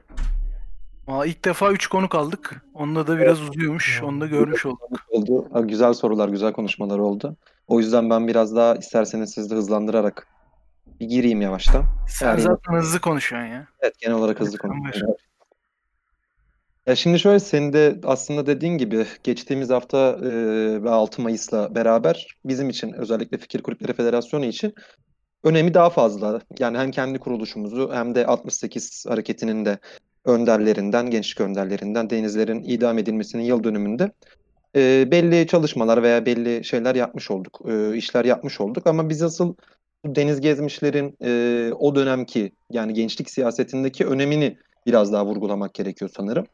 Aa, 1.08 1.26
ilk 1.26 1.46
defa 1.46 1.72
3 1.72 1.88
konuk 1.88 2.16
aldık. 2.16 2.62
Onda 2.74 3.08
da 3.08 3.18
biraz 3.18 3.42
uzuyormuş. 3.42 4.02
Onu 4.04 4.22
da 4.22 4.28
görmüş 4.28 4.66
olduk. 4.66 5.00
Oldu. 5.10 5.48
Ha, 5.54 5.62
Güzel 5.62 5.94
sorular, 5.94 6.30
güzel 6.30 6.54
konuşmalar 6.54 7.00
oldu. 7.00 7.38
O 7.68 7.80
yüzden 7.80 8.10
ben 8.10 8.28
biraz 8.28 8.56
daha 8.56 8.76
isterseniz 8.76 9.32
siz 9.32 9.52
de 9.52 9.56
hızlandırarak 9.56 10.28
bir 11.00 11.06
gireyim 11.06 11.42
yavaştan. 11.42 11.84
Sen 12.10 12.28
Yani- 12.28 12.42
zaten 12.42 12.74
hızlı 12.74 13.00
konuşuyorsun 13.02 13.50
ya. 13.50 13.68
Evet 13.80 14.00
genel 14.00 14.16
olarak 14.18 14.40
hızlı 14.40 14.54
Lütfen 14.54 14.70
konuşuyorum. 14.70 15.16
Ya 16.88 16.96
şimdi 16.96 17.20
şöyle 17.20 17.40
senin 17.40 17.74
de 17.74 18.00
aslında 18.04 18.46
dediğin 18.46 18.78
gibi 18.78 19.06
geçtiğimiz 19.24 19.70
hafta 19.70 19.98
e, 19.98 20.30
ve 20.84 20.90
6 20.90 21.22
Mayıs'la 21.22 21.76
beraber 21.76 22.28
bizim 22.46 22.70
için 22.70 22.94
özellikle 22.94 23.38
Fikir 23.38 23.62
Kulüpleri 23.64 23.94
Federasyonu 23.94 24.46
için 24.46 24.74
önemi 25.44 25.74
daha 25.74 25.90
fazla. 25.90 26.42
Yani 26.60 26.78
hem 26.78 26.92
kendi 26.92 27.20
kuruluşumuzu 27.20 27.90
hem 27.94 28.16
de 28.16 28.26
68 28.28 29.06
hareketinin 29.08 29.66
de 29.66 29.78
önderlerinden, 30.26 31.10
gençlik 31.10 31.42
önderlerinden 31.42 32.10
Denizler'in 32.10 32.64
idam 32.64 32.98
edilmesinin 32.98 33.44
yıl 33.44 33.64
dönümünde 33.64 34.12
e, 34.76 35.12
belli 35.12 35.48
çalışmalar 35.48 36.04
veya 36.04 36.26
belli 36.26 36.64
şeyler 36.64 36.96
yapmış 36.96 37.32
olduk, 37.32 37.62
e, 37.68 37.98
işler 37.98 38.26
yapmış 38.26 38.62
olduk. 38.62 38.88
Ama 38.88 39.10
biz 39.10 39.22
asıl 39.22 39.56
deniz 40.06 40.42
gezmişlerin 40.42 41.18
e, 41.24 41.72
o 41.74 41.96
dönemki 41.96 42.52
yani 42.70 42.94
gençlik 42.94 43.30
siyasetindeki 43.30 44.06
önemini 44.06 44.58
biraz 44.86 45.14
daha 45.14 45.26
vurgulamak 45.26 45.74
gerekiyor 45.74 46.12
sanırım. 46.16 46.46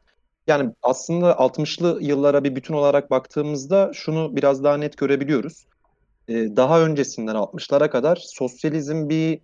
Yani 0.48 0.72
aslında 0.82 1.32
60'lı 1.32 1.98
yıllara 2.02 2.44
bir 2.44 2.56
bütün 2.56 2.74
olarak 2.74 3.11
baktığımızda 3.11 3.91
şunu 3.94 4.36
biraz 4.36 4.64
daha 4.64 4.78
net 4.78 4.98
görebiliyoruz. 4.98 5.66
Ee, 6.30 6.56
daha 6.56 6.81
öncesinden 6.81 7.35
60'lara 7.35 7.89
kadar 7.89 8.15
sosyalizm 8.15 9.10
bir 9.10 9.39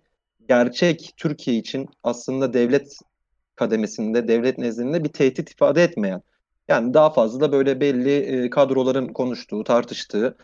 gerçek 0.48 1.12
Türkiye 1.16 1.56
için 1.56 1.88
aslında 2.02 2.52
devlet 2.52 2.98
kademesinde, 3.56 4.28
devlet 4.28 4.58
nezdinde 4.58 5.04
bir 5.04 5.08
tehdit 5.08 5.50
ifade 5.50 5.82
etmeyen. 5.82 6.22
Yani 6.68 6.94
daha 6.94 7.10
fazla 7.10 7.40
da 7.40 7.52
böyle 7.52 7.80
belli 7.80 8.16
e, 8.16 8.50
kadroların 8.50 9.08
konuştuğu, 9.08 9.64
tartıştığı, 9.64 10.36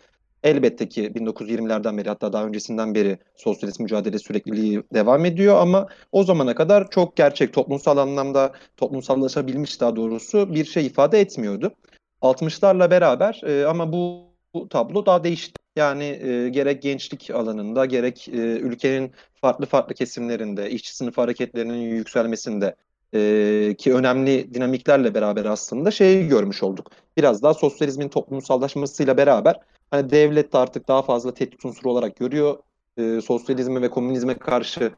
elbette 0.43 0.89
ki 0.89 1.15
1920'lerden 1.15 1.99
beri 1.99 2.09
hatta 2.09 2.33
daha 2.33 2.45
öncesinden 2.47 2.95
beri 2.95 3.19
sosyalist 3.37 3.81
mücadele 3.81 4.19
sürekliliği 4.19 4.83
devam 4.95 5.25
ediyor 5.25 5.57
ama 5.57 5.87
o 6.13 6.25
zamana 6.25 6.55
kadar 6.55 6.91
çok 6.91 7.17
gerçek 7.17 7.53
toplumsal 7.53 7.97
anlamda 7.97 8.53
toplumsallaşabilmiş 8.77 9.81
daha 9.81 9.97
doğrusu 9.97 10.55
bir 10.55 10.65
şey 10.65 10.87
ifade 10.87 11.21
etmiyordu. 11.21 11.75
60'larla 12.23 12.91
beraber 12.91 13.41
e, 13.47 13.67
ama 13.67 13.93
bu, 13.93 14.25
bu 14.55 14.69
tablo 14.69 15.07
daha 15.07 15.25
değişti. 15.25 15.62
Yani 15.77 16.05
e, 16.05 16.49
gerek 16.49 16.83
gençlik 16.83 17.31
alanında 17.31 17.87
gerek 17.87 18.29
e, 18.29 18.33
ülkenin 18.39 19.13
farklı 19.35 19.67
farklı 19.67 19.95
kesimlerinde 19.95 20.71
işçi 20.71 20.97
sınıf 20.97 21.19
hareketlerinin 21.19 21.81
yükselmesinde 21.81 22.77
e, 23.15 23.75
ki 23.79 23.95
önemli 23.95 24.55
dinamiklerle 24.55 25.15
beraber 25.15 25.45
aslında 25.45 25.91
şeyi 25.91 26.29
görmüş 26.29 26.63
olduk. 26.63 26.91
Biraz 27.17 27.43
daha 27.43 27.55
sosyalizmin 27.55 28.09
toplumsallaşmasıyla 28.09 29.17
beraber 29.17 29.61
hani 29.91 30.11
devlet 30.11 30.53
de 30.53 30.59
artık 30.59 30.89
daha 30.89 31.03
fazla 31.03 31.35
tehdit 31.35 31.65
unsuru 31.65 31.91
olarak 31.91 32.17
görüyor. 32.17 32.59
E, 32.97 33.21
sosyalizme 33.21 33.83
ve 33.83 33.91
komünizme 33.91 34.35
karşı 34.39 34.93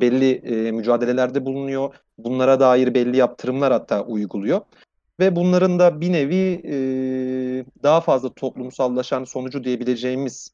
belli 0.00 0.32
e, 0.32 0.72
mücadelelerde 0.72 1.44
bulunuyor. 1.44 1.94
Bunlara 2.18 2.60
dair 2.60 2.94
belli 2.94 3.16
yaptırımlar 3.16 3.72
hatta 3.72 4.04
uyguluyor. 4.04 4.60
Ve 5.20 5.36
bunların 5.36 5.78
da 5.78 6.00
bir 6.00 6.12
nevi 6.12 6.62
e, 6.64 6.74
daha 7.82 8.00
fazla 8.00 8.34
toplumsallaşan 8.34 9.24
sonucu 9.24 9.64
diyebileceğimiz 9.64 10.50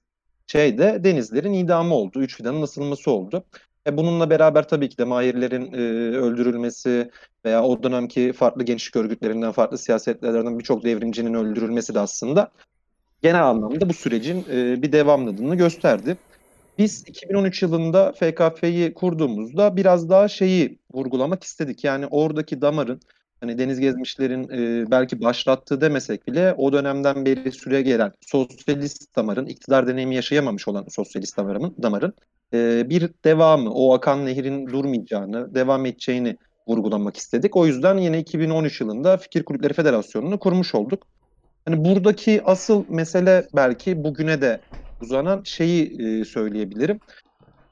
şey 0.47 0.78
de 0.78 1.05
denizlerin 1.05 1.53
idamı 1.53 1.95
oldu. 1.95 2.20
Üç 2.20 2.36
fidanın 2.36 2.62
asılması 2.62 3.11
oldu. 3.11 3.45
E 3.86 3.97
bununla 3.97 4.31
beraber 4.31 4.69
tabii 4.69 4.89
ki 4.89 4.99
de 4.99 5.05
mahirlerin 5.05 5.73
e, 5.73 5.77
öldürülmesi 6.16 7.11
veya 7.45 7.65
o 7.65 7.82
dönemki 7.82 8.32
farklı 8.32 8.65
gençlik 8.65 8.97
örgütlerinden, 8.97 9.53
farklı 9.53 9.78
siyasetlerden 9.78 10.59
birçok 10.59 10.85
devrimcinin 10.85 11.35
öldürülmesi 11.35 11.95
de 11.95 12.01
aslında 12.01 12.51
genel 13.23 13.45
anlamda 13.47 13.89
bu 13.89 13.95
sürecin 13.95 14.45
e, 14.51 14.82
bir 14.82 14.93
devamlılığını 14.93 15.57
gösterdi. 15.57 16.16
Biz 16.78 17.05
2013 17.07 17.62
yılında 17.62 18.12
FKF'yi 18.12 18.95
kurduğumuzda 18.95 19.77
biraz 19.77 20.11
daha 20.11 20.28
şeyi 20.28 20.78
vurgulamak 20.95 21.45
istedik. 21.45 21.85
Yani 21.85 22.07
oradaki 22.07 22.61
damarın 22.61 23.01
hani 23.45 23.59
deniz 23.59 23.81
gezmişlerin 23.81 24.49
e, 24.49 24.91
belki 24.91 25.21
başlattığı 25.21 25.81
demesek 25.81 26.27
bile 26.27 26.55
o 26.57 26.73
dönemden 26.73 27.27
beri 27.27 27.53
süre 27.53 27.83
gelen 27.83 28.12
sosyalist 28.21 29.16
damarın, 29.16 29.47
iktidar 29.47 29.87
deneyimi 29.87 30.15
yaşayamamış 30.15 30.69
olan 30.69 30.87
sosyalist 30.89 31.37
damarın, 31.37 31.75
damarın 31.83 32.15
e, 32.55 32.91
bir 32.91 33.11
devamı, 33.25 33.71
o 33.71 33.95
akan 33.95 34.27
nehrin 34.27 34.66
durmayacağını, 34.66 35.55
devam 35.55 35.87
edeceğini 35.87 36.37
vurgulamak 36.69 37.16
istedik. 37.16 37.57
O 37.57 37.66
yüzden 37.66 37.99
yine 37.99 38.19
2013 38.19 38.81
yılında 38.81 39.16
Fikir 39.16 39.45
Kulüpleri 39.45 39.73
Federasyonu'nu 39.73 40.39
kurmuş 40.39 40.75
olduk. 40.75 41.07
Hani 41.65 41.85
buradaki 41.85 42.43
asıl 42.45 42.85
mesele 42.89 43.49
belki 43.57 44.05
bugüne 44.05 44.41
de 44.41 44.61
uzanan 45.01 45.43
şeyi 45.45 46.03
e, 46.03 46.25
söyleyebilirim. 46.25 47.01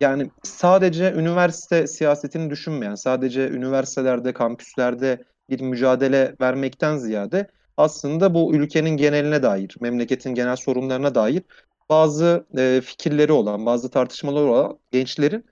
Yani 0.00 0.30
sadece 0.42 1.12
üniversite 1.12 1.86
siyasetini 1.86 2.50
düşünmeyen, 2.50 2.94
sadece 2.94 3.48
üniversitelerde, 3.48 4.32
kampüslerde 4.32 5.24
bir 5.52 5.60
mücadele 5.60 6.36
vermekten 6.40 6.96
ziyade 6.96 7.46
aslında 7.76 8.34
bu 8.34 8.54
ülkenin 8.54 8.96
geneline 8.96 9.42
dair, 9.42 9.76
memleketin 9.80 10.34
genel 10.34 10.56
sorunlarına 10.56 11.14
dair 11.14 11.42
bazı 11.90 12.46
e, 12.58 12.80
fikirleri 12.84 13.32
olan, 13.32 13.66
bazı 13.66 13.90
tartışmaları 13.90 14.44
olan 14.44 14.78
gençlerin 14.90 15.44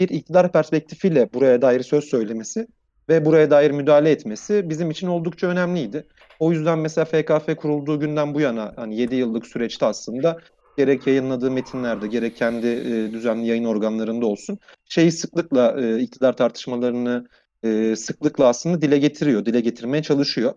bir 0.00 0.08
iktidar 0.08 0.52
perspektifiyle 0.52 1.32
buraya 1.34 1.62
dair 1.62 1.82
söz 1.82 2.04
söylemesi 2.04 2.66
ve 3.08 3.24
buraya 3.24 3.50
dair 3.50 3.70
müdahale 3.70 4.10
etmesi 4.10 4.70
bizim 4.70 4.90
için 4.90 5.06
oldukça 5.06 5.46
önemliydi. 5.46 6.06
O 6.38 6.52
yüzden 6.52 6.78
mesela 6.78 7.04
FKF 7.04 7.56
kurulduğu 7.56 8.00
günden 8.00 8.34
bu 8.34 8.40
yana 8.40 8.72
hani 8.76 8.96
7 8.96 9.14
yıllık 9.14 9.46
süreçte 9.46 9.86
aslında 9.86 10.38
gerek 10.76 11.06
yayınladığı 11.06 11.50
metinlerde 11.50 12.06
gerek 12.06 12.36
kendi 12.36 12.66
e, 12.66 13.12
düzenli 13.12 13.46
yayın 13.46 13.64
organlarında 13.64 14.26
olsun 14.26 14.58
şeyi 14.84 15.12
sıklıkla 15.12 15.80
e, 15.80 16.00
iktidar 16.00 16.36
tartışmalarını 16.36 17.26
e, 17.64 17.96
sıklıkla 17.96 18.48
aslında 18.48 18.82
dile 18.82 18.98
getiriyor, 18.98 19.46
dile 19.46 19.60
getirmeye 19.60 20.02
çalışıyor. 20.02 20.54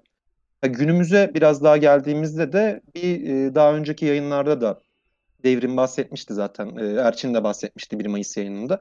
Ha, 0.62 0.68
günümüze 0.68 1.32
biraz 1.34 1.64
daha 1.64 1.78
geldiğimizde 1.78 2.54
de 2.54 2.82
bir 2.96 3.30
e, 3.30 3.56
daha 3.56 3.74
önceki 3.74 4.06
yayınlarda 4.06 4.62
da 4.62 4.82
Devrim 5.44 5.78
bahsetmişti 5.78 6.34
zaten. 6.34 6.78
E, 6.78 6.86
Erçin 6.86 7.34
de 7.34 7.44
bahsetmişti 7.44 8.00
1 8.00 8.06
Mayıs 8.06 8.38
yayınında. 8.38 8.80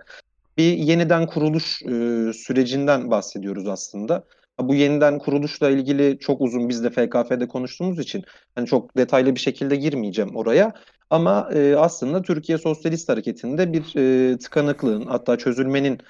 Bir 0.58 0.72
yeniden 0.72 1.26
kuruluş 1.26 1.82
e, 1.82 1.86
sürecinden 2.32 3.10
bahsediyoruz 3.10 3.68
aslında. 3.68 4.24
Bu 4.60 4.74
yeniden 4.74 5.18
kuruluşla 5.18 5.70
ilgili 5.70 6.18
çok 6.18 6.40
uzun 6.40 6.68
biz 6.68 6.84
de 6.84 6.90
FKF'de 6.90 7.48
konuştuğumuz 7.48 7.98
için 7.98 8.24
hani 8.54 8.66
çok 8.66 8.96
detaylı 8.96 9.34
bir 9.34 9.40
şekilde 9.40 9.76
girmeyeceğim 9.76 10.36
oraya. 10.36 10.72
Ama 11.10 11.50
e, 11.54 11.76
aslında 11.76 12.22
Türkiye 12.22 12.58
Sosyalist 12.58 13.08
Hareketi'nde 13.08 13.72
bir 13.72 13.96
e, 13.96 14.38
tıkanıklığın 14.38 15.06
hatta 15.06 15.38
çözülmenin 15.38 16.00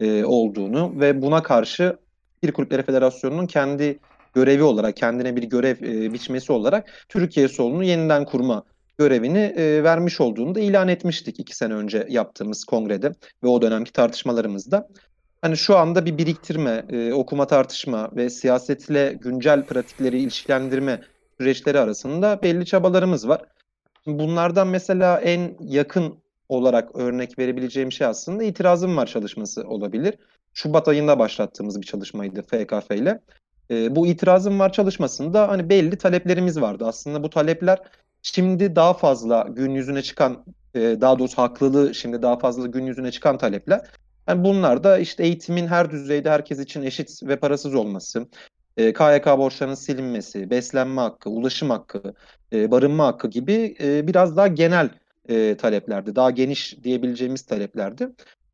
e, 0.00 0.24
olduğunu 0.24 1.00
ve 1.00 1.22
buna 1.22 1.42
karşı 1.42 1.96
bir 2.42 2.52
Kulüpleri 2.52 2.82
Federasyonu'nun 2.82 3.46
kendi 3.46 3.98
görevi 4.34 4.62
olarak, 4.62 4.96
kendine 4.96 5.36
bir 5.36 5.42
görev 5.42 5.76
e, 5.82 6.12
biçmesi 6.12 6.52
olarak 6.52 7.06
Türkiye 7.08 7.48
solunu 7.48 7.84
yeniden 7.84 8.24
kurma 8.24 8.62
görevini 8.98 9.38
e, 9.38 9.84
vermiş 9.84 10.20
olduğunu 10.20 10.54
da 10.54 10.60
ilan 10.60 10.88
etmiştik 10.88 11.40
iki 11.40 11.56
sene 11.56 11.74
önce 11.74 12.06
yaptığımız 12.10 12.64
kongrede 12.64 13.12
ve 13.44 13.48
o 13.48 13.62
dönemki 13.62 13.92
tartışmalarımızda. 13.92 14.88
Hani 15.42 15.56
şu 15.56 15.76
anda 15.76 16.06
bir 16.06 16.18
biriktirme, 16.18 16.84
e, 16.90 17.12
okuma 17.12 17.46
tartışma 17.46 18.10
ve 18.16 18.30
siyasetle 18.30 19.18
güncel 19.20 19.64
pratikleri 19.64 20.18
ilişkilendirme 20.18 21.00
süreçleri 21.40 21.80
arasında 21.80 22.42
belli 22.42 22.66
çabalarımız 22.66 23.28
var. 23.28 23.42
Bunlardan 24.06 24.68
mesela 24.68 25.20
en 25.20 25.56
yakın 25.60 26.18
olarak 26.48 26.96
örnek 26.96 27.38
verebileceğim 27.38 27.92
şey 27.92 28.06
aslında 28.06 28.44
itirazım 28.44 28.96
var 28.96 29.06
çalışması 29.06 29.62
olabilir. 29.62 30.14
Şubat 30.54 30.88
ayında 30.88 31.18
başlattığımız 31.18 31.80
bir 31.80 31.86
çalışmaydı 31.86 32.42
FKF 32.42 32.90
ile. 32.90 33.20
E, 33.70 33.96
bu 33.96 34.06
itirazım 34.06 34.58
var 34.58 34.72
çalışmasında 34.72 35.48
hani 35.48 35.68
belli 35.68 35.98
taleplerimiz 35.98 36.60
vardı. 36.60 36.84
Aslında 36.86 37.22
bu 37.22 37.30
talepler 37.30 37.78
şimdi 38.22 38.76
daha 38.76 38.94
fazla 38.94 39.48
gün 39.50 39.74
yüzüne 39.74 40.02
çıkan, 40.02 40.44
e, 40.74 40.80
daha 40.80 41.18
doğrusu 41.18 41.42
haklılığı 41.42 41.94
şimdi 41.94 42.22
daha 42.22 42.38
fazla 42.38 42.66
gün 42.66 42.86
yüzüne 42.86 43.10
çıkan 43.10 43.38
talepler. 43.38 43.80
Yani 44.28 44.44
bunlar 44.44 44.84
da 44.84 44.98
işte 44.98 45.24
eğitimin 45.24 45.66
her 45.66 45.90
düzeyde 45.90 46.30
herkes 46.30 46.58
için 46.58 46.82
eşit 46.82 47.22
ve 47.22 47.36
parasız 47.36 47.74
olması, 47.74 48.26
e, 48.76 48.92
KYK 48.92 49.38
borçlarının 49.38 49.74
silinmesi, 49.74 50.50
beslenme 50.50 51.00
hakkı, 51.00 51.30
ulaşım 51.30 51.70
hakkı, 51.70 52.14
e, 52.52 52.70
barınma 52.70 53.06
hakkı 53.06 53.28
gibi 53.28 53.76
e, 53.80 54.06
biraz 54.06 54.36
daha 54.36 54.46
genel 54.46 54.90
e, 55.28 55.56
taleplerdi. 55.56 56.16
Daha 56.16 56.30
geniş 56.30 56.84
diyebileceğimiz 56.84 57.42
taleplerdi. 57.42 58.08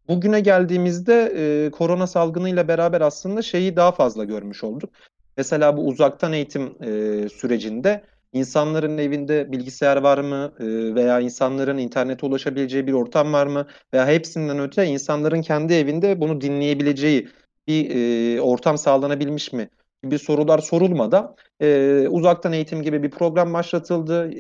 Bugüne 0.09 0.41
geldiğimizde 0.41 1.33
e, 1.37 1.71
korona 1.71 2.07
salgınıyla 2.07 2.69
beraber 2.69 3.01
aslında 3.01 3.43
şeyi 3.43 3.77
daha 3.77 3.93
fazla 3.93 4.25
görmüş 4.25 4.65
olduk. 4.65 4.91
Mesela 5.37 5.77
bu 5.77 5.87
uzaktan 5.87 6.33
eğitim 6.33 6.63
e, 6.83 7.29
sürecinde 7.29 8.03
insanların 8.33 8.99
evinde 8.99 9.53
bilgisayar 9.53 9.97
var 9.97 10.19
mı 10.19 10.53
E, 10.61 10.95
veya 10.95 11.21
insanların 11.21 11.79
internete 11.79 12.27
ulaşabileceği 12.27 12.87
bir 12.87 12.93
ortam 12.93 13.33
var 13.33 13.47
mı 13.47 13.67
veya 13.95 14.07
hepsinden 14.07 14.59
öte 14.59 14.87
insanların 14.87 15.43
kendi 15.43 15.75
evinde 15.75 16.21
bunu 16.21 16.41
dinleyebileceği 16.41 17.29
bir 17.67 17.91
e, 18.37 18.41
ortam 18.41 18.79
sağlanabilmiş 18.79 19.53
mi 19.53 19.69
gibi 20.03 20.19
sorular 20.19 20.59
sorulmadan 20.59 21.37
e, 21.61 22.09
uzaktan 22.09 22.53
eğitim 22.53 22.83
gibi 22.83 23.03
bir 23.03 23.11
program 23.11 23.53
başlatıldı. 23.53 24.31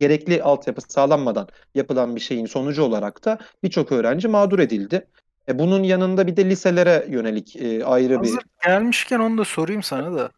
Gerekli 0.00 0.42
altyapı 0.42 0.80
sağlanmadan 0.80 1.48
yapılan 1.74 2.16
bir 2.16 2.20
şeyin 2.20 2.46
sonucu 2.46 2.82
olarak 2.82 3.24
da 3.24 3.38
birçok 3.62 3.92
öğrenci 3.92 4.28
mağdur 4.28 4.58
edildi. 4.58 5.06
E, 5.48 5.58
bunun 5.58 5.82
yanında 5.82 6.26
bir 6.26 6.36
de 6.36 6.50
liselere 6.50 7.06
yönelik 7.08 7.56
e, 7.56 7.84
ayrı 7.84 8.22
bir 8.22 8.28
Hazır 8.28 8.42
gelmişken 8.64 9.18
onu 9.18 9.38
da 9.38 9.44
sorayım 9.44 9.82
sana 9.82 10.14
da. 10.14 10.30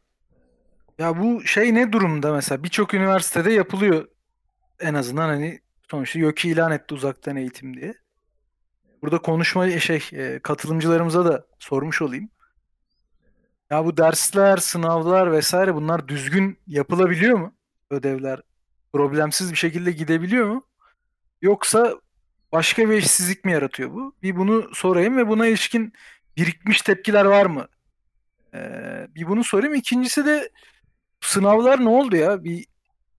Ya 0.98 1.18
bu 1.20 1.44
şey 1.44 1.74
ne 1.74 1.92
durumda 1.92 2.32
mesela? 2.32 2.62
Birçok 2.62 2.94
üniversitede 2.94 3.52
yapılıyor. 3.52 4.08
En 4.80 4.94
azından 4.94 5.28
hani 5.28 5.60
sonuçta 5.90 6.18
YÖK'i 6.18 6.48
ilan 6.48 6.72
etti 6.72 6.94
uzaktan 6.94 7.36
eğitim 7.36 7.76
diye. 7.76 7.94
Burada 9.02 9.18
konuşma 9.18 9.70
şey 9.70 10.02
e, 10.12 10.38
katılımcılarımıza 10.38 11.24
da 11.24 11.46
sormuş 11.58 12.02
olayım. 12.02 12.30
Ya 13.70 13.84
bu 13.84 13.96
dersler, 13.96 14.56
sınavlar 14.56 15.32
vesaire 15.32 15.74
bunlar 15.74 16.08
düzgün 16.08 16.58
yapılabiliyor 16.66 17.38
mu? 17.38 17.54
Ödevler 17.90 18.40
problemsiz 18.92 19.52
bir 19.52 19.56
şekilde 19.56 19.92
gidebiliyor 19.92 20.46
mu? 20.46 20.66
Yoksa 21.42 21.94
başka 22.52 22.90
bir 22.90 22.94
eşsizlik 22.94 23.44
mi 23.44 23.52
yaratıyor 23.52 23.90
bu? 23.94 24.14
Bir 24.22 24.36
bunu 24.36 24.74
sorayım 24.74 25.16
ve 25.16 25.28
buna 25.28 25.46
ilişkin 25.46 25.92
birikmiş 26.36 26.82
tepkiler 26.82 27.24
var 27.24 27.46
mı? 27.46 27.68
Ee, 28.54 29.06
bir 29.14 29.28
bunu 29.28 29.44
sorayım. 29.44 29.74
İkincisi 29.74 30.26
de 30.26 30.50
sınavlar 31.20 31.84
ne 31.84 31.88
oldu 31.88 32.16
ya? 32.16 32.44
Bir 32.44 32.66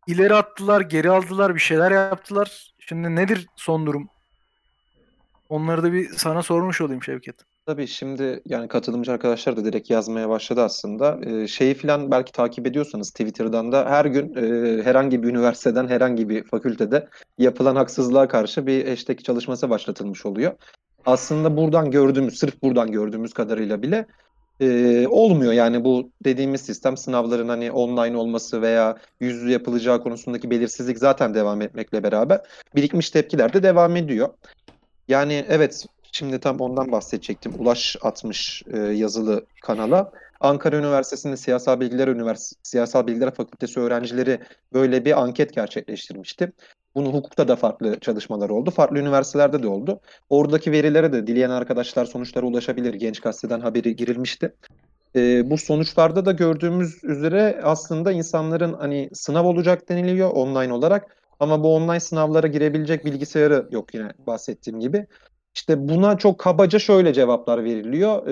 ileri 0.08 0.34
attılar, 0.34 0.82
geri 0.82 1.10
aldılar, 1.10 1.56
bir 1.56 1.60
şeyler 1.60 1.92
yaptılar. 1.92 2.74
Şimdi 2.80 3.16
nedir 3.16 3.48
son 3.56 3.86
durum? 3.86 4.10
Onları 5.50 5.84
da 5.84 5.94
bir 5.94 6.10
sana 6.10 6.44
sormuş 6.44 6.82
olayım 6.82 7.04
Şevket. 7.04 7.36
Tabii 7.72 7.88
şimdi 7.88 8.42
yani 8.46 8.68
katılımcı 8.68 9.12
arkadaşlar 9.12 9.58
da 9.58 9.66
direkt 9.66 9.90
yazmaya 9.90 10.30
başladı 10.30 10.62
aslında. 10.62 11.20
Ee, 11.26 11.48
şeyi 11.48 11.74
falan 11.74 12.12
belki 12.12 12.32
takip 12.32 12.68
ediyorsanız 12.68 13.12
Twitter'dan 13.12 13.72
da 13.72 13.90
her 13.90 14.06
gün 14.06 14.36
e, 14.36 14.84
herhangi 14.84 15.24
bir 15.24 15.30
üniversiteden 15.30 15.88
herhangi 15.88 16.30
bir 16.30 16.44
fakültede 16.44 17.08
yapılan 17.38 17.76
haksızlığa 17.76 18.28
karşı 18.28 18.68
bir 18.68 18.88
hashtag 18.88 19.20
çalışması 19.20 19.70
başlatılmış 19.70 20.26
oluyor. 20.26 20.54
Aslında 21.06 21.58
buradan 21.58 21.92
gördüğümüz, 21.92 22.40
sırf 22.40 22.62
buradan 22.62 22.92
gördüğümüz 22.92 23.34
kadarıyla 23.34 23.82
bile 23.82 24.06
e, 24.60 25.08
olmuyor. 25.08 25.54
Yani 25.54 25.84
bu 25.84 26.10
dediğimiz 26.26 26.62
sistem 26.62 26.98
sınavların 26.98 27.50
hani 27.50 27.72
online 27.72 28.18
olması 28.18 28.62
veya 28.62 28.98
yüz 29.20 29.36
yüze 29.36 29.52
yapılacağı 29.52 30.04
konusundaki 30.04 30.52
belirsizlik 30.52 30.98
zaten 30.98 31.34
devam 31.34 31.62
etmekle 31.62 32.04
beraber 32.04 32.42
birikmiş 32.76 33.10
tepkiler 33.10 33.54
de 33.54 33.64
devam 33.64 33.96
ediyor. 33.96 34.30
Yani 35.08 35.46
evet 35.50 35.86
şimdi 36.12 36.40
tam 36.40 36.60
ondan 36.60 36.92
bahsedecektim. 36.92 37.54
Ulaş 37.60 37.98
atmış 38.02 38.64
e, 38.74 38.78
yazılı 38.78 39.46
kanala. 39.62 40.12
Ankara 40.40 40.78
Üniversitesi'nde 40.78 41.38
Siyasal 41.38 41.80
Bilgiler 41.80 42.08
Üniversitesi 42.08 42.56
Siyasal 42.64 43.08
Bilgiler 43.08 43.34
Fakültesi 43.34 43.80
öğrencileri 43.80 44.40
böyle 44.74 45.06
bir 45.06 45.22
anket 45.22 45.54
gerçekleştirmişti. 45.54 46.52
Bunu 46.96 47.14
hukukta 47.14 47.48
da 47.48 47.56
farklı 47.56 48.00
çalışmalar 48.00 48.50
oldu. 48.50 48.72
Farklı 48.72 49.00
üniversitelerde 49.00 49.64
de 49.64 49.68
oldu. 49.68 50.00
Oradaki 50.30 50.72
verilere 50.72 51.14
de 51.14 51.28
dileyen 51.28 51.50
arkadaşlar 51.50 52.06
sonuçlara 52.06 52.46
ulaşabilir. 52.46 52.94
Genç 52.94 53.20
Gazete'den 53.20 53.60
haberi 53.60 53.96
girilmişti. 53.96 54.54
E, 55.16 55.50
bu 55.50 55.58
sonuçlarda 55.58 56.26
da 56.26 56.32
gördüğümüz 56.32 57.04
üzere 57.04 57.60
aslında 57.64 58.12
insanların 58.12 58.74
hani 58.74 59.10
sınav 59.14 59.46
olacak 59.46 59.90
deniliyor 59.90 60.30
online 60.30 60.74
olarak. 60.74 61.18
Ama 61.40 61.64
bu 61.64 61.76
online 61.76 62.00
sınavlara 62.00 62.48
girebilecek 62.48 63.06
bilgisayarı 63.06 63.68
yok 63.72 63.94
yine 63.94 64.08
bahsettiğim 64.28 64.80
gibi. 64.80 65.08
İşte 65.56 65.88
buna 65.90 66.18
çok 66.18 66.40
kabaca 66.40 66.80
şöyle 66.80 67.14
cevaplar 67.14 67.64
veriliyor 67.64 68.28
e, 68.28 68.32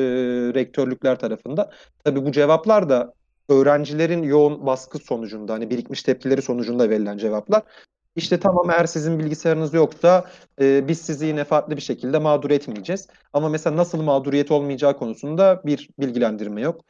rektörlükler 0.53 1.19
tarafından. 1.19 1.69
Tabii 2.03 2.25
bu 2.25 2.31
cevaplar 2.31 2.89
da 2.89 3.13
öğrencilerin 3.49 4.23
yoğun 4.23 4.65
baskı 4.65 4.99
sonucunda 4.99 5.53
hani 5.53 5.69
birikmiş 5.69 6.03
tepkileri 6.03 6.41
sonucunda 6.41 6.89
verilen 6.89 7.17
cevaplar. 7.17 7.63
İşte 8.15 8.39
tamam 8.39 8.69
eğer 8.69 8.85
sizin 8.85 9.19
bilgisayarınız 9.19 9.73
yoksa 9.73 10.25
e, 10.61 10.87
biz 10.87 11.01
sizi 11.01 11.25
yine 11.25 11.43
farklı 11.43 11.75
bir 11.75 11.81
şekilde 11.81 12.19
mağdur 12.19 12.51
etmeyeceğiz. 12.51 13.07
Ama 13.33 13.49
mesela 13.49 13.75
nasıl 13.75 14.01
mağduriyet 14.01 14.51
olmayacağı 14.51 14.97
konusunda 14.97 15.61
bir 15.65 15.89
bilgilendirme 15.99 16.61
yok. 16.61 16.81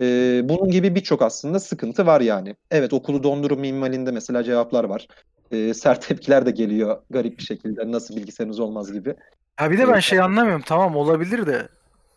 E, 0.00 0.04
bunun 0.44 0.70
gibi 0.70 0.94
birçok 0.94 1.22
aslında 1.22 1.60
sıkıntı 1.60 2.06
var 2.06 2.20
yani. 2.20 2.56
Evet 2.70 2.92
okulu 2.92 3.22
dondurun 3.22 3.60
minvalinde 3.60 4.10
mesela 4.10 4.44
cevaplar 4.44 4.84
var. 4.84 5.06
E, 5.50 5.74
sert 5.74 6.08
tepkiler 6.08 6.46
de 6.46 6.50
geliyor 6.50 7.02
garip 7.10 7.38
bir 7.38 7.42
şekilde 7.42 7.92
nasıl 7.92 8.16
bilgisayarınız 8.16 8.60
olmaz 8.60 8.92
gibi. 8.92 9.14
Ha 9.56 9.70
bir 9.70 9.78
de 9.78 9.88
ben 9.88 10.00
şey 10.00 10.20
anlamıyorum. 10.20 10.62
Tamam 10.66 10.96
olabilir 10.96 11.46
de. 11.46 11.68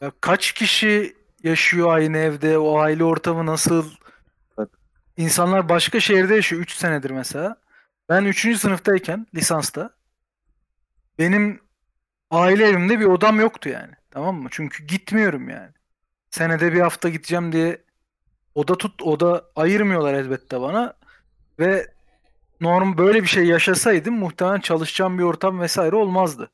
Ya 0.01 0.11
kaç 0.21 0.51
kişi 0.51 1.15
yaşıyor 1.43 1.93
aynı 1.93 2.17
evde? 2.17 2.57
O 2.57 2.79
aile 2.79 3.03
ortamı 3.03 3.45
nasıl? 3.45 3.91
Evet. 4.59 4.69
İnsanlar 5.17 5.69
başka 5.69 5.99
şehirde 5.99 6.35
yaşıyor 6.35 6.61
3 6.61 6.71
senedir 6.71 7.09
mesela. 7.11 7.55
Ben 8.09 8.25
3. 8.25 8.57
sınıftayken 8.59 9.27
lisansta 9.35 9.89
benim 11.19 11.59
aile 12.31 12.65
evimde 12.67 12.99
bir 12.99 13.05
odam 13.05 13.39
yoktu 13.39 13.69
yani. 13.69 13.91
Tamam 14.11 14.35
mı? 14.35 14.47
Çünkü 14.51 14.83
gitmiyorum 14.85 15.49
yani. 15.49 15.71
Senede 16.31 16.73
bir 16.73 16.81
hafta 16.81 17.09
gideceğim 17.09 17.51
diye 17.51 17.81
oda 18.55 18.77
tut 18.77 19.01
oda 19.01 19.45
ayırmıyorlar 19.55 20.13
elbette 20.13 20.61
bana 20.61 20.93
ve 21.59 21.87
norm 22.61 22.97
böyle 22.97 23.23
bir 23.23 23.27
şey 23.27 23.45
yaşasaydım 23.45 24.15
muhtemelen 24.15 24.59
çalışacağım 24.59 25.17
bir 25.17 25.23
ortam 25.23 25.59
vesaire 25.59 25.95
olmazdı. 25.95 26.51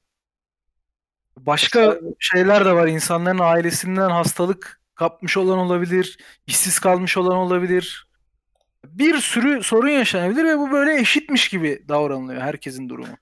Başka 1.38 2.00
şeyler 2.20 2.66
de 2.66 2.74
var. 2.74 2.88
İnsanların 2.88 3.40
ailesinden 3.40 4.10
hastalık 4.10 4.82
kapmış 4.96 5.38
olan 5.38 5.58
olabilir, 5.58 6.18
işsiz 6.48 6.80
kalmış 6.80 7.18
olan 7.18 7.38
olabilir. 7.38 8.08
Bir 8.86 9.18
sürü 9.18 9.64
sorun 9.64 9.90
yaşanabilir 9.90 10.44
ve 10.44 10.58
bu 10.58 10.72
böyle 10.72 11.00
eşitmiş 11.00 11.50
gibi 11.50 11.86
davranılıyor 11.90 12.42
herkesin 12.42 12.90
durumu. 12.90 13.18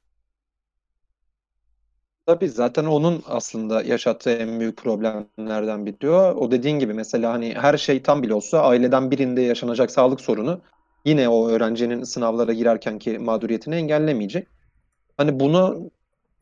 Tabii 2.25 2.49
zaten 2.49 2.85
onun 2.85 3.23
aslında 3.27 3.81
yaşattığı 3.83 4.29
en 4.31 4.59
büyük 4.59 4.77
problemlerden 4.77 5.85
biri 5.85 6.09
o. 6.09 6.15
O 6.15 6.51
dediğin 6.51 6.79
gibi 6.79 6.93
mesela 6.93 7.33
hani 7.33 7.53
her 7.53 7.77
şey 7.77 8.03
tam 8.03 8.23
bile 8.23 8.33
olsa 8.33 8.61
aileden 8.61 9.11
birinde 9.11 9.41
yaşanacak 9.41 9.91
sağlık 9.91 10.21
sorunu 10.21 10.61
yine 11.05 11.29
o 11.29 11.49
öğrencinin 11.49 12.03
sınavlara 12.03 12.53
girerkenki 12.53 13.19
mağduriyetini 13.19 13.75
engellemeyecek. 13.75 14.47
Hani 15.17 15.39
bunu 15.39 15.91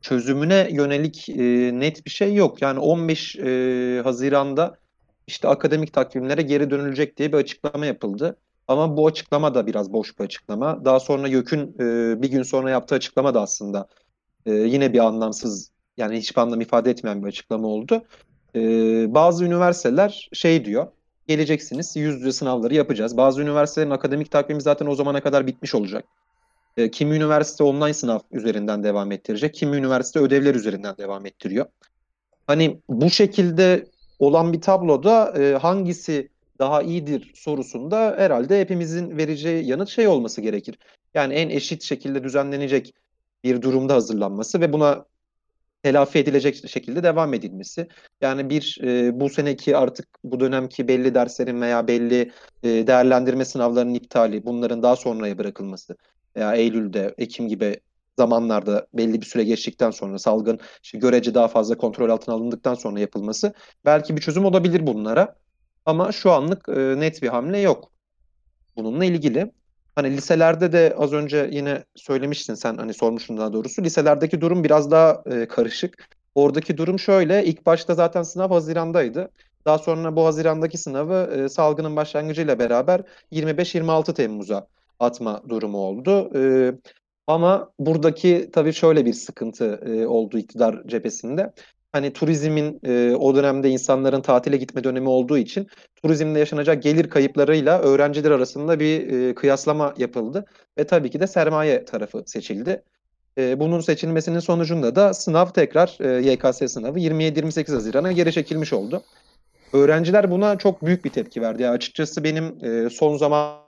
çözümüne 0.02 0.68
yönelik 0.70 1.28
e, 1.28 1.34
net 1.80 2.06
bir 2.06 2.10
şey 2.10 2.34
yok. 2.34 2.62
Yani 2.62 2.78
15 2.78 3.36
e, 3.36 4.00
Haziran'da 4.04 4.78
işte 5.26 5.48
akademik 5.48 5.92
takvimlere 5.92 6.42
geri 6.42 6.70
dönülecek 6.70 7.16
diye 7.16 7.32
bir 7.32 7.36
açıklama 7.36 7.86
yapıldı. 7.86 8.36
Ama 8.68 8.96
bu 8.96 9.06
açıklama 9.06 9.54
da 9.54 9.66
biraz 9.66 9.92
boş 9.92 10.18
bir 10.18 10.24
açıklama. 10.24 10.84
Daha 10.84 11.00
sonra 11.00 11.28
YÖK'ün 11.28 11.74
e, 11.80 12.22
bir 12.22 12.30
gün 12.30 12.42
sonra 12.42 12.70
yaptığı 12.70 12.94
açıklama 12.94 13.34
da 13.34 13.42
aslında 13.42 13.86
e, 14.46 14.52
yine 14.52 14.92
bir 14.92 14.98
anlamsız 14.98 15.70
yani 15.96 16.18
hiçbir 16.18 16.40
anlam 16.40 16.60
ifade 16.60 16.90
etmeyen 16.90 17.22
bir 17.22 17.28
açıklama 17.28 17.68
oldu. 17.68 18.02
E, 18.54 18.60
bazı 19.14 19.44
üniversiteler 19.44 20.28
şey 20.32 20.64
diyor. 20.64 20.86
Geleceksiniz 21.28 21.96
yüz 21.96 22.14
yüze 22.14 22.32
sınavları 22.32 22.74
yapacağız. 22.74 23.16
Bazı 23.16 23.42
üniversitelerin 23.42 23.90
akademik 23.90 24.30
takvimi 24.30 24.62
zaten 24.62 24.86
o 24.86 24.94
zamana 24.94 25.20
kadar 25.20 25.46
bitmiş 25.46 25.74
olacak. 25.74 26.04
E, 26.76 26.90
kimi 26.90 27.16
üniversite 27.16 27.64
online 27.64 27.94
sınav 27.94 28.18
üzerinden 28.32 28.84
devam 28.84 29.12
ettirecek. 29.12 29.54
Kimi 29.54 29.76
üniversite 29.76 30.20
ödevler 30.20 30.54
üzerinden 30.54 30.96
devam 30.96 31.26
ettiriyor. 31.26 31.66
Hani 32.46 32.80
bu 32.88 33.10
şekilde 33.10 33.86
olan 34.18 34.52
bir 34.52 34.60
tabloda 34.60 35.34
e, 35.38 35.54
hangisi 35.54 36.28
daha 36.58 36.82
iyidir 36.82 37.32
sorusunda 37.34 38.14
herhalde 38.18 38.60
hepimizin 38.60 39.18
vereceği 39.18 39.66
yanıt 39.66 39.88
şey 39.88 40.08
olması 40.08 40.40
gerekir. 40.40 40.78
Yani 41.14 41.34
en 41.34 41.48
eşit 41.48 41.82
şekilde 41.82 42.24
düzenlenecek 42.24 42.94
bir 43.44 43.62
durumda 43.62 43.94
hazırlanması 43.94 44.60
ve 44.60 44.72
buna 44.72 45.04
telafi 45.82 46.18
edilecek 46.18 46.68
şekilde 46.68 47.02
devam 47.02 47.34
edilmesi. 47.34 47.88
Yani 48.20 48.50
bir 48.50 48.78
e, 48.82 49.20
bu 49.20 49.30
seneki 49.30 49.76
artık 49.76 50.08
bu 50.24 50.40
dönemki 50.40 50.88
belli 50.88 51.14
derslerin 51.14 51.60
veya 51.60 51.88
belli 51.88 52.32
e, 52.62 52.86
değerlendirme 52.86 53.44
sınavlarının 53.44 53.94
iptali, 53.94 54.46
bunların 54.46 54.82
daha 54.82 54.96
sonraya 54.96 55.38
bırakılması 55.38 55.96
veya 56.36 56.54
Eylül'de, 56.54 57.14
Ekim 57.18 57.48
gibi 57.48 57.80
zamanlarda 58.18 58.86
belli 58.94 59.20
bir 59.20 59.26
süre 59.26 59.44
geçtikten 59.44 59.90
sonra 59.90 60.18
salgın 60.18 60.60
işte 60.82 60.98
görece 60.98 61.34
daha 61.34 61.48
fazla 61.48 61.76
kontrol 61.76 62.10
altına 62.10 62.34
alındıktan 62.34 62.74
sonra 62.74 63.00
yapılması 63.00 63.52
belki 63.84 64.16
bir 64.16 64.20
çözüm 64.22 64.44
olabilir 64.44 64.86
bunlara. 64.86 65.36
Ama 65.86 66.12
şu 66.12 66.32
anlık 66.32 66.68
e, 66.68 67.00
net 67.00 67.22
bir 67.22 67.28
hamle 67.28 67.58
yok 67.58 67.92
bununla 68.76 69.04
ilgili. 69.04 69.52
Hani 69.94 70.16
liselerde 70.16 70.72
de 70.72 70.94
az 70.98 71.12
önce 71.12 71.48
yine 71.52 71.84
söylemiştin 71.94 72.54
sen 72.54 72.76
hani 72.76 72.94
sormuştun 72.94 73.36
daha 73.38 73.52
doğrusu. 73.52 73.82
Liselerdeki 73.82 74.40
durum 74.40 74.64
biraz 74.64 74.90
daha 74.90 75.22
e, 75.26 75.48
karışık. 75.48 76.08
Oradaki 76.34 76.76
durum 76.76 76.98
şöyle. 76.98 77.44
ilk 77.44 77.66
başta 77.66 77.94
zaten 77.94 78.22
sınav 78.22 78.50
Haziran'daydı. 78.50 79.30
Daha 79.64 79.78
sonra 79.78 80.16
bu 80.16 80.26
Haziran'daki 80.26 80.78
sınavı 80.78 81.30
e, 81.34 81.48
salgının 81.48 81.96
başlangıcıyla 81.96 82.58
beraber 82.58 83.00
25-26 83.32 84.14
Temmuz'a 84.14 84.66
atma 85.00 85.42
durumu 85.48 85.78
oldu. 85.78 86.30
E, 86.34 86.72
ama 87.26 87.70
buradaki 87.78 88.50
tabii 88.52 88.72
şöyle 88.72 89.06
bir 89.06 89.12
sıkıntı 89.12 89.80
e, 89.86 90.06
oldu 90.06 90.38
iktidar 90.38 90.82
cephesinde. 90.86 91.52
Hani 91.92 92.12
turizmin 92.12 92.80
e, 92.84 93.14
o 93.16 93.34
dönemde 93.34 93.70
insanların 93.70 94.20
tatile 94.20 94.56
gitme 94.56 94.84
dönemi 94.84 95.08
olduğu 95.08 95.38
için 95.38 95.66
turizmde 96.02 96.38
yaşanacak 96.38 96.82
gelir 96.82 97.10
kayıplarıyla 97.10 97.80
öğrenciler 97.80 98.30
arasında 98.30 98.80
bir 98.80 99.12
e, 99.12 99.34
kıyaslama 99.34 99.94
yapıldı 99.98 100.44
ve 100.78 100.84
tabii 100.84 101.10
ki 101.10 101.20
de 101.20 101.26
sermaye 101.26 101.84
tarafı 101.84 102.22
seçildi. 102.26 102.82
E, 103.38 103.60
bunun 103.60 103.80
seçilmesinin 103.80 104.38
sonucunda 104.38 104.96
da 104.96 105.14
sınav 105.14 105.46
tekrar 105.46 105.96
e, 106.00 106.30
YKS 106.32 106.72
sınavı 106.72 106.98
27-28 106.98 107.74
Haziran'a 107.74 108.12
geri 108.12 108.32
çekilmiş 108.32 108.72
oldu. 108.72 109.02
Öğrenciler 109.72 110.30
buna 110.30 110.58
çok 110.58 110.84
büyük 110.84 111.04
bir 111.04 111.10
tepki 111.10 111.42
verdi. 111.42 111.62
Yani 111.62 111.74
açıkçası 111.74 112.24
benim 112.24 112.64
e, 112.64 112.90
son 112.90 113.16
zaman 113.16 113.61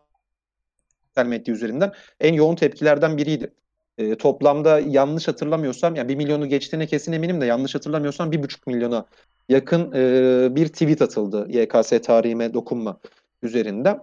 sosyal 1.14 1.26
medya 1.26 1.54
üzerinden 1.54 1.92
en 2.20 2.34
yoğun 2.34 2.56
tepkilerden 2.56 3.16
biriydi. 3.16 3.52
E, 3.98 4.14
toplamda 4.14 4.80
yanlış 4.80 5.28
hatırlamıyorsam, 5.28 5.94
yani 5.94 6.08
1 6.08 6.16
milyonu 6.16 6.48
geçtiğine 6.48 6.86
kesin 6.86 7.12
eminim 7.12 7.40
de 7.40 7.46
yanlış 7.46 7.74
hatırlamıyorsam 7.74 8.32
1,5 8.32 8.58
milyona 8.66 9.06
yakın 9.48 9.92
e, 9.92 10.56
bir 10.56 10.68
tweet 10.68 11.02
atıldı 11.02 11.46
YKS 11.48 11.90
tarihime 12.02 12.54
dokunma 12.54 13.00
üzerinden. 13.42 14.00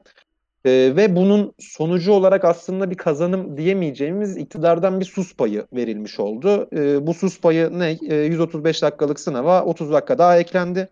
E, 0.65 0.71
ve 0.95 1.15
bunun 1.15 1.53
sonucu 1.59 2.11
olarak 2.11 2.45
aslında 2.45 2.91
bir 2.91 2.97
kazanım 2.97 3.57
diyemeyeceğimiz 3.57 4.37
iktidardan 4.37 4.99
bir 4.99 5.05
sus 5.05 5.35
payı 5.35 5.65
verilmiş 5.73 6.19
oldu. 6.19 6.69
E, 6.73 7.07
bu 7.07 7.13
sus 7.13 7.41
payı 7.41 7.79
ne? 7.79 7.97
E, 8.09 8.15
135 8.15 8.81
dakikalık 8.81 9.19
sınava 9.19 9.63
30 9.63 9.91
dakika 9.91 10.17
daha 10.17 10.39
eklendi. 10.39 10.89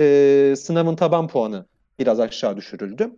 E, 0.00 0.54
sınavın 0.56 0.96
taban 0.96 1.28
puanı 1.28 1.66
biraz 1.98 2.20
aşağı 2.20 2.56
düşürüldü. 2.56 3.10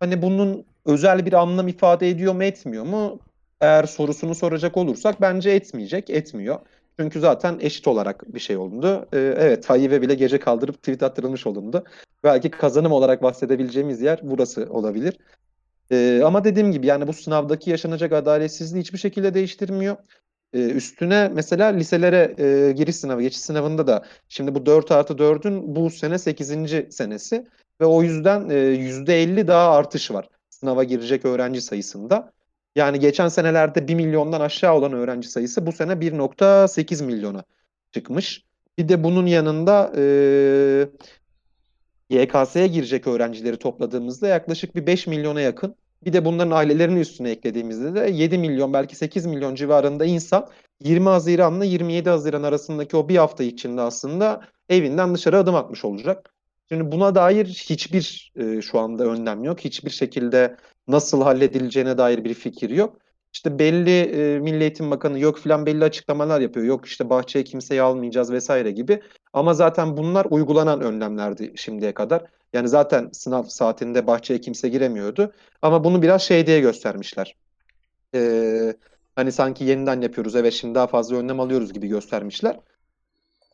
Hani 0.00 0.22
bunun 0.22 0.69
özel 0.84 1.26
bir 1.26 1.32
anlam 1.32 1.68
ifade 1.68 2.08
ediyor 2.08 2.34
mu 2.34 2.44
etmiyor 2.44 2.84
mu? 2.84 3.18
Eğer 3.60 3.84
sorusunu 3.84 4.34
soracak 4.34 4.76
olursak 4.76 5.20
bence 5.20 5.50
etmeyecek, 5.50 6.10
etmiyor. 6.10 6.58
Çünkü 7.00 7.20
zaten 7.20 7.58
eşit 7.60 7.88
olarak 7.88 8.34
bir 8.34 8.40
şey 8.40 8.56
oldu. 8.56 9.08
Ee, 9.12 9.18
evet 9.18 9.66
Tayyip'e 9.66 10.02
bile 10.02 10.14
gece 10.14 10.38
kaldırıp 10.38 10.76
tweet 10.76 11.02
attırılmış 11.02 11.46
olundu. 11.46 11.84
Belki 12.24 12.50
kazanım 12.50 12.92
olarak 12.92 13.22
bahsedebileceğimiz 13.22 14.00
yer 14.02 14.20
burası 14.22 14.66
olabilir. 14.70 15.18
Ee, 15.90 16.22
ama 16.24 16.44
dediğim 16.44 16.72
gibi 16.72 16.86
yani 16.86 17.06
bu 17.06 17.12
sınavdaki 17.12 17.70
yaşanacak 17.70 18.12
adaletsizliği 18.12 18.82
hiçbir 18.82 18.98
şekilde 18.98 19.34
değiştirmiyor. 19.34 19.96
Ee, 20.52 20.58
üstüne 20.58 21.30
mesela 21.34 21.66
liselere 21.66 22.34
e, 22.38 22.72
giriş 22.72 22.96
sınavı, 22.96 23.22
geçiş 23.22 23.40
sınavında 23.40 23.86
da 23.86 24.04
şimdi 24.28 24.54
bu 24.54 24.66
4 24.66 24.92
artı 24.92 25.14
4'ün 25.14 25.76
bu 25.76 25.90
sene 25.90 26.18
8. 26.18 26.84
senesi 26.90 27.46
ve 27.80 27.84
o 27.84 28.02
yüzden 28.02 28.48
e, 28.50 28.54
%50 28.54 29.46
daha 29.46 29.70
artış 29.70 30.10
var 30.10 30.28
sınava 30.60 30.84
girecek 30.84 31.24
öğrenci 31.24 31.60
sayısında. 31.60 32.32
Yani 32.76 33.00
geçen 33.00 33.28
senelerde 33.28 33.88
1 33.88 33.94
milyondan 33.94 34.40
aşağı 34.40 34.74
olan 34.74 34.92
öğrenci 34.92 35.28
sayısı 35.28 35.66
bu 35.66 35.72
sene 35.72 35.92
1.8 35.92 37.04
milyona 37.04 37.44
çıkmış. 37.92 38.44
Bir 38.78 38.88
de 38.88 39.04
bunun 39.04 39.26
yanında 39.26 39.92
e, 39.96 40.02
YKS'ye 42.10 42.66
girecek 42.66 43.06
öğrencileri 43.06 43.56
topladığımızda 43.56 44.28
yaklaşık 44.28 44.76
bir 44.76 44.86
5 44.86 45.06
milyona 45.06 45.40
yakın. 45.40 45.74
Bir 46.04 46.12
de 46.12 46.24
bunların 46.24 46.50
ailelerini 46.50 47.00
üstüne 47.00 47.30
eklediğimizde 47.30 47.94
de 47.94 48.10
7 48.10 48.38
milyon 48.38 48.72
belki 48.72 48.96
8 48.96 49.26
milyon 49.26 49.54
civarında 49.54 50.04
insan 50.04 50.48
20 50.80 51.08
Haziran'la 51.08 51.64
27 51.64 52.10
Haziran 52.10 52.42
arasındaki 52.42 52.96
o 52.96 53.08
bir 53.08 53.16
hafta 53.16 53.44
içinde 53.44 53.80
aslında 53.80 54.40
evinden 54.68 55.14
dışarı 55.14 55.38
adım 55.38 55.54
atmış 55.54 55.84
olacak. 55.84 56.34
Şimdi 56.72 56.92
buna 56.92 57.14
dair 57.14 57.46
hiçbir 57.46 58.32
e, 58.36 58.62
şu 58.62 58.78
anda 58.78 59.04
önlem 59.04 59.44
yok. 59.44 59.60
Hiçbir 59.60 59.90
şekilde 59.90 60.56
nasıl 60.88 61.22
halledileceğine 61.22 61.98
dair 61.98 62.24
bir 62.24 62.34
fikir 62.34 62.70
yok. 62.70 62.96
İşte 63.32 63.58
belli 63.58 63.90
e, 64.00 64.38
Milli 64.38 64.62
Eğitim 64.62 64.90
Bakanı 64.90 65.18
yok 65.18 65.38
filan 65.38 65.66
belli 65.66 65.84
açıklamalar 65.84 66.40
yapıyor. 66.40 66.66
Yok 66.66 66.86
işte 66.86 67.10
bahçeye 67.10 67.44
kimseyi 67.44 67.82
almayacağız 67.82 68.32
vesaire 68.32 68.70
gibi. 68.70 69.02
Ama 69.32 69.54
zaten 69.54 69.96
bunlar 69.96 70.26
uygulanan 70.30 70.80
önlemlerdi 70.80 71.52
şimdiye 71.56 71.94
kadar. 71.94 72.24
Yani 72.52 72.68
zaten 72.68 73.08
sınav 73.12 73.42
saatinde 73.44 74.06
bahçeye 74.06 74.40
kimse 74.40 74.68
giremiyordu. 74.68 75.32
Ama 75.62 75.84
bunu 75.84 76.02
biraz 76.02 76.22
şey 76.22 76.46
diye 76.46 76.60
göstermişler. 76.60 77.36
Ee, 78.14 78.74
hani 79.16 79.32
sanki 79.32 79.64
yeniden 79.64 80.00
yapıyoruz 80.00 80.36
evet 80.36 80.52
şimdi 80.52 80.74
daha 80.74 80.86
fazla 80.86 81.16
önlem 81.16 81.40
alıyoruz 81.40 81.72
gibi 81.72 81.88
göstermişler. 81.88 82.60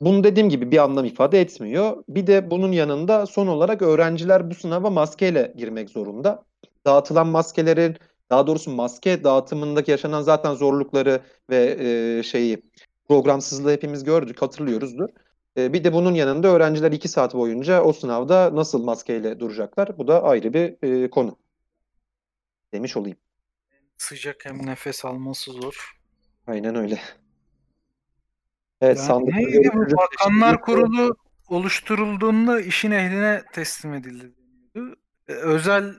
Bunu 0.00 0.24
dediğim 0.24 0.48
gibi 0.48 0.70
bir 0.70 0.78
anlam 0.78 1.04
ifade 1.04 1.40
etmiyor. 1.40 2.04
Bir 2.08 2.26
de 2.26 2.50
bunun 2.50 2.72
yanında 2.72 3.26
son 3.26 3.46
olarak 3.46 3.82
öğrenciler 3.82 4.50
bu 4.50 4.54
sınava 4.54 4.90
maskeyle 4.90 5.52
girmek 5.56 5.90
zorunda. 5.90 6.44
Dağıtılan 6.86 7.26
maskelerin, 7.26 7.96
daha 8.30 8.46
doğrusu 8.46 8.70
maske 8.70 9.24
dağıtımındaki 9.24 9.90
yaşanan 9.90 10.22
zaten 10.22 10.54
zorlukları 10.54 11.20
ve 11.50 11.76
e, 11.80 12.22
şeyi 12.22 12.62
programsızlığı 13.08 13.72
hepimiz 13.72 14.04
gördük, 14.04 14.42
hatırlıyoruzdur. 14.42 15.08
E, 15.56 15.72
bir 15.72 15.84
de 15.84 15.92
bunun 15.92 16.14
yanında 16.14 16.48
öğrenciler 16.48 16.92
iki 16.92 17.08
saat 17.08 17.34
boyunca 17.34 17.82
o 17.82 17.92
sınavda 17.92 18.56
nasıl 18.56 18.84
maskeyle 18.84 19.40
duracaklar? 19.40 19.98
Bu 19.98 20.08
da 20.08 20.22
ayrı 20.22 20.54
bir 20.54 20.76
e, 20.82 21.10
konu. 21.10 21.36
Demiş 22.72 22.96
olayım. 22.96 23.18
Sıcak 23.98 24.44
hem 24.44 24.66
nefes 24.66 25.04
alması 25.04 25.52
zor. 25.52 25.96
Aynen 26.46 26.74
öyle. 26.74 26.98
Evet, 28.80 28.96
Yani 28.96 29.06
sandıkta 29.06 29.36
neydi 29.40 29.70
bu. 29.74 29.96
Bakanlar 29.96 30.60
Kurulu 30.60 31.16
oluşturulduğunda 31.48 32.60
işin 32.60 32.90
ehline 32.90 33.42
teslim 33.52 33.94
edildi. 33.94 34.32
Ee, 35.28 35.32
Özel 35.32 35.94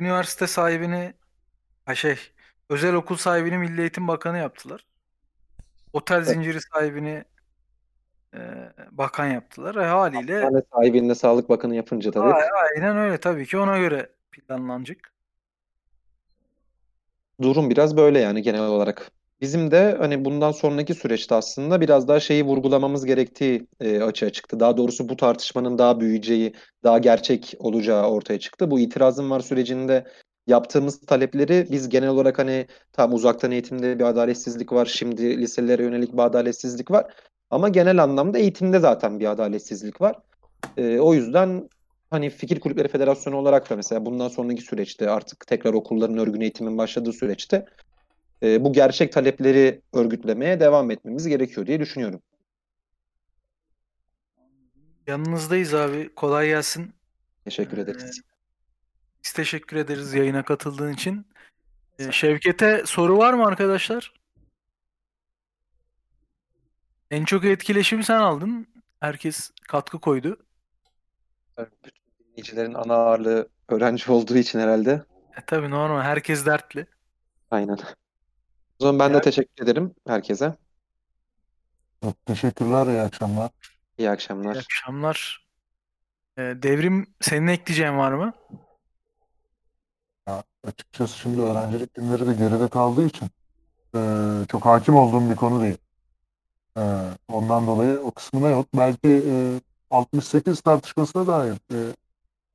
üniversite 0.00 0.46
sahibini 0.46 1.14
ha 1.86 1.94
şey 1.94 2.16
özel 2.68 2.94
okul 2.94 3.16
sahibini 3.16 3.58
Milli 3.58 3.80
Eğitim 3.80 4.08
Bakanı 4.08 4.38
yaptılar. 4.38 4.86
Otel 5.92 6.24
zinciri 6.24 6.58
sahibini 6.60 7.24
e, 8.34 8.40
bakan 8.90 9.26
yaptılar. 9.26 9.74
E, 9.74 9.84
haliyle 9.86 10.40
Hastane 10.40 10.62
sahibini 10.74 11.08
de 11.08 11.14
Sağlık 11.14 11.48
Bakanı 11.48 11.74
yapınca 11.74 12.10
tabii. 12.10 12.32
a- 12.32 12.48
aynen 12.76 12.96
öyle 12.96 13.18
tabii 13.20 13.46
ki 13.46 13.58
ona 13.58 13.78
göre 13.78 14.12
planlanacak. 14.32 15.12
Durum 17.42 17.70
biraz 17.70 17.96
böyle 17.96 18.18
yani 18.20 18.42
genel 18.42 18.60
olarak. 18.60 19.10
Bizim 19.42 19.70
de 19.70 19.96
hani 19.98 20.24
bundan 20.24 20.52
sonraki 20.52 20.94
süreçte 20.94 21.34
aslında 21.34 21.80
biraz 21.80 22.08
daha 22.08 22.20
şeyi 22.20 22.44
vurgulamamız 22.44 23.04
gerektiği 23.04 23.66
e, 23.80 24.02
açığa 24.02 24.30
çıktı. 24.30 24.60
Daha 24.60 24.76
doğrusu 24.76 25.08
bu 25.08 25.16
tartışmanın 25.16 25.78
daha 25.78 26.00
büyüyeceği, 26.00 26.52
daha 26.84 26.98
gerçek 26.98 27.54
olacağı 27.58 28.10
ortaya 28.10 28.38
çıktı. 28.38 28.70
Bu 28.70 28.80
itirazım 28.80 29.30
var 29.30 29.40
sürecinde 29.40 30.04
yaptığımız 30.46 31.00
talepleri 31.00 31.66
biz 31.70 31.88
genel 31.88 32.08
olarak 32.08 32.38
hani 32.38 32.66
tam 32.92 33.14
uzaktan 33.14 33.50
eğitimde 33.50 33.98
bir 33.98 34.04
adaletsizlik 34.04 34.72
var, 34.72 34.86
şimdi 34.86 35.38
liselere 35.38 35.82
yönelik 35.82 36.12
bir 36.12 36.18
adaletsizlik 36.18 36.90
var. 36.90 37.14
Ama 37.50 37.68
genel 37.68 38.02
anlamda 38.02 38.38
eğitimde 38.38 38.78
zaten 38.78 39.20
bir 39.20 39.30
adaletsizlik 39.30 40.00
var. 40.00 40.16
E, 40.76 40.98
o 40.98 41.14
yüzden 41.14 41.68
hani 42.10 42.30
Fikir 42.30 42.60
Kulüpleri 42.60 42.88
Federasyonu 42.88 43.36
olarak 43.36 43.70
da 43.70 43.76
mesela 43.76 44.06
bundan 44.06 44.28
sonraki 44.28 44.62
süreçte 44.62 45.10
artık 45.10 45.46
tekrar 45.46 45.74
okulların 45.74 46.18
örgün 46.18 46.40
eğitimin 46.40 46.78
başladığı 46.78 47.12
süreçte 47.12 47.66
e, 48.42 48.64
bu 48.64 48.72
gerçek 48.72 49.12
talepleri 49.12 49.82
örgütlemeye 49.92 50.60
devam 50.60 50.90
etmemiz 50.90 51.26
gerekiyor 51.28 51.66
diye 51.66 51.80
düşünüyorum. 51.80 52.22
Yanınızdayız 55.06 55.74
abi. 55.74 56.14
Kolay 56.14 56.46
gelsin. 56.46 56.94
Teşekkür 57.44 57.78
ederiz. 57.78 58.20
Biz 59.24 59.32
teşekkür 59.32 59.76
ederiz 59.76 60.14
yayına 60.14 60.44
katıldığın 60.44 60.92
için. 60.92 61.26
Ee, 61.98 62.12
Şevket'e 62.12 62.82
soru 62.86 63.18
var 63.18 63.34
mı 63.34 63.46
arkadaşlar? 63.46 64.12
En 67.10 67.24
çok 67.24 67.44
etkileşimi 67.44 68.04
sen 68.04 68.20
aldın. 68.20 68.66
Herkes 69.00 69.50
katkı 69.68 70.00
koydu. 70.00 70.38
Bütün 71.58 72.02
dinleyicilerin 72.18 72.74
ana 72.74 72.94
ağırlığı 72.94 73.48
öğrenci 73.68 74.12
olduğu 74.12 74.36
için 74.36 74.58
herhalde. 74.58 75.02
E 75.36 75.40
tabii 75.46 75.70
normal. 75.70 76.02
Herkes 76.02 76.46
dertli. 76.46 76.86
Aynen. 77.50 77.78
O 78.82 78.84
zaman 78.84 78.98
ben 78.98 79.14
de 79.14 79.20
teşekkür 79.20 79.64
ederim 79.64 79.94
herkese. 80.06 80.56
Çok 82.02 82.26
teşekkürler, 82.26 82.86
iyi 82.86 83.00
akşamlar. 83.00 83.50
İyi 83.98 84.10
akşamlar. 84.10 84.54
İyi 84.54 84.58
akşamlar. 84.58 85.46
Ee, 86.38 86.42
Devrim 86.42 87.06
senin 87.20 87.46
ekleyeceğin 87.46 87.98
var 87.98 88.12
mı? 88.12 88.32
Ya, 90.28 90.42
açıkçası 90.66 91.18
şimdi 91.18 91.40
öğrencilik 91.40 91.94
günleri 91.94 92.26
de 92.26 92.32
geride 92.34 92.68
kaldığı 92.68 93.06
için 93.06 93.28
eee, 93.94 94.00
çok 94.48 94.66
hakim 94.66 94.96
olduğum 94.96 95.30
bir 95.30 95.36
konu 95.36 95.62
değil. 95.62 95.78
Eee, 96.76 96.82
ondan 97.28 97.66
dolayı 97.66 98.00
o 98.00 98.10
kısmına 98.10 98.48
yok. 98.50 98.66
Belki 98.74 99.08
eee, 99.08 99.60
68 99.90 100.60
tartışmasına 100.60 101.26
dair 101.26 101.54
eee, 101.70 101.94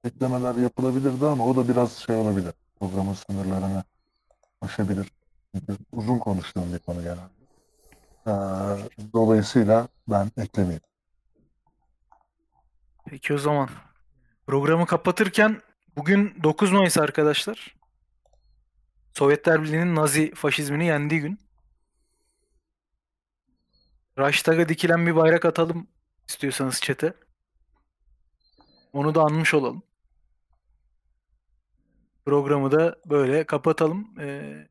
eklemeler 0.04 0.56
yapılabilirdi 0.56 1.26
ama 1.26 1.46
o 1.46 1.56
da 1.56 1.68
biraz 1.68 1.92
şey 1.94 2.16
olabilir. 2.16 2.54
Programın 2.80 3.14
sınırlarını 3.14 3.84
aşabilir. 4.62 5.12
Uzun 5.92 6.20
konuştuğum 6.20 6.74
bir 6.74 6.80
konu 6.80 7.02
genelde. 7.02 7.38
Eee, 8.28 8.90
dolayısıyla 9.14 9.88
ben 10.08 10.32
eklemeyeyim. 10.38 10.82
Peki 13.06 13.34
o 13.34 13.38
zaman. 13.38 13.70
Programı 14.48 14.86
kapatırken 14.86 15.62
bugün 15.96 16.44
9 16.44 16.72
Mayıs 16.72 16.98
arkadaşlar. 16.98 17.76
Sovyetler 19.14 19.64
Birliği'nin 19.64 19.96
Nazi 19.96 20.34
faşizmini 20.36 20.86
yendiği 20.86 21.22
gün. 21.22 21.40
Reichstag'a 24.18 24.70
dikilen 24.70 25.06
bir 25.06 25.16
bayrak 25.16 25.46
atalım 25.46 25.88
istiyorsanız 26.28 26.82
çete. 26.82 27.14
Onu 28.94 29.16
da 29.16 29.22
anmış 29.22 29.54
olalım. 29.54 29.84
Programı 32.26 32.72
da 32.72 32.96
böyle 33.06 33.44
kapatalım. 33.44 34.20
Ee, 34.20 34.68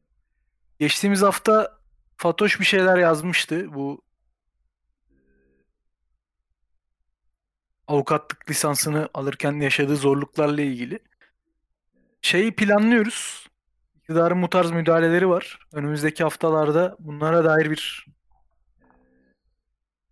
geçtiğimiz 0.79 1.23
hafta 1.23 1.77
Fatoş 2.17 2.61
bir 2.61 2.65
şeyler 2.65 2.99
yazmıştı. 2.99 3.75
Bu 3.75 4.03
avukatlık 7.87 8.51
lisansını 8.51 9.09
alırken 9.15 9.53
yaşadığı 9.53 9.97
zorluklarla 9.97 10.63
ilgili. 10.63 10.99
Şeyi 12.23 12.57
planlıyoruz. 12.57 13.47
İktidarın 13.97 14.43
bu 14.43 14.51
tarz 14.51 14.71
müdahaleleri 14.71 15.29
var. 15.29 15.59
Önümüzdeki 15.73 16.23
haftalarda 16.23 16.97
bunlara 16.99 17.45
dair 17.45 17.71
bir 17.71 18.07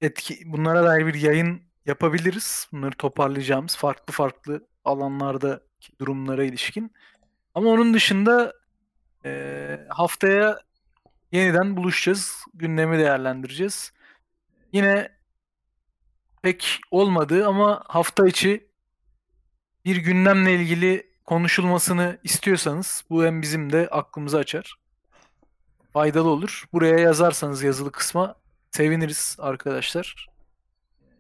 etki, 0.00 0.42
bunlara 0.46 0.84
dair 0.84 1.06
bir 1.06 1.14
yayın 1.14 1.62
yapabiliriz. 1.86 2.68
Bunları 2.72 2.96
toparlayacağımız 2.96 3.76
farklı 3.76 4.12
farklı 4.12 4.66
alanlardaki 4.84 5.98
durumlara 6.00 6.44
ilişkin. 6.44 6.92
Ama 7.54 7.70
onun 7.70 7.94
dışında 7.94 8.52
eee, 9.24 9.86
haftaya 9.88 10.60
yeniden 11.32 11.76
buluşacağız. 11.76 12.44
Gündemi 12.54 12.98
değerlendireceğiz. 12.98 13.92
Yine 14.72 15.12
pek 16.42 16.80
olmadı 16.90 17.46
ama 17.46 17.82
hafta 17.88 18.26
içi 18.26 18.68
bir 19.84 19.96
gündemle 19.96 20.54
ilgili 20.54 21.14
konuşulmasını 21.24 22.18
istiyorsanız 22.22 23.04
bu 23.10 23.24
hem 23.24 23.42
bizim 23.42 23.72
de 23.72 23.88
aklımızı 23.90 24.38
açar. 24.38 24.74
Faydalı 25.92 26.28
olur. 26.28 26.64
Buraya 26.72 26.98
yazarsanız 26.98 27.62
yazılı 27.62 27.92
kısma 27.92 28.34
seviniriz 28.70 29.36
arkadaşlar. 29.38 30.26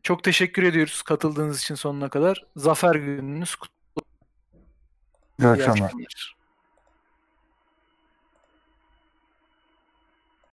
Çok 0.02 0.24
teşekkür 0.24 0.62
ediyoruz 0.62 1.02
katıldığınız 1.02 1.60
için 1.60 1.74
sonuna 1.74 2.08
kadar. 2.08 2.44
Zafer 2.56 2.94
gününüz 2.94 3.54
kutlu. 3.54 4.02
İyi 5.40 5.48
akşamlar. 5.48 5.92